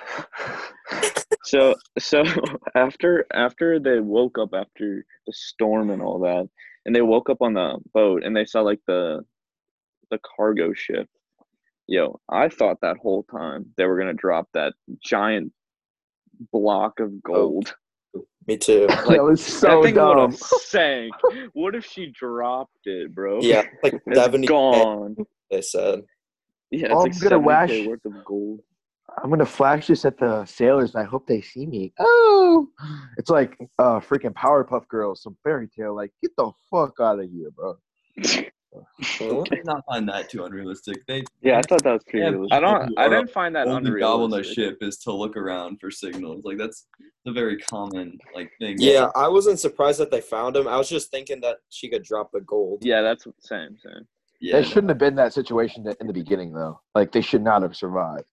so 1.44 1.74
so 1.98 2.22
after 2.74 3.26
after 3.34 3.78
they 3.78 4.00
woke 4.00 4.38
up 4.38 4.54
after 4.54 5.04
the 5.26 5.32
storm 5.34 5.90
and 5.90 6.00
all 6.00 6.18
that, 6.20 6.48
and 6.86 6.94
they 6.94 7.02
woke 7.02 7.28
up 7.28 7.42
on 7.42 7.52
the 7.52 7.76
boat 7.92 8.24
and 8.24 8.34
they 8.34 8.46
saw 8.46 8.62
like 8.62 8.80
the 8.86 9.20
the 10.10 10.18
cargo 10.36 10.72
ship. 10.72 11.08
Yo, 11.88 12.18
I 12.30 12.48
thought 12.48 12.78
that 12.80 12.96
whole 12.96 13.24
time 13.24 13.66
they 13.76 13.84
were 13.84 13.98
gonna 13.98 14.14
drop 14.14 14.48
that 14.54 14.72
giant 15.04 15.52
block 16.52 17.00
of 17.00 17.22
gold. 17.22 17.74
Me 18.46 18.56
too. 18.56 18.86
Like, 19.06 19.18
that 19.18 19.24
was 19.24 19.44
so 19.44 19.66
that 19.66 19.82
thing 19.82 19.94
would 19.96 20.14
dumb. 20.14 20.30
have 20.30 20.38
sank. 20.38 21.12
What 21.52 21.74
if 21.74 21.84
she 21.84 22.06
dropped 22.06 22.86
it, 22.86 23.12
bro? 23.14 23.40
Yeah, 23.42 23.62
like 23.82 23.94
it's 24.06 24.16
70 24.16 24.46
gone. 24.46 25.16
they 25.50 25.60
said. 25.62 26.02
Yeah, 26.70 26.88
Oh, 26.92 27.04
it's 27.04 27.22
I'm 27.22 27.28
gonna 27.30 27.44
like 27.44 27.68
70K 27.70 27.78
wash- 27.80 27.86
worth 27.88 28.04
of 28.04 28.24
gold. 28.24 28.60
I'm 29.22 29.30
gonna 29.30 29.46
flash 29.46 29.86
this 29.86 30.04
at 30.04 30.18
the 30.18 30.44
sailors, 30.44 30.94
and 30.94 31.02
I 31.02 31.08
hope 31.08 31.26
they 31.26 31.40
see 31.40 31.66
me. 31.66 31.92
Oh, 31.98 32.68
it's 33.18 33.30
like 33.30 33.56
uh 33.78 34.00
freaking 34.00 34.32
Powerpuff 34.34 34.86
Girls, 34.88 35.22
some 35.22 35.36
fairy 35.42 35.68
tale. 35.68 35.94
Like, 35.94 36.12
get 36.22 36.32
the 36.36 36.50
fuck 36.70 36.94
out 37.00 37.20
of 37.20 37.30
here, 37.30 37.50
bro. 37.50 37.76
I 39.20 39.44
did 39.50 39.64
not 39.64 39.82
find 39.88 40.06
that 40.08 40.28
too 40.28 40.44
unrealistic. 40.44 41.06
They 41.06 41.24
Yeah, 41.40 41.58
I 41.58 41.62
thought 41.62 41.82
that 41.84 41.92
was 41.92 42.04
pretty 42.04 42.24
Yeah, 42.24 42.30
realistic. 42.32 42.56
I 42.56 42.60
don't. 42.60 42.98
I 42.98 43.08
didn't 43.08 43.30
find 43.30 43.56
that 43.56 43.68
only 43.68 43.98
job 44.00 44.20
on 44.20 44.30
the 44.30 44.42
ship 44.42 44.78
is 44.82 44.98
to 44.98 45.12
look 45.12 45.36
around 45.36 45.80
for 45.80 45.90
signals. 45.90 46.44
Like 46.44 46.58
that's 46.58 46.86
a 47.26 47.32
very 47.32 47.56
common 47.56 48.18
like 48.34 48.50
thing. 48.60 48.76
Yeah, 48.78 49.08
I 49.14 49.28
wasn't 49.28 49.60
surprised 49.60 49.98
that 50.00 50.10
they 50.10 50.20
found 50.20 50.56
him. 50.56 50.68
I 50.68 50.76
was 50.76 50.88
just 50.88 51.10
thinking 51.10 51.40
that 51.40 51.58
she 51.70 51.88
could 51.88 52.02
drop 52.02 52.30
the 52.32 52.40
gold. 52.42 52.84
Yeah, 52.84 53.00
that's 53.02 53.24
same 53.40 53.76
same. 53.82 54.06
yeah. 54.40 54.56
They 54.56 54.62
shouldn't 54.62 54.90
have 54.90 54.98
been 54.98 55.14
that 55.16 55.32
situation 55.32 55.86
in 56.00 56.06
the 56.06 56.12
beginning, 56.12 56.52
though. 56.52 56.80
Like, 56.94 57.12
they 57.12 57.22
should 57.22 57.42
not 57.42 57.62
have 57.62 57.74
survived. 57.74 58.24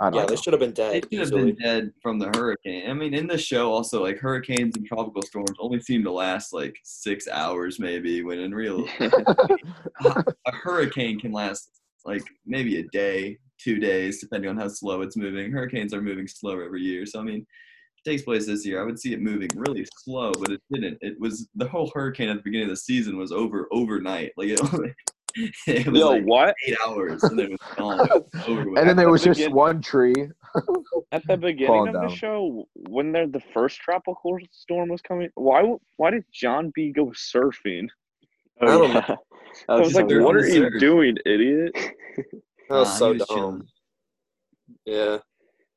I 0.00 0.10
don't 0.10 0.14
Yeah, 0.14 0.22
know. 0.22 0.28
they 0.28 0.36
should 0.36 0.52
have 0.52 0.60
been 0.60 0.72
dead. 0.72 0.92
They 0.92 1.00
dead 1.00 1.08
should 1.10 1.18
have 1.18 1.26
easily. 1.28 1.52
been 1.52 1.62
dead 1.62 1.92
from 2.00 2.18
the 2.18 2.26
hurricane. 2.36 2.88
I 2.88 2.94
mean, 2.94 3.14
in 3.14 3.26
the 3.26 3.38
show, 3.38 3.72
also 3.72 4.02
like 4.02 4.18
hurricanes 4.18 4.76
and 4.76 4.86
tropical 4.86 5.22
storms 5.22 5.56
only 5.58 5.80
seem 5.80 6.04
to 6.04 6.12
last 6.12 6.52
like 6.52 6.76
six 6.84 7.26
hours, 7.26 7.80
maybe. 7.80 8.22
When 8.22 8.38
in 8.38 8.54
real, 8.54 8.86
a 9.00 10.52
hurricane 10.52 11.18
can 11.18 11.32
last 11.32 11.70
like 12.04 12.22
maybe 12.46 12.78
a 12.78 12.84
day, 12.88 13.38
two 13.58 13.80
days, 13.80 14.20
depending 14.20 14.50
on 14.50 14.56
how 14.56 14.68
slow 14.68 15.02
it's 15.02 15.16
moving. 15.16 15.50
Hurricanes 15.50 15.92
are 15.92 16.00
moving 16.00 16.28
slower 16.28 16.62
every 16.62 16.82
year, 16.82 17.04
so 17.04 17.18
I 17.18 17.24
mean, 17.24 17.40
if 17.40 18.06
it 18.06 18.10
takes 18.10 18.22
place 18.22 18.46
this 18.46 18.64
year. 18.64 18.80
I 18.80 18.84
would 18.84 19.00
see 19.00 19.12
it 19.14 19.20
moving 19.20 19.50
really 19.56 19.84
slow, 20.04 20.30
but 20.32 20.52
it 20.52 20.62
didn't. 20.72 20.98
It 21.00 21.18
was 21.18 21.48
the 21.56 21.66
whole 21.66 21.90
hurricane 21.92 22.28
at 22.28 22.36
the 22.36 22.42
beginning 22.42 22.66
of 22.66 22.70
the 22.70 22.76
season 22.76 23.16
was 23.18 23.32
over 23.32 23.66
overnight. 23.72 24.30
Like 24.36 24.50
it, 24.50 24.60
it 25.66 25.86
was 25.86 26.00
Yo, 26.00 26.10
like 26.10 26.24
what? 26.24 26.54
eight 26.66 26.76
hours, 26.86 27.22
and 27.24 27.38
then 27.38 27.46
it 27.46 27.50
was 27.52 27.60
gone. 27.76 28.00
It 28.10 28.24
was 28.34 28.48
over 28.48 28.70
with. 28.70 28.78
and 28.78 28.88
then 28.88 28.96
there 28.96 29.10
was 29.10 29.22
the 29.22 29.28
just 29.30 29.40
begin- 29.40 29.54
one 29.54 29.80
tree. 29.82 30.14
At 31.12 31.22
the 31.26 31.36
beginning 31.36 31.66
Falling 31.66 31.88
of 31.94 32.00
the 32.02 32.08
down. 32.08 32.16
show, 32.16 32.68
when 32.88 33.12
there 33.12 33.26
the 33.26 33.42
first 33.52 33.78
tropical 33.80 34.38
storm 34.50 34.88
was 34.88 35.00
coming, 35.02 35.28
why 35.34 35.62
why 35.96 36.10
did 36.10 36.24
John 36.32 36.72
B 36.74 36.90
go 36.90 37.06
surfing? 37.08 37.88
Oh, 38.60 38.66
I 38.66 38.66
don't 38.66 38.88
yeah. 38.88 38.94
know. 38.94 39.16
That 39.68 39.74
I 39.74 39.80
was 39.80 39.94
like, 39.94 40.06
"What 40.08 40.36
are 40.36 40.46
you 40.46 40.62
surf. 40.70 40.80
doing, 40.80 41.16
idiot?" 41.26 41.72
That 41.76 42.24
was 42.70 42.88
Nah, 42.88 42.94
so 42.94 43.12
was 43.12 43.18
dumb. 43.26 43.36
chilling. 43.36 43.68
Yeah. 44.84 45.18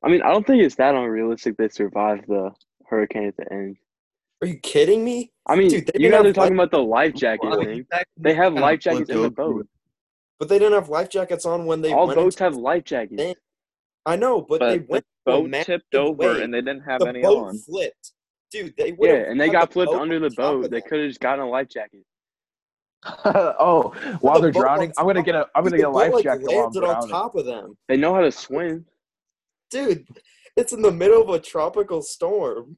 I 0.03 0.09
mean, 0.09 0.21
I 0.23 0.31
don't 0.31 0.45
think 0.47 0.63
it's 0.63 0.75
that 0.75 0.95
unrealistic 0.95 1.57
they 1.57 1.69
survived 1.69 2.25
the 2.27 2.51
hurricane 2.87 3.27
at 3.27 3.37
the 3.37 3.51
end. 3.53 3.77
Are 4.41 4.47
you 4.47 4.57
kidding 4.57 5.03
me? 5.05 5.31
I 5.47 5.55
mean, 5.55 5.69
Dude, 5.69 5.91
you 5.95 6.09
didn't 6.09 6.11
guys 6.11 6.17
have 6.17 6.25
are 6.25 6.33
talking 6.33 6.57
life- 6.57 6.67
about 6.67 6.77
the 6.77 6.83
life 6.83 7.13
jacket 7.13 7.45
Well, 7.47 7.61
thing. 7.61 7.85
that 7.91 8.07
They 8.17 8.33
have 8.33 8.53
life 8.53 8.79
jackets 8.79 9.09
in 9.09 9.21
the 9.21 9.29
boat. 9.29 9.67
But 10.39 10.49
they 10.49 10.57
didn't 10.57 10.73
have 10.73 10.89
life 10.89 11.09
jackets 11.09 11.45
on 11.45 11.65
when 11.67 11.81
they 11.81 11.93
All 11.93 12.07
went 12.07 12.17
boats 12.17 12.39
have 12.39 12.55
life 12.55 12.83
jackets. 12.83 13.17
They- 13.17 13.35
I 14.05 14.15
know, 14.15 14.41
but, 14.41 14.59
they 14.59 14.79
But 14.79 14.89
went 14.89 15.05
the 15.25 15.31
to 15.31 15.37
boat 15.37 15.49
massive 15.49 15.65
tipped 15.81 15.95
over 15.95 16.17
wave. 16.33 16.41
and 16.41 16.51
they 16.51 16.61
didn't 16.61 16.81
have 16.81 17.01
the 17.01 17.07
any 17.09 17.21
boat 17.21 17.37
on. 17.49 17.57
flipped. 17.59 18.13
Dude, 18.51 18.75
they 18.75 18.95
Yeah, 18.99 19.29
and 19.29 19.39
they 19.39 19.49
got 19.49 19.69
the 19.69 19.73
flipped 19.73 19.93
under 19.93 20.19
the 20.19 20.31
boat. 20.31 20.71
They 20.71 20.81
could 20.81 20.99
have 21.01 21.09
just 21.09 21.19
gotten 21.19 21.45
a 21.45 21.49
life 21.49 21.69
jacket. 21.69 22.03
oh, 23.25 23.93
while 24.21 24.35
the 24.35 24.41
they're 24.41 24.51
drowning, 24.51 24.91
I'm 24.97 25.05
gonna 25.05 25.23
get 25.23 25.35
a 25.35 25.47
I'm 25.55 25.63
Dude, 25.63 25.73
gonna 25.73 25.77
get 25.77 25.83
a 25.83 25.87
the 25.87 25.93
boat, 25.93 25.93
life 25.93 26.13
like, 26.13 26.23
jacket 26.23 26.43
while 26.47 26.55
I'm 26.57 26.63
landed 26.63 26.83
on 26.83 26.89
drowning. 26.93 27.09
top 27.09 27.35
of 27.35 27.45
them. 27.45 27.77
They 27.87 27.97
know 27.97 28.13
how 28.13 28.21
to 28.21 28.31
swim. 28.31 28.85
Dude, 29.69 30.05
it's 30.57 30.73
in 30.73 30.81
the 30.81 30.91
middle 30.91 31.21
of 31.21 31.29
a 31.29 31.39
tropical 31.39 32.01
storm. 32.01 32.77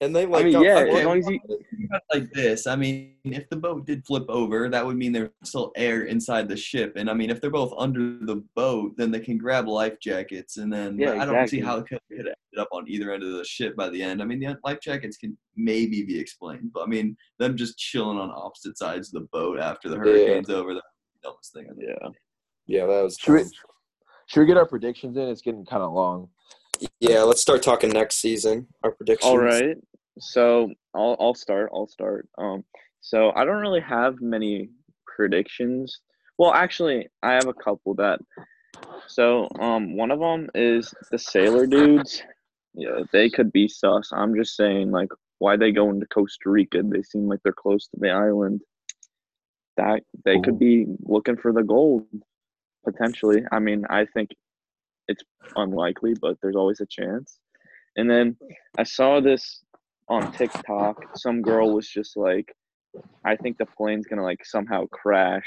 And 0.00 0.14
they 0.14 0.26
like 0.26 0.44
mean, 0.44 0.52
got 0.52 0.64
yeah, 0.64 0.74
flooded. 0.84 0.94
as 0.94 1.04
long 1.04 1.18
as 1.18 1.26
you 1.28 1.40
Think 1.48 1.60
about 1.88 2.02
it 2.10 2.14
like 2.20 2.32
this. 2.32 2.68
I 2.68 2.76
mean, 2.76 3.14
if 3.24 3.48
the 3.48 3.56
boat 3.56 3.84
did 3.84 4.06
flip 4.06 4.26
over, 4.28 4.68
that 4.68 4.86
would 4.86 4.96
mean 4.96 5.10
there's 5.12 5.30
still 5.42 5.72
air 5.76 6.02
inside 6.04 6.48
the 6.48 6.56
ship. 6.56 6.92
And 6.94 7.10
I 7.10 7.14
mean, 7.14 7.30
if 7.30 7.40
they're 7.40 7.50
both 7.50 7.74
under 7.76 8.18
the 8.24 8.44
boat, 8.54 8.92
then 8.96 9.10
they 9.10 9.18
can 9.18 9.38
grab 9.38 9.66
life 9.66 9.98
jackets. 10.00 10.58
And 10.58 10.72
then 10.72 10.98
Yeah, 10.98 11.20
I 11.20 11.24
don't 11.26 11.48
see 11.48 11.60
how 11.60 11.78
it 11.78 11.88
could 11.88 11.98
have 12.10 12.18
ended 12.18 12.34
up 12.58 12.68
on 12.70 12.88
either 12.88 13.12
end 13.12 13.24
of 13.24 13.32
the 13.32 13.44
ship 13.44 13.74
by 13.74 13.88
the 13.88 14.00
end. 14.00 14.22
I 14.22 14.24
mean, 14.24 14.38
the 14.38 14.56
life 14.64 14.78
jackets 14.80 15.16
can 15.16 15.36
maybe 15.56 16.04
be 16.04 16.16
explained, 16.18 16.70
but 16.72 16.84
I 16.84 16.86
mean, 16.86 17.16
them 17.40 17.56
just 17.56 17.76
chilling 17.76 18.18
on 18.18 18.30
opposite 18.30 18.78
sides 18.78 19.12
of 19.12 19.20
the 19.22 19.28
boat 19.32 19.58
after 19.58 19.88
the 19.88 19.96
Yeah. 19.96 20.02
hurricane's 20.02 20.50
over, 20.50 20.74
that's 20.74 20.86
the 21.22 21.28
dumbest 21.28 21.52
thing. 21.52 21.66
Yeah. 21.76 22.08
Yeah, 22.66 22.86
that 22.86 23.02
was 23.02 23.16
Should 23.18 23.32
we, 23.34 23.44
should 24.26 24.40
we 24.40 24.46
get 24.46 24.58
our 24.58 24.66
predictions 24.66 25.16
in? 25.16 25.24
It's 25.28 25.40
getting 25.42 25.64
kind 25.64 25.82
of 25.82 25.92
long. 25.92 26.28
Yeah, 27.00 27.22
let's 27.22 27.40
start 27.40 27.62
talking 27.62 27.90
next 27.90 28.16
season. 28.16 28.66
Our 28.82 28.92
predictions. 28.92 29.30
All 29.30 29.38
right. 29.38 29.76
So 30.18 30.70
I'll 30.94 31.16
I'll 31.20 31.34
start. 31.34 31.70
I'll 31.74 31.88
start. 31.88 32.28
Um. 32.38 32.64
So 33.00 33.32
I 33.34 33.44
don't 33.44 33.60
really 33.60 33.80
have 33.80 34.20
many 34.20 34.70
predictions. 35.06 36.00
Well, 36.38 36.52
actually, 36.52 37.08
I 37.22 37.32
have 37.32 37.46
a 37.48 37.54
couple 37.54 37.94
that. 37.94 38.20
So 39.06 39.48
um, 39.58 39.96
one 39.96 40.10
of 40.10 40.20
them 40.20 40.48
is 40.54 40.94
the 41.10 41.18
sailor 41.18 41.66
dudes. 41.66 42.22
Yeah, 42.74 43.00
they 43.12 43.28
could 43.28 43.50
be 43.52 43.66
sus. 43.66 44.10
I'm 44.12 44.36
just 44.36 44.54
saying, 44.54 44.90
like, 44.90 45.08
why 45.38 45.56
they 45.56 45.72
go 45.72 45.90
into 45.90 46.06
Costa 46.06 46.50
Rica? 46.50 46.82
They 46.84 47.02
seem 47.02 47.26
like 47.26 47.40
they're 47.42 47.52
close 47.52 47.88
to 47.88 47.96
the 47.98 48.10
island. 48.10 48.60
That 49.76 50.02
they 50.24 50.36
Ooh. 50.36 50.42
could 50.42 50.58
be 50.58 50.86
looking 51.00 51.36
for 51.36 51.52
the 51.52 51.62
gold, 51.62 52.06
potentially. 52.84 53.42
I 53.50 53.58
mean, 53.58 53.84
I 53.90 54.06
think 54.06 54.30
it's 55.08 55.22
unlikely, 55.56 56.14
but 56.20 56.36
there's 56.42 56.56
always 56.56 56.80
a 56.80 56.86
chance. 56.86 57.38
And 57.96 58.08
then 58.08 58.36
I 58.78 58.84
saw 58.84 59.20
this 59.20 59.62
on 60.08 60.32
TikTok. 60.32 61.16
Some 61.16 61.42
girl 61.42 61.74
was 61.74 61.88
just 61.88 62.16
like, 62.16 62.54
I 63.24 63.36
think 63.36 63.58
the 63.58 63.66
plane's 63.66 64.06
gonna 64.06 64.22
like 64.22 64.44
somehow 64.44 64.86
crash. 64.86 65.46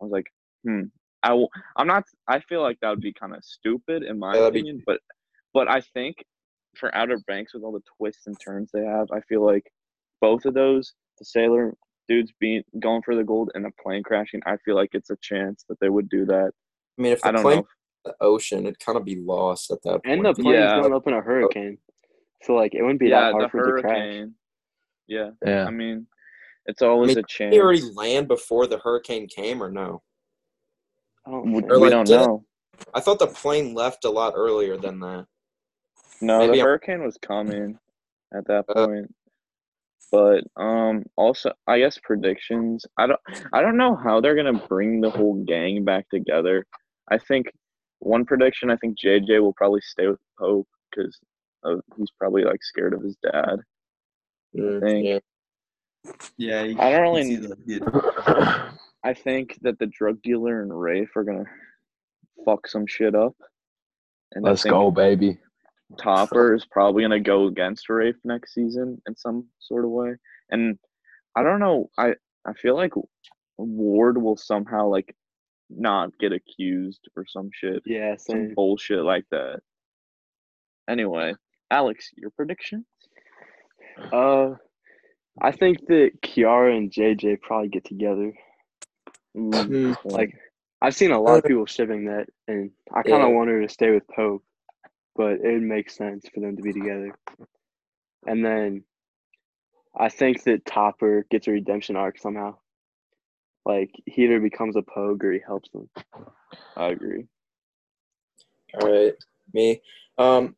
I 0.00 0.04
was 0.04 0.12
like, 0.12 0.26
hmm. 0.64 0.82
I 1.22 1.30
w- 1.30 1.48
I'm 1.76 1.88
not. 1.88 2.04
I 2.28 2.38
feel 2.40 2.62
like 2.62 2.78
that 2.80 2.90
would 2.90 3.00
be 3.00 3.12
kind 3.12 3.34
of 3.34 3.42
stupid 3.44 4.04
in 4.04 4.18
my 4.18 4.34
that'd 4.34 4.52
be- 4.52 4.60
opinion, 4.60 4.82
but 4.86 5.00
but 5.52 5.68
I 5.68 5.80
think 5.80 6.16
for 6.76 6.94
Outer 6.94 7.18
Banks 7.26 7.54
with 7.54 7.64
all 7.64 7.72
the 7.72 7.82
twists 7.96 8.26
and 8.26 8.36
turns 8.40 8.70
they 8.72 8.84
have, 8.84 9.08
I 9.12 9.20
feel 9.22 9.44
like 9.44 9.64
both 10.20 10.44
of 10.44 10.54
those, 10.54 10.92
the 11.18 11.24
sailor 11.24 11.74
dudes 12.08 12.32
being 12.38 12.62
going 12.78 13.02
for 13.02 13.16
the 13.16 13.24
gold 13.24 13.50
and 13.54 13.64
the 13.64 13.72
plane 13.82 14.02
crashing, 14.02 14.40
I 14.46 14.56
feel 14.64 14.76
like 14.76 14.90
it's 14.92 15.10
a 15.10 15.16
chance 15.20 15.64
that 15.68 15.78
they 15.80 15.88
would 15.88 16.08
do 16.08 16.24
that. 16.26 16.52
I 16.98 17.02
mean, 17.02 17.12
if 17.12 17.24
I 17.24 17.28
the 17.28 17.32
don't 17.32 17.42
plane 17.42 17.56
know. 17.58 17.66
The 18.04 18.14
ocean, 18.20 18.60
it'd 18.66 18.78
kind 18.80 18.96
of 18.98 19.04
be 19.04 19.16
lost 19.16 19.70
at 19.70 19.82
that 19.82 20.02
point. 20.04 20.06
and 20.06 20.24
the 20.24 20.34
plane's 20.34 20.54
Yeah. 20.58 20.80
going 20.80 20.94
up 20.94 21.06
in 21.06 21.14
a 21.14 21.20
hurricane, 21.20 21.78
so 22.42 22.54
like 22.54 22.74
it 22.74 22.82
wouldn't 22.82 23.00
be 23.00 23.08
yeah, 23.08 23.20
that 23.26 23.32
hard 23.32 23.44
the 23.44 23.48
for 23.48 23.78
it 23.78 23.82
to 23.82 23.88
crash. 23.88 24.24
Yeah, 25.06 25.30
Yeah. 25.44 25.64
I 25.64 25.70
mean, 25.70 26.06
it's 26.66 26.82
always 26.82 27.08
mean, 27.16 27.18
a 27.18 27.22
chance. 27.22 27.52
Did 27.52 27.56
he 27.56 27.60
already 27.60 27.82
land 27.94 28.28
before 28.28 28.66
the 28.66 28.78
hurricane 28.78 29.26
came, 29.26 29.62
or 29.62 29.70
no? 29.70 30.02
I 31.26 31.30
don't 31.30 31.52
we 31.52 31.60
think- 31.60 31.72
Or, 31.72 31.80
we 31.80 31.90
don't 31.90 32.06
did 32.06 32.20
it- 32.20 32.26
know. 32.26 32.44
I 32.94 33.00
thought 33.00 33.18
the 33.18 33.26
plane 33.26 33.74
left 33.74 34.04
a 34.04 34.10
lot 34.10 34.34
earlier 34.36 34.76
than 34.76 35.00
that. 35.00 35.26
No, 36.20 36.38
Maybe 36.40 36.52
the 36.52 36.58
I'm- 36.58 36.66
hurricane 36.66 37.02
was 37.04 37.16
coming 37.18 37.78
at 38.32 38.46
that 38.46 38.64
Uh, 38.68 38.86
point. 38.86 39.14
But 40.10 40.44
um 40.56 41.04
also 41.16 41.52
I 41.66 41.80
guess 41.80 41.98
predictions. 41.98 42.86
I 42.96 43.06
don't 43.08 43.20
I 43.52 43.60
don't 43.60 43.76
know 43.76 43.94
how 43.94 44.20
they're 44.20 44.34
gonna 44.36 44.66
bring 44.68 45.00
the 45.02 45.10
whole 45.10 45.44
gang 45.44 45.84
back 45.84 46.08
together. 46.08 46.66
I 47.10 47.18
think 47.18 47.46
one 48.00 48.24
prediction 48.24 48.70
I 48.70 48.76
think 48.76 48.98
JJ 48.98 49.40
will 49.40 49.52
probably 49.54 49.80
stay 49.82 50.06
with 50.06 50.20
Pope 50.38 50.68
because 50.90 51.18
he's 51.96 52.10
probably 52.18 52.44
like 52.44 52.62
scared 52.62 52.94
of 52.94 53.02
his 53.02 53.16
dad. 53.22 53.56
Mm, 54.56 54.80
think- 54.80 55.06
yeah. 55.06 55.18
Yeah, 56.36 56.62
you 56.62 56.78
I 56.78 56.90
don't 56.90 57.02
really 57.02 57.24
see 57.24 57.36
the- 57.36 57.56
the- 57.56 58.78
I 59.04 59.14
think 59.14 59.58
that 59.62 59.78
the 59.78 59.86
drug 59.86 60.22
dealer 60.22 60.62
and 60.62 60.78
Rafe 60.78 61.14
are 61.16 61.24
gonna 61.24 61.44
fuck 62.44 62.66
some 62.68 62.86
shit 62.86 63.14
up. 63.14 63.34
And 64.32 64.44
Let's 64.44 64.62
go, 64.64 64.90
baby. 64.90 65.38
Topper 65.98 66.54
is 66.54 66.64
probably 66.66 67.02
gonna 67.02 67.20
go 67.20 67.46
against 67.46 67.88
Rafe 67.88 68.16
next 68.24 68.54
season 68.54 69.00
in 69.06 69.16
some 69.16 69.48
sort 69.58 69.84
of 69.84 69.90
way. 69.90 70.16
And 70.50 70.78
I 71.34 71.42
don't 71.42 71.60
know. 71.60 71.90
I 71.98 72.14
I 72.44 72.52
feel 72.54 72.74
like 72.76 72.92
Ward 73.58 74.20
will 74.22 74.36
somehow 74.36 74.86
like 74.88 75.14
not 75.70 76.18
get 76.18 76.32
accused 76.32 77.08
or 77.16 77.24
some 77.26 77.50
shit, 77.52 77.82
Yeah, 77.86 78.16
some 78.16 78.54
bullshit 78.54 79.02
like 79.02 79.24
that. 79.30 79.60
Anyway, 80.88 81.34
Alex, 81.70 82.10
your 82.16 82.30
prediction? 82.30 82.86
Uh, 84.12 84.54
I 85.40 85.52
think 85.52 85.86
that 85.88 86.12
Kiara 86.22 86.76
and 86.76 86.90
JJ 86.90 87.40
probably 87.42 87.68
get 87.68 87.84
together. 87.84 88.32
Mm, 89.36 89.94
Like, 90.04 90.34
I've 90.80 90.94
seen 90.94 91.12
a 91.12 91.20
lot 91.20 91.38
of 91.38 91.44
people 91.44 91.66
shipping 91.66 92.06
that, 92.06 92.28
and 92.46 92.70
I 92.92 93.02
kind 93.02 93.22
of 93.22 93.28
Yeah. 93.30 93.34
want 93.34 93.50
her 93.50 93.60
to 93.62 93.68
stay 93.68 93.90
with 93.90 94.06
Pope, 94.08 94.44
but 95.14 95.40
it 95.40 95.52
would 95.52 95.62
make 95.62 95.90
sense 95.90 96.28
for 96.28 96.40
them 96.40 96.56
to 96.56 96.62
be 96.62 96.72
together. 96.72 97.12
And 98.26 98.44
then 98.44 98.84
I 99.94 100.08
think 100.08 100.44
that 100.44 100.64
Topper 100.64 101.24
gets 101.30 101.48
a 101.48 101.52
redemption 101.52 101.96
arc 101.96 102.18
somehow. 102.18 102.58
Like, 103.68 103.90
he 104.06 104.24
either 104.24 104.40
becomes 104.40 104.76
a 104.76 104.82
Pogue 104.82 105.22
or 105.22 105.32
he 105.32 105.40
helps 105.46 105.68
them. 105.70 105.88
I 106.76 106.86
agree. 106.88 107.26
All 108.80 108.90
right, 108.90 109.12
me. 109.52 109.80
Um, 110.16 110.56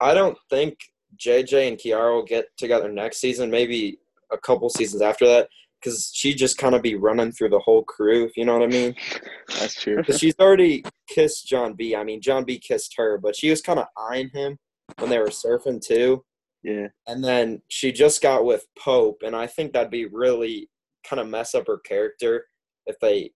I 0.00 0.14
don't 0.14 0.38
think 0.48 0.78
JJ 1.20 1.68
and 1.68 1.76
Kiara 1.76 2.14
will 2.14 2.24
get 2.24 2.46
together 2.56 2.88
next 2.90 3.18
season, 3.18 3.50
maybe 3.50 3.98
a 4.32 4.38
couple 4.38 4.68
seasons 4.70 5.02
after 5.02 5.26
that, 5.26 5.48
because 5.80 6.12
she 6.14 6.34
just 6.34 6.56
kind 6.56 6.74
of 6.76 6.82
be 6.82 6.94
running 6.94 7.32
through 7.32 7.50
the 7.50 7.58
whole 7.58 7.82
crew. 7.82 8.24
If 8.24 8.36
you 8.36 8.44
know 8.44 8.54
what 8.58 8.62
I 8.68 8.72
mean? 8.72 8.94
That's 9.58 9.80
true. 9.80 10.02
'Cause 10.02 10.18
she's 10.20 10.34
already 10.40 10.84
kissed 11.08 11.46
John 11.48 11.74
B. 11.74 11.96
I 11.96 12.04
mean, 12.04 12.20
John 12.22 12.44
B. 12.44 12.58
kissed 12.58 12.94
her, 12.96 13.18
but 13.18 13.34
she 13.36 13.50
was 13.50 13.60
kind 13.60 13.80
of 13.80 13.86
eyeing 13.96 14.30
him 14.30 14.56
when 14.98 15.10
they 15.10 15.18
were 15.18 15.26
surfing 15.26 15.84
too. 15.84 16.24
Yeah. 16.62 16.88
And 17.08 17.24
then 17.24 17.60
she 17.68 17.90
just 17.90 18.22
got 18.22 18.44
with 18.44 18.66
Pope, 18.78 19.22
and 19.24 19.34
I 19.34 19.48
think 19.48 19.72
that'd 19.72 19.90
be 19.90 20.06
really 20.06 20.68
kind 21.04 21.18
of 21.18 21.26
mess 21.28 21.54
up 21.56 21.66
her 21.66 21.78
character 21.78 22.46
if 22.86 22.98
they 23.00 23.30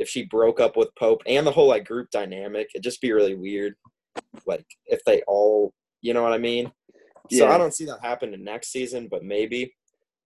if 0.00 0.08
she 0.08 0.24
broke 0.24 0.60
up 0.60 0.76
with 0.76 0.88
Pope 0.98 1.22
and 1.26 1.46
the 1.46 1.52
whole 1.52 1.68
like 1.68 1.86
group 1.86 2.10
dynamic. 2.10 2.68
It'd 2.74 2.82
just 2.82 3.02
be 3.02 3.12
really 3.12 3.34
weird. 3.34 3.74
Like 4.46 4.64
if 4.86 5.04
they 5.04 5.22
all, 5.28 5.74
you 6.00 6.14
know 6.14 6.22
what 6.22 6.32
I 6.32 6.38
mean? 6.38 6.72
Yeah. 7.30 7.46
So 7.46 7.50
I 7.50 7.58
don't 7.58 7.74
see 7.74 7.84
that 7.84 8.00
happening 8.02 8.42
next 8.42 8.72
season, 8.72 9.08
but 9.10 9.22
maybe. 9.22 9.74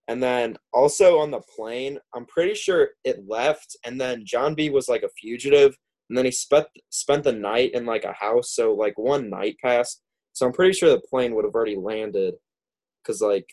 And 0.07 0.23
then 0.23 0.57
also 0.73 1.19
on 1.19 1.31
the 1.31 1.41
plane, 1.57 1.99
I'm 2.15 2.27
pretty 2.27 2.55
sure 2.55 2.91
it 3.05 3.25
left, 3.27 3.77
and 3.85 4.01
then 4.01 4.25
John 4.25 4.55
B 4.55 4.71
was 4.71 4.89
like 4.89 5.03
a 5.03 5.09
fugitive, 5.21 5.77
and 6.09 6.17
then 6.17 6.25
he 6.27 6.31
spent 6.31 6.67
spent 6.91 7.25
the 7.25 7.33
night 7.33 7.73
in 7.75 7.85
like 7.87 8.05
a 8.05 8.13
house. 8.13 8.55
So 8.55 8.75
like 8.75 8.99
one 8.99 9.29
night 9.31 9.57
passed. 9.63 10.03
So 10.35 10.47
I'm 10.47 10.53
pretty 10.53 10.75
sure 10.75 10.91
the 10.91 11.01
plane 11.01 11.35
would 11.35 11.45
have 11.45 11.55
already 11.55 11.77
landed, 11.77 12.35
cause 13.07 13.21
like, 13.21 13.47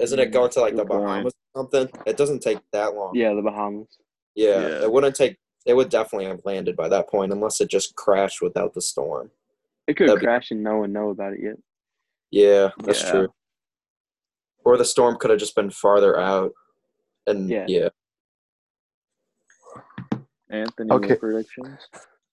isn't 0.00 0.18
it 0.18 0.26
Mm, 0.26 0.32
going 0.32 0.50
to 0.50 0.60
like 0.60 0.76
the. 0.76 0.84
Bahamas 0.84 1.34
something? 1.56 1.88
It 2.06 2.16
doesn't 2.16 2.40
take 2.40 2.58
that 2.72 2.94
long. 2.94 3.14
Yeah, 3.14 3.34
the 3.34 3.42
Bahamas. 3.42 3.88
Yeah, 4.34 4.60
Yeah. 4.60 4.82
it 4.84 4.92
wouldn't 4.92 5.16
take. 5.16 5.36
It 5.66 5.74
would 5.74 5.90
definitely 5.90 6.26
have 6.26 6.40
landed 6.44 6.76
by 6.76 6.88
that 6.88 7.08
point, 7.08 7.32
unless 7.32 7.60
it 7.60 7.68
just 7.68 7.94
crashed 7.96 8.40
without 8.40 8.72
the 8.74 8.80
storm. 8.80 9.30
It 9.86 9.96
could 9.96 10.08
That'd 10.08 10.20
be- 10.20 10.26
crash 10.26 10.50
and 10.50 10.62
no 10.62 10.78
one 10.78 10.92
know 10.92 11.10
about 11.10 11.34
it 11.34 11.40
yet. 11.42 11.56
Yeah, 12.30 12.70
that's 12.84 13.02
Yeah. 13.02 13.10
true. 13.10 13.34
Or 14.64 14.76
the 14.76 14.84
storm 14.84 15.16
could 15.18 15.30
have 15.30 15.38
just 15.40 15.54
been 15.54 15.70
farther 15.70 16.18
out, 16.18 16.52
and 17.26 17.48
Yeah. 17.50 17.64
yeah. 17.68 17.88
Anthony, 20.48 20.90
Okay. 20.90 21.08
what 21.10 21.20
predictions? 21.20 21.78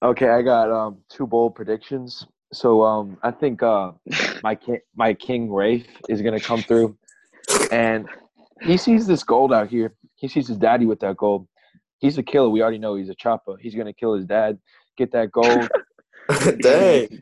Okay, 0.04 0.30
I 0.30 0.42
got 0.42 0.72
um 0.72 1.04
two 1.10 1.28
bold 1.28 1.56
predictions. 1.56 2.26
So 2.54 2.84
um 2.84 3.18
I 3.24 3.32
think 3.32 3.62
uh 3.64 3.92
my 4.44 4.56
king 4.56 4.80
my 4.96 5.14
king 5.14 5.52
Rafe 5.52 5.88
is 6.10 6.22
gonna 6.22 6.40
come 6.40 6.62
through 6.62 6.98
and 7.72 8.08
he 8.62 8.78
sees 8.78 9.08
this 9.08 9.24
gold 9.24 9.54
out 9.54 9.68
here. 9.70 9.94
He 10.16 10.28
sees 10.28 10.48
his 10.48 10.58
daddy 10.58 10.86
with 10.86 11.00
that 11.02 11.18
gold. 11.18 11.48
He's 12.00 12.18
a 12.18 12.24
killer. 12.24 12.50
We 12.50 12.62
already 12.62 12.78
know 12.78 12.96
he's 12.96 13.10
a 13.10 13.16
chopper. 13.16 13.58
He's 13.60 13.76
gonna 13.76 13.94
kill 13.94 14.14
his 14.14 14.26
dad, 14.26 14.60
get 14.98 15.12
that 15.14 15.32
gold. 15.32 15.68
Dang, 16.62 17.22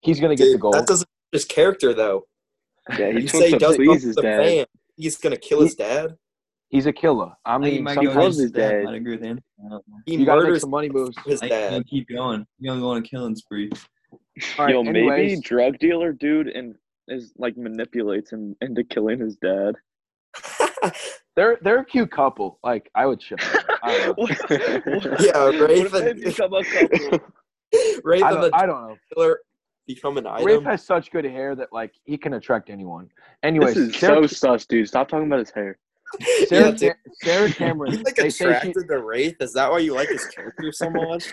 He's 0.00 0.20
gonna 0.20 0.36
get 0.36 0.52
the 0.52 0.58
gold. 0.58 0.74
that 0.74 0.86
doesn't 0.86 1.08
his 1.32 1.44
character 1.44 1.92
though. 1.92 2.26
Yeah, 2.98 3.10
he 3.12 3.22
You 3.22 3.28
say 3.28 3.46
he 3.46 3.52
to 3.52 3.58
does 3.58 3.76
please 3.76 3.88
please 3.88 4.02
his 4.04 4.16
dad. 4.16 4.44
fan. 4.46 4.66
He's 4.96 5.16
gonna 5.18 5.36
kill 5.36 5.60
his 5.62 5.74
dad. 5.74 6.16
He's 6.68 6.86
a 6.86 6.92
killer. 6.92 7.32
I 7.44 7.54
I 7.56 7.58
think 7.58 7.66
he 7.66 7.72
mean, 7.76 7.84
might 7.84 7.94
go 7.96 8.02
sometimes 8.04 8.16
against 8.16 8.36
his 8.38 8.42
his 8.44 8.52
dad. 8.52 8.70
dad. 8.84 8.86
I 8.88 8.96
agree 8.96 9.12
with 9.16 9.22
him. 9.24 9.40
I 9.64 9.68
don't 9.68 9.88
know. 9.88 9.96
He 10.06 10.16
you 10.16 10.24
gotta 10.26 10.40
make 10.40 10.46
murders 10.48 10.60
some 10.62 10.70
money 10.70 10.88
moves. 10.88 11.16
his 11.26 11.42
I 11.42 11.48
think 11.48 11.60
gonna 11.60 11.78
dad. 11.78 11.86
keep 11.88 12.08
going. 12.08 12.46
He's 12.58 12.68
gonna 12.68 12.80
go 12.80 12.90
on 12.90 12.96
a 12.98 13.02
killing 13.02 13.34
spree. 13.36 13.70
All 14.12 14.66
right, 14.66 14.74
Yo, 14.74 14.82
maybe 14.82 15.40
drug 15.40 15.78
dealer 15.78 16.12
dude 16.12 16.48
and 16.48 16.74
is 17.08 17.32
like 17.38 17.56
manipulates 17.56 18.30
him 18.32 18.54
into 18.60 18.84
killing 18.84 19.18
his 19.18 19.36
dad. 19.36 19.74
they're 21.36 21.58
they're 21.62 21.80
a 21.80 21.84
cute 21.84 22.10
couple. 22.10 22.58
Like 22.62 22.90
I 22.94 23.06
would 23.06 23.22
show. 23.22 23.36
I 23.82 23.98
don't. 23.98 24.18
What- 24.18 24.30
Yeah, 25.20 25.44
what 25.44 25.60
Rafe 25.68 25.92
and- 25.94 26.20
become 26.22 26.52
a 26.54 26.64
couple? 26.64 27.20
Rafe 28.04 28.22
I 28.22 28.30
don't, 28.32 28.40
the 28.42 28.50
I 28.54 28.66
don't 28.66 28.88
know. 28.88 28.96
killer 29.14 29.40
become 29.86 30.16
an 30.18 30.24
Rafe 30.24 30.46
item. 30.46 30.64
has 30.64 30.84
such 30.84 31.10
good 31.10 31.24
hair 31.24 31.54
that 31.56 31.72
like 31.72 31.92
he 32.04 32.16
can 32.18 32.34
attract 32.34 32.70
anyone. 32.70 33.08
Anyways, 33.42 33.74
This 33.74 33.94
is 33.94 33.96
Sarah, 34.00 34.26
so 34.28 34.34
sus, 34.56 34.66
dude. 34.66 34.88
Stop 34.88 35.08
talking 35.08 35.26
about 35.26 35.40
his 35.40 35.50
hair. 35.50 35.78
Sarah, 36.46 36.66
Yeah, 36.66 36.70
dude. 36.72 36.92
Sarah 37.22 37.52
Cameron. 37.52 37.92
You 37.92 38.02
like 38.02 38.14
they 38.16 38.30
say 38.30 38.44
she, 38.46 38.50
attracted 38.50 38.88
to 38.88 38.98
Rafe? 39.02 39.36
Is 39.40 39.52
that 39.54 39.70
why 39.70 39.78
you 39.78 39.92
like 39.94 40.08
his 40.08 40.24
character 40.26 40.70
so 40.72 40.88
much? 40.90 41.32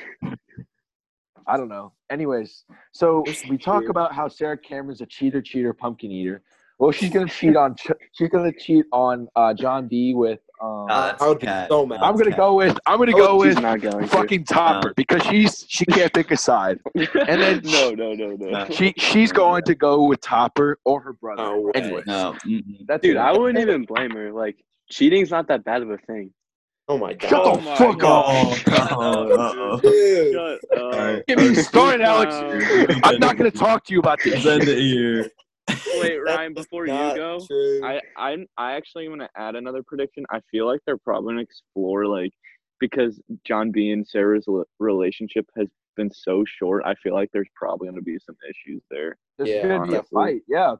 I 1.45 1.58
don't 1.58 1.68
know. 1.70 1.93
Anyways, 2.10 2.64
so 2.93 3.24
we 3.49 3.58
talk 3.58 3.89
about 3.89 4.14
how 4.14 4.28
Sarah 4.28 4.58
Cameron's 4.58 5.01
a 5.01 5.06
cheater, 5.06 5.41
cheater, 5.41 5.74
pumpkin 5.74 6.12
eater. 6.12 6.41
Well, 6.84 6.92
she's 6.92 7.12
gonna 7.12 7.28
cheat 7.30 7.56
on 7.56 7.76
she's 8.12 8.28
gonna 8.28 8.52
cheat 8.52 8.84
on 8.92 9.30
uh, 9.38 9.54
John 9.54 9.88
B 9.88 10.14
with. 10.14 10.40
Um, 10.62 10.88
Uh, 10.90 11.08
that's 11.08 11.22
I 11.24 11.28
would 11.30 11.40
be 11.40 11.48
cat. 11.48 11.70
so 11.70 11.86
mad. 11.86 12.00
I'm 12.02 12.18
gonna 12.18 12.30
cat. 12.32 12.38
go 12.40 12.56
with 12.56 12.78
I'm 12.86 12.98
gonna 13.00 13.14
Oh, 13.16 13.38
go 13.38 13.42
He's 13.42 13.56
with 13.56 13.64
not 13.64 13.80
going 13.80 14.00
to. 14.04 14.08
fucking 14.08 14.44
Topper 14.44 14.94
because 14.98 15.24
she's 15.24 15.66
she 15.70 15.86
can't 15.86 16.12
pick 16.14 16.30
a 16.32 16.36
side. 16.38 16.80
And 16.94 17.08
then 17.42 17.62
no, 17.64 17.92
no, 17.92 18.12
no, 18.14 18.32
no. 18.38 18.50
No. 18.50 18.66
She 18.70 18.94
she's 18.98 19.32
going 19.32 19.64
to 19.64 19.76
go 19.76 20.04
with 20.04 20.20
Topper 20.20 20.78
or 20.84 21.00
her 21.00 21.14
brother. 21.14 21.44
No 21.44 21.62
way. 21.62 21.72
Anyway, 21.76 22.04
No. 22.06 22.36
mm-mm. 22.46 22.86
that's 22.86 23.02
Dude, 23.02 23.16
it. 23.16 23.20
I 23.20 23.32
wouldn't 23.32 23.60
even 23.60 23.86
blame 23.86 24.12
her. 24.12 24.34
Like, 24.34 24.58
cheating's 24.92 25.32
not 25.32 25.48
that 25.48 25.64
bad 25.64 25.84
of 25.84 25.90
a 25.90 25.98
thing. 26.00 26.32
Oh 26.90 26.98
my 26.98 27.14
god. 27.14 27.30
Shut 27.30 27.42
Oh 27.46 27.56
the 27.56 27.62
my 27.62 27.76
fuck 27.78 28.00
God. 28.00 28.58
up. 28.68 28.92
Oh, 28.92 29.32
oh, 29.32 29.32
uh-oh. 29.40 29.80
Dude. 29.80 30.34
Shut 30.34 30.78
up. 30.78 30.94
Alright. 30.94 31.26
Get 31.28 31.38
me 31.40 31.56
started, 31.56 32.02
Alex. 32.02 32.36
I'm 33.04 33.20
not 33.20 33.38
gonna 33.38 33.52
talk 33.52 33.86
to 33.86 33.94
you 33.94 34.00
about 34.00 34.20
this. 34.22 34.44
Send 34.44 34.64
it 34.68 34.78
here. 34.78 35.30
Wait, 35.70 36.18
Ryan, 36.26 36.53
before 36.53 36.86
you 36.88 36.93
go, 36.93 37.39
true. 37.45 37.82
I 37.84 38.01
I 38.18 38.38
I 38.57 38.74
actually 38.74 39.07
want 39.09 39.22
to 39.22 39.30
add 39.36 39.55
another 39.55 39.84
prediction. 39.84 40.26
I 40.32 40.41
feel 40.51 40.66
like 40.66 40.82
they're 40.86 40.97
probably 40.97 41.34
gonna 41.34 41.41
explore 41.43 42.05
like 42.05 42.32
because 42.80 43.20
John 43.45 43.72
B 43.72 43.91
and 43.91 44.05
Sarah's 44.07 44.45
l- 44.47 44.66
relationship 44.80 45.45
has 45.57 45.68
been 45.95 46.11
so 46.11 46.43
short. 46.45 46.84
I 46.86 46.95
feel 46.95 47.14
like 47.14 47.30
there's 47.32 47.47
probably 47.55 47.88
gonna 47.88 48.01
be 48.01 48.18
some 48.26 48.36
issues 48.49 48.82
there. 48.89 49.18
There's 49.38 49.49
Yeah, 49.49 49.68
gonna 49.68 49.91
be 49.91 49.95
a 49.97 50.03
fight. 50.03 50.41
Yeah. 50.47 50.76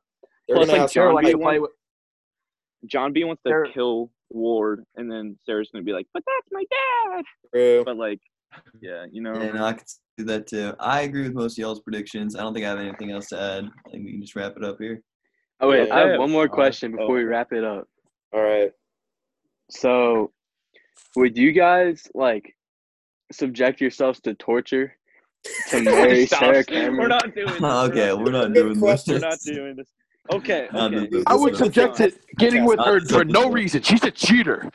They're 0.48 0.58
Plus, 0.58 0.68
like, 0.70 0.90
Sarah 0.90 1.08
John 1.10 1.16
likes 1.16 1.28
B 1.28 1.32
to 1.32 1.38
wants- 1.38 1.52
play 1.52 1.60
with. 1.60 1.72
John 2.86 3.14
B 3.14 3.24
wants 3.24 3.42
to 3.44 3.50
Sarah- 3.50 3.72
kill 3.72 4.12
Ward, 4.30 4.84
and 4.96 5.10
then 5.10 5.38
Sarah's 5.46 5.70
gonna 5.72 5.86
be 5.86 5.94
like, 5.94 6.08
"But 6.14 6.24
that's 6.26 6.52
my 6.52 6.66
dad." 7.14 7.24
true. 7.54 7.84
But 7.86 7.96
like, 7.98 8.20
yeah, 8.82 9.06
you 9.12 9.22
know, 9.22 9.34
And 9.34 9.60
I 9.60 9.74
could 9.74 9.88
do 10.18 10.26
that 10.26 10.48
too. 10.48 10.74
I 10.80 11.02
agree 11.02 11.24
with 11.24 11.34
most 11.34 11.54
of 11.54 11.58
y'all's 11.62 11.80
predictions. 11.82 12.36
I 12.36 12.42
don't 12.42 12.54
think 12.54 12.66
I 12.66 12.70
have 12.70 12.80
anything 12.80 13.12
else 13.12 13.30
to 13.30 13.40
add. 13.40 13.66
I 13.86 13.90
think 13.90 14.06
we 14.06 14.12
can 14.12 14.22
just 14.22 14.36
wrap 14.36 14.54
it 14.58 14.64
up 14.64 14.78
here. 14.80 15.02
Oh, 15.60 15.70
wait, 15.70 15.88
Yeah, 15.88 15.94
I 15.94 15.98
I 15.98 16.02
have 16.02 16.10
have- 16.12 16.20
one 16.20 16.32
more 16.32 16.46
uh, 16.46 16.50
question 16.50 16.92
before 16.92 17.16
we 17.16 17.24
oh. 17.24 17.28
wrap 17.28 17.52
it 17.52 17.64
up. 17.64 17.88
All 18.34 18.42
right. 18.42 18.72
So, 19.70 20.32
would 21.16 21.38
you 21.38 21.52
guys, 21.52 22.08
like, 22.14 22.56
subject 23.32 23.82
yourselves 23.82 24.20
to 24.22 24.34
torture 24.36 24.96
to 25.70 25.82
marry 25.84 26.26
Stop. 26.26 26.40
Sarah 26.40 26.64
We're 26.70 27.08
not 27.08 27.34
doing 27.36 27.48
this. 27.48 27.62
okay, 27.62 28.14
we're 28.14 28.32
not 28.32 28.54
doing 28.54 28.80
this. 28.80 29.08
We're 29.08 29.20
not 29.20 29.40
doing 29.46 29.76
this. 29.76 29.88
Okay, 30.32 30.70
okay. 30.74 31.24
I 31.28 31.36
would 31.36 31.58
subject 31.58 32.00
it 32.00 32.18
getting 32.38 32.64
with 32.64 32.80
her 32.80 33.02
for 33.02 33.26
no 33.26 33.50
reason. 33.50 33.82
She's 33.82 34.04
a 34.06 34.12
cheater. 34.12 34.72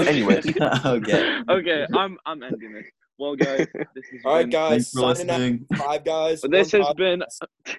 Anyways, 0.00 0.46
okay. 0.86 1.40
Okay, 1.50 1.86
I'm 1.94 2.16
I'm 2.24 2.42
ending 2.42 2.72
this. 2.72 2.86
Well, 3.20 3.36
guys, 3.36 3.66
this 3.94 4.06
has 4.12 4.20
All 4.24 4.34
right, 4.36 4.50
guys. 4.50 4.70
Thanks 4.70 4.90
for 4.92 5.14
Signing 5.14 5.30
out. 5.30 5.40
listening. 5.40 5.66
Five 5.76 6.04
guys. 6.06 6.40
This 6.40 6.72
one 6.72 6.82
has 6.82 6.94
been. 6.94 7.22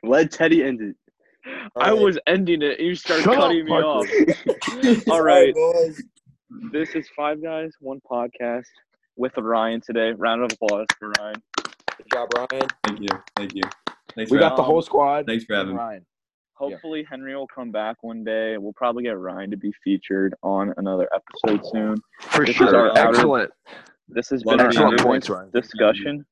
Let 0.03 0.31
Teddy 0.31 0.63
end 0.63 0.81
it. 0.81 0.95
I 1.75 1.89
All 1.89 1.95
right. 1.95 2.03
was 2.03 2.19
ending 2.27 2.61
it, 2.61 2.77
and 2.77 2.87
you 2.87 2.93
started 2.93 3.23
Shut 3.23 3.33
up, 3.33 3.39
cutting 3.45 3.65
me 3.65 3.71
off. 3.71 4.05
All 5.09 5.21
right, 5.23 5.51
boys. 5.51 5.99
this 6.71 6.89
is 6.91 7.07
Five 7.17 7.41
Guys, 7.41 7.71
One 7.79 7.99
Podcast 8.09 8.67
with 9.15 9.35
Ryan 9.35 9.81
today. 9.81 10.11
Round 10.11 10.43
of 10.43 10.51
applause 10.53 10.85
for 10.99 11.11
Ryan. 11.19 11.41
Good 11.57 12.05
job, 12.13 12.29
Ryan. 12.37 12.67
Thank 12.85 12.99
you. 12.99 13.07
Thank 13.35 13.55
you. 13.55 13.63
Thanks 14.15 14.29
we 14.29 14.37
for 14.37 14.41
got 14.41 14.55
the 14.57 14.61
Um, 14.61 14.67
whole 14.67 14.81
squad. 14.83 15.25
Thanks 15.25 15.45
for 15.45 15.55
having. 15.55 15.75
Ryan. 15.75 16.05
Hopefully, 16.53 17.03
Henry 17.09 17.35
will 17.35 17.47
come 17.47 17.71
back 17.71 17.97
one 18.03 18.23
day. 18.23 18.57
We'll 18.59 18.73
probably 18.73 19.01
get 19.01 19.17
Ryan 19.17 19.49
to 19.49 19.57
be 19.57 19.73
featured 19.83 20.35
on 20.43 20.71
another 20.77 21.09
episode 21.11 21.65
soon. 21.71 21.97
For 22.19 22.45
This 22.45 22.55
sure. 22.55 22.75
our 22.77 22.89
outer- 22.91 23.09
Excellent. 23.17 23.51
This 24.11 24.29
has 24.29 24.45
Love 24.45 24.57
been 24.57 24.65
our 24.67 24.71
being 24.71 24.81
Excellent 24.83 25.01
points, 25.01 25.29
Ryan. 25.29 25.49
discussion. 25.53 26.25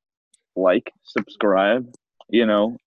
Like, 0.56 0.92
subscribe. 1.04 1.92
You 2.30 2.46
know, 2.46 2.78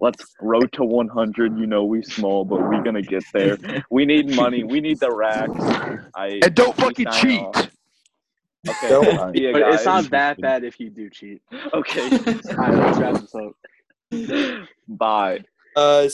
let's 0.00 0.34
road 0.40 0.70
to 0.74 0.84
100. 0.84 1.58
You 1.58 1.66
know, 1.66 1.84
we 1.84 2.02
small, 2.02 2.44
but 2.44 2.60
we're 2.60 2.82
gonna 2.82 3.02
get 3.02 3.24
there. 3.32 3.56
We 3.90 4.04
need 4.04 4.34
money. 4.36 4.62
We 4.64 4.80
need 4.80 5.00
the 5.00 5.10
racks. 5.12 5.52
I 6.14 6.40
And 6.42 6.54
don't 6.54 6.76
fucking 6.76 7.06
cheat. 7.12 7.40
off. 7.40 7.70
Okay, 8.68 8.88
Don't- 8.88 9.34
see 9.36 9.44
ya, 9.44 9.52
But 9.52 9.62
it's 9.74 9.84
not 9.84 10.10
that 10.10 10.40
bad 10.40 10.62
if 10.64 10.78
you 10.78 10.90
do 10.90 11.08
cheat. 11.10 11.40
Okay, 11.72 12.10
All 12.10 12.56
right, 12.56 12.74
let's 12.74 12.98
wrap 12.98 13.14
this 13.20 13.34
up. 13.34 14.68
bye. 14.88 15.40
Uh, 15.76 16.06